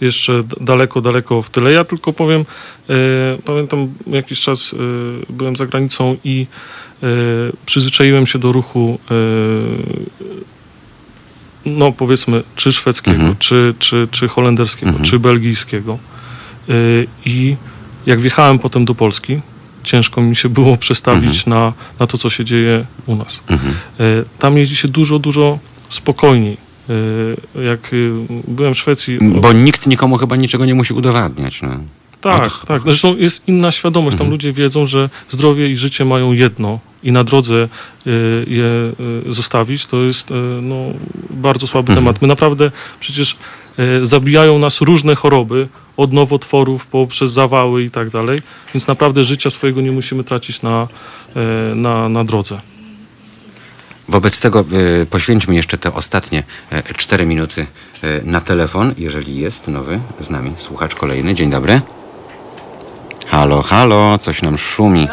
[0.00, 1.72] jeszcze daleko, daleko w tyle.
[1.72, 2.44] Ja tylko powiem,
[3.44, 4.76] pamiętam jakiś czas e,
[5.32, 6.46] byłem za granicą i
[7.02, 7.06] e,
[7.66, 9.14] przyzwyczaiłem się do ruchu, e,
[11.66, 13.36] no powiedzmy, czy szwedzkiego, Mhm.
[13.38, 15.04] czy, czy, czy holenderskiego, Mhm.
[15.04, 15.98] czy belgijskiego.
[16.68, 16.72] E,
[17.26, 17.56] I
[18.06, 19.40] jak wjechałem potem do Polski,
[19.84, 23.40] ciężko mi się było przestawić na, na to, co się dzieje u nas.
[23.48, 23.74] Mhm.
[24.00, 24.04] E,
[24.38, 25.58] Tam jeździ się dużo, dużo
[25.90, 26.56] spokojniej.
[27.56, 27.96] E, Jak e,
[28.48, 29.18] byłem w Szwecji.
[29.40, 31.62] Bo nikt nikomu chyba niczego nie musi udowadniać.
[31.62, 31.68] No.
[32.32, 32.82] Tak, od- tak.
[32.82, 34.16] Zresztą jest inna świadomość.
[34.18, 38.10] Tam ludzie wiedzą, że zdrowie i życie mają jedno i na drodze e,
[38.46, 38.92] je
[39.28, 40.76] e, zostawić, to jest e, no,
[41.30, 42.22] bardzo słaby temat.
[42.22, 42.70] My naprawdę
[43.00, 43.36] przecież
[44.02, 48.40] zabijają nas różne choroby, od nowotworów poprzez zawały i tak dalej,
[48.74, 50.88] więc naprawdę życia swojego nie musimy tracić na,
[51.74, 52.60] na, na drodze.
[54.08, 54.64] Wobec tego
[55.02, 56.42] y, poświęćmy jeszcze te ostatnie
[56.72, 57.66] y, cztery minuty
[58.04, 61.34] y, na telefon, jeżeli jest nowy z nami słuchacz kolejny.
[61.34, 61.80] Dzień dobry.
[63.28, 65.08] Halo, halo, coś nam szumi.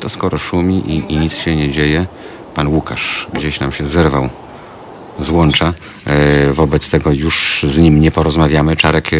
[0.00, 2.06] To skoro szumi i, i nic się nie dzieje,
[2.54, 4.28] pan Łukasz gdzieś nam się zerwał
[5.18, 5.74] z łącza.
[6.06, 8.76] E, wobec tego już z nim nie porozmawiamy.
[8.76, 9.16] Czarek, e,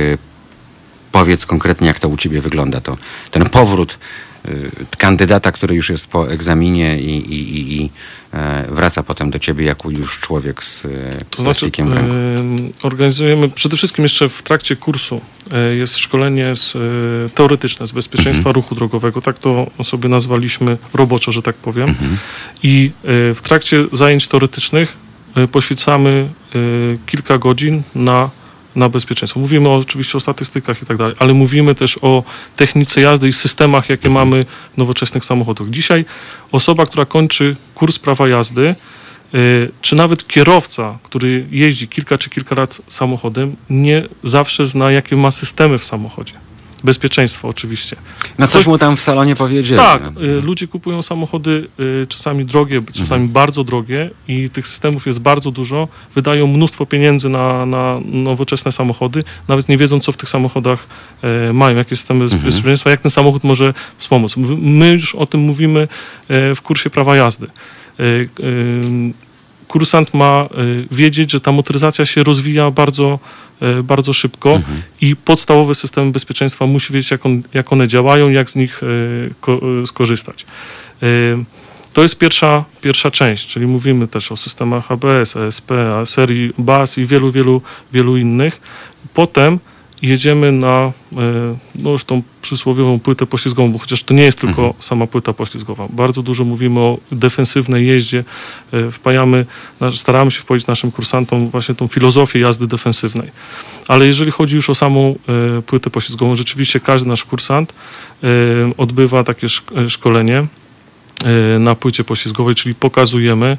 [1.13, 2.81] powiedz konkretnie, jak to u ciebie wygląda.
[2.81, 2.97] To
[3.31, 3.99] ten powrót
[4.49, 7.91] y, kandydata, który już jest po egzaminie i, i, i, i e,
[8.69, 12.15] wraca potem do ciebie jako już człowiek z e, To znaczy, plastikiem w ręku.
[12.15, 15.21] em, organizujemy przede wszystkim jeszcze w trakcie kursu
[15.53, 16.79] e, jest szkolenie z, e,
[17.35, 19.23] teoretyczne z bezpieczeństwa ruchu drogowego.
[19.23, 21.95] Tak to sobie nazwaliśmy roboczo, że tak powiem.
[22.63, 24.93] I e, w trakcie zajęć teoretycznych
[25.37, 26.59] e, poświęcamy e,
[27.07, 28.31] kilka godzin na,
[28.77, 29.41] na bezpieczeństwo.
[29.41, 32.25] Mówimy oczywiście o statystykach i tak dalej, ale mówimy też o
[32.57, 34.45] technice jazdy i systemach, jakie mamy
[34.75, 35.71] w nowoczesnych samochodach.
[35.71, 36.05] Dzisiaj
[36.53, 38.75] osoba, która kończy kurs prawa jazdy,
[39.35, 45.17] y, czy nawet kierowca, który jeździ kilka czy kilka lat samochodem, nie zawsze zna, jakie
[45.17, 46.35] ma systemy w samochodzie.
[46.85, 47.97] Bezpieczeństwo oczywiście.
[48.39, 49.77] No coś mu tam w salonie powiedzieli.
[49.81, 51.69] Tak, y, ludzie kupują samochody
[52.03, 55.89] y, czasami drogie, czasami bardzo drogie i tych systemów jest bardzo dużo.
[56.15, 60.87] Wydają mnóstwo pieniędzy na, na nowoczesne samochody, nawet nie wiedzą, co w tych samochodach
[61.23, 64.35] e, mają, jakie systemy bez- bezpieczeństwa, jak ten samochód może wspomóc.
[64.59, 65.89] My- już o tym mówimy
[66.29, 67.47] w kursie prawa jazdy.
[69.71, 70.57] Kursant ma e,
[70.91, 73.19] wiedzieć, że ta motoryzacja się rozwija bardzo,
[73.61, 74.61] e, bardzo szybko
[75.01, 79.87] i podstawowe systemy bezpieczeństwa musi wiedzieć, jak, on, jak one działają, jak z nich e,
[79.87, 80.47] skorzystać.
[81.93, 85.73] To jest pierwsza, pierwsza część, czyli mówimy też o systemach ABS, ESP,
[86.05, 88.61] serii BAS i wielu, wielu, wielu innych.
[89.15, 89.59] Potem
[90.03, 91.17] jedziemy na e,
[91.75, 95.87] no już tą przysłowiową płytę poślizgową, bo chociaż to nie jest tylko sama płyta poślizgowa.
[95.91, 98.25] Bardzo dużo mówimy o defensywnej jeździe.
[98.73, 99.47] E, Wpajamy,
[99.97, 103.31] staramy się wpoić naszym kursantom właśnie tą filozofię jazdy defensywnej.
[103.89, 105.15] Ale jeżeli chodzi już o samą
[105.59, 107.73] e, płytę poślizgową, rzeczywiście każdy nasz kursant
[108.77, 110.47] odbywa takie szk- szkolenie
[111.59, 113.59] na płycie poślizgowej, czyli pokazujemy,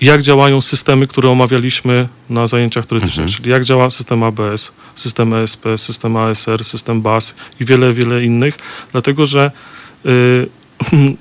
[0.00, 5.64] jak działają systemy, które omawialiśmy na zajęciach teoretycznych, czyli jak działa system ABS, system ESP,
[5.76, 8.58] system ASR, system BAS i wiele, wiele innych,
[8.92, 9.50] dlatego że
[10.04, 10.10] e,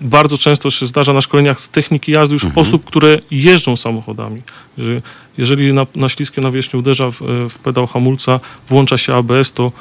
[0.00, 4.42] bardzo często się zdarza na szkoleniach z techniki jazdy już osób, które jeżdżą samochodami.
[4.78, 5.02] Że
[5.38, 7.20] jeżeli na, na śliskie nawierzchni uderza w,
[7.50, 9.72] w pedał hamulca, włącza się ABS, to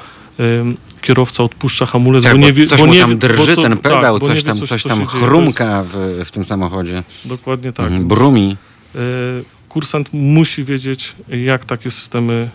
[1.01, 4.19] kierowca odpuszcza hamulec, Tak, bo nie wie, coś bo nie tam drży co- ten pedał,
[4.19, 7.03] tak, bo nie coś tam, co- coś co tam chrumka w, w tym samochodzie.
[7.25, 7.85] Dokładnie tak.
[7.85, 8.57] Mhm, Brumi.
[8.95, 8.99] e,
[9.69, 12.49] kursant musi wiedzieć, jak takie systemy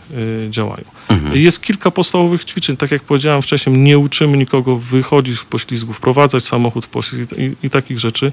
[0.46, 0.84] e, działają.
[1.08, 1.36] Mhm.
[1.36, 6.44] Jest kilka podstawowych ćwiczeń, tak jak powiedziałem wcześniej, nie uczymy nikogo wychodzić w poślizgu, wprowadzać
[6.44, 8.32] samochód w poślizg i, i takich rzeczy.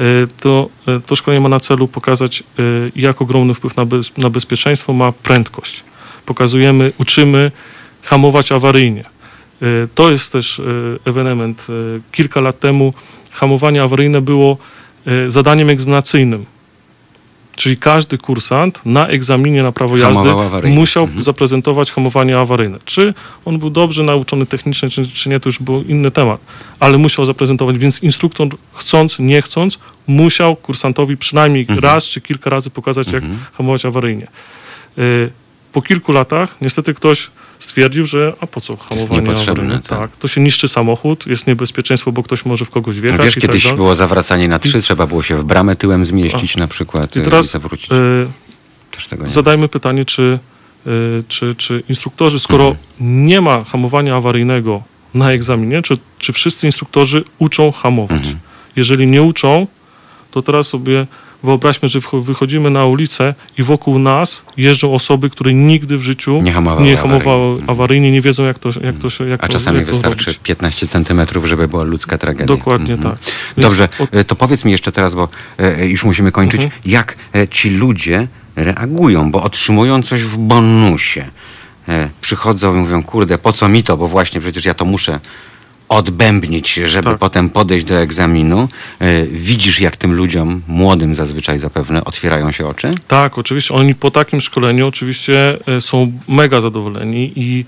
[0.00, 0.04] E,
[0.40, 0.68] To,
[1.06, 2.42] to szkolenie ma na celu pokazać,
[2.96, 5.82] jak ogromny wpływ na, bez, na bezpieczeństwo ma prędkość.
[6.26, 7.50] Pokazujemy, uczymy
[8.02, 9.04] hamować awaryjnie.
[9.62, 10.62] E, To jest też e,
[11.04, 11.66] ewenement.
[11.68, 11.72] E,
[12.12, 12.94] Kilka lat temu
[13.30, 14.56] hamowanie awaryjne było
[15.28, 16.46] zadaniem egzaminacyjnym.
[17.56, 20.28] Czyli każdy kursant na egzaminie na prawo jazdy
[20.70, 21.22] musiał Mhm.
[21.22, 22.78] zaprezentować hamowanie awaryjne.
[22.84, 23.14] Czy
[23.44, 26.40] on był dobrze nauczony technicznie, czy, czy nie, to już był inny temat,
[26.80, 31.78] ale musiał zaprezentować, więc instruktor chcąc, nie chcąc, musiał kursantowi przynajmniej Mhm.
[31.78, 33.22] raz czy kilka razy pokazać, jak
[33.52, 34.26] hamować awaryjnie.
[34.98, 35.30] Y,
[35.72, 37.30] Po kilku latach niestety ktoś
[37.62, 39.74] stwierdził, że a po co hamowanie awaryjne?
[39.74, 39.98] tak.
[39.98, 40.10] Tak.
[40.16, 43.40] to się niszczy samochód, jest niebezpieczeństwo, bo ktoś może w kogoś wjechać No wiesz, i
[43.40, 47.16] kiedyś tak było zawracanie na trzy, trzeba było się w bramę tyłem zmieścić na przykład
[47.16, 47.90] I e, teraz i zawrócić.
[49.20, 49.28] nie.
[49.28, 50.38] zadajmy pytanie, czy,
[50.86, 53.26] y, czy, czy instruktorzy, skoro Mhm.
[53.26, 54.82] nie ma hamowania awaryjnego
[55.14, 58.18] na egzaminie, czy, czy wszyscy instruktorzy uczą hamować?
[58.18, 58.38] Mhm.
[58.76, 59.66] Jeżeli nie uczą,
[60.30, 61.06] to teraz sobie
[61.44, 66.52] wyobraźmy, że wychodzimy na ulicę i wokół nas jeżdżą osoby, które nigdy w życiu Nie
[66.52, 67.20] hamowały nie awaryjnie.
[67.24, 70.26] hamowały awaryjnie, nie wiedzą jak to, jak to, się- jak A to, czasami jak wystarczy
[70.26, 70.40] robić.
[70.42, 72.46] 15 centymetrów, żeby była ludzka tragedia.
[72.46, 73.14] Dokładnie Mhm.
[73.16, 73.24] tak.
[73.56, 75.28] Więc Dobrze, od- e, to powiedz mi jeszcze teraz, bo
[75.58, 76.82] e, już musimy kończyć, Mhm.
[76.86, 81.24] jak e, ci ludzie reagują, bo otrzymują coś w bonusie.
[81.88, 85.20] E, Przychodzą i mówią, kurde, po co mi to, bo właśnie przecież ja to muszę
[85.92, 87.18] odbębnić, żeby Tak.
[87.18, 88.68] potem podejść do egzaminu.
[89.00, 92.94] E, Widzisz, jak tym ludziom, młodym zazwyczaj zapewne, otwierają się oczy?
[93.08, 93.74] Tak, oczywiście.
[93.74, 97.64] Oni po takim szkoleniu oczywiście e, są mega zadowoleni i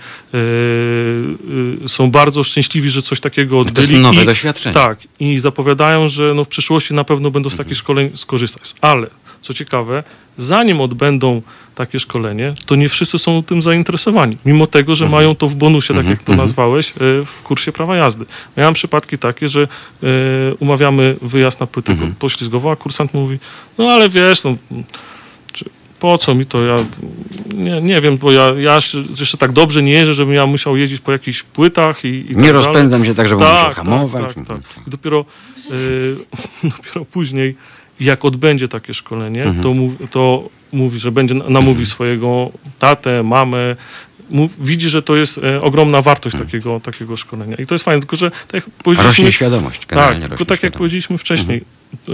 [1.85, 3.89] e, są bardzo szczęśliwi, że coś takiego No to odbyli.
[3.93, 4.75] jest nowe I, doświadczenie.
[4.75, 4.99] Tak.
[5.21, 8.75] I zapowiadają, że no w przyszłości na pewno będą z takich szkoleń skorzystać.
[8.81, 9.07] Ale,
[9.45, 10.03] co ciekawe,
[10.39, 11.43] zanim odbędą
[11.75, 14.37] takie szkolenie, to nie wszyscy są tym zainteresowani.
[14.47, 16.95] Mimo tego, że mają to w bonusie, tak jak to nazwałeś, e,
[17.25, 18.25] w kursie prawa jazdy.
[18.57, 20.07] Miałem przypadki takie, że e,
[20.59, 23.39] umawiamy wyjazd na płytę poślizgową, a kursant mówi,
[23.79, 24.57] no ale wiesz, no,
[26.01, 26.77] po co mi to, ja
[27.55, 31.01] nie, nie wiem, bo ja, ja jeszcze- tak dobrze nie jeżdżę, żebym ja musiał jeździć
[31.01, 32.53] po jakichś płytach i, i tak Nie dalej.
[32.53, 34.35] rozpędzam się tak, żeby musiał tak, hamować.
[34.35, 34.87] Tak, tak, tak.
[34.87, 35.25] I dopiero,
[35.73, 36.17] y,
[36.77, 37.57] dopiero później,
[38.05, 39.63] jak odbędzie takie szkolenie, Mhm.
[39.63, 43.77] to, mów, to mówi, że będzie namówi swojego tatę, mamę,
[44.31, 47.57] mów, widzi, że to jest e, ogromna wartość takiego, takiego szkolenia.
[47.57, 49.09] I to jest fajne, tylko że tak jak powiedzieliśmy...
[49.09, 51.65] Rośnie świadomość, Tak, generalnie tylko rośnie tak jak powiedzieliśmy wcześniej,
[52.09, 52.13] y,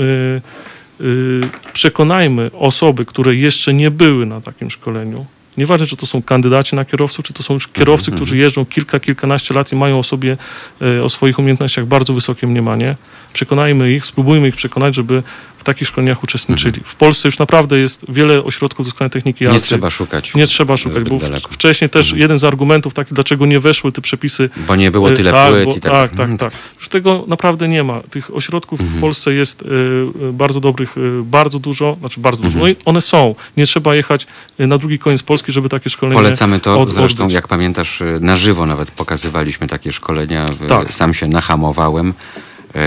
[1.00, 1.40] y,
[1.72, 5.26] przekonajmy osoby, które jeszcze nie były na takim szkoleniu,
[5.56, 9.00] nieważne czy to są kandydaci na kierowców, czy to są już kierowcy, którzy jeżdżą kilka,
[9.00, 10.36] kilkanaście lat i mają o sobie,
[10.82, 12.96] y, o swoich umiejętnościach bardzo wysokie mniemanie,
[13.32, 15.22] przekonajmy ich, spróbujmy ich przekonać, żeby
[15.58, 16.80] w takich szkoleniach uczestniczyli.
[16.84, 19.56] W Polsce już naprawdę jest wiele ośrodków doskonałej techniki jazdy.
[19.58, 20.34] Nie trzeba szukać.
[20.34, 21.52] Nie trzeba szukać, bo daleko.
[21.52, 25.14] wcześniej też jeden z argumentów taki, dlaczego nie weszły te przepisy Bo nie było Y,
[25.16, 25.92] tyle tak, płyt bo, i tak.
[25.92, 26.38] tak, tak, Mhm.
[26.38, 26.52] tak.
[26.78, 28.00] Już tego naprawdę nie ma.
[28.10, 28.98] Tych ośrodków Mhm.
[28.98, 32.52] w Polsce jest y, y, bardzo dobrych, y, bardzo dużo, znaczy bardzo Mhm.
[32.52, 32.64] dużo.
[32.64, 33.34] No i one są.
[33.56, 34.26] Nie trzeba jechać
[34.60, 36.80] y, na drugi koniec Polski, żeby takie szkolenie Polecamy to.
[36.80, 37.34] od- Zresztą, odbyć.
[37.34, 40.46] jak pamiętasz, na żywo nawet pokazywaliśmy takie szkolenia.
[40.68, 40.92] Tak.
[40.92, 42.14] Sam się nahamowałem.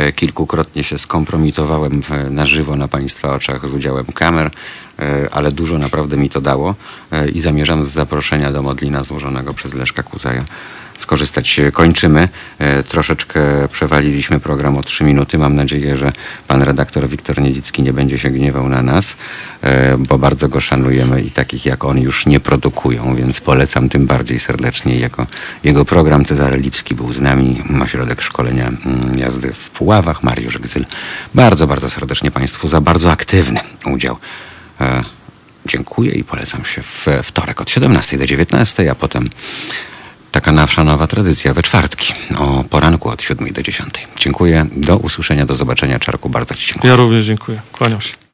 [0.09, 4.47] Y, Kilkukrotnie się skompromitowałem w- na żywo na Państwa oczach z udziałem kamer,
[4.99, 6.75] y, ale dużo naprawdę mi to dało
[7.33, 10.43] i zamierzam z zaproszenia do Modlina złożonego przez Leszka Kuzaja
[11.03, 11.61] skorzystać.
[11.73, 12.29] Kończymy.
[12.79, 15.37] Y, Troszeczkę przewaliliśmy program o trzy minuty.
[15.37, 16.11] Mam nadzieję, że
[16.47, 19.67] pan redaktor Wiktor Niedzicki nie będzie się gniewał na nas, y,
[19.97, 24.39] bo bardzo go szanujemy i takich jak on już nie produkują, więc polecam tym bardziej
[24.39, 24.99] serdecznie.
[24.99, 25.27] Jako
[25.63, 30.85] jego program Cezary Lipski był z nami, ośrodek szkolenia mm, jazdy w Puławach, Mariusz Gzyl.
[31.33, 34.17] Bardzo, bardzo serdecznie Państwu za bardzo aktywny udział.
[34.81, 35.03] E,
[35.65, 39.29] Dziękuję i polecam się w wtorek od 17 do 19, a potem
[40.33, 44.07] taka nasza nowa tradycja we czwartki o poranku od 7 do 10.
[44.19, 45.99] Dziękuję, do usłyszenia, do zobaczenia.
[45.99, 46.91] Czarku, bardzo Ci dziękuję.
[46.91, 47.61] Ja również dziękuję.
[47.71, 48.22] Kłaniam się.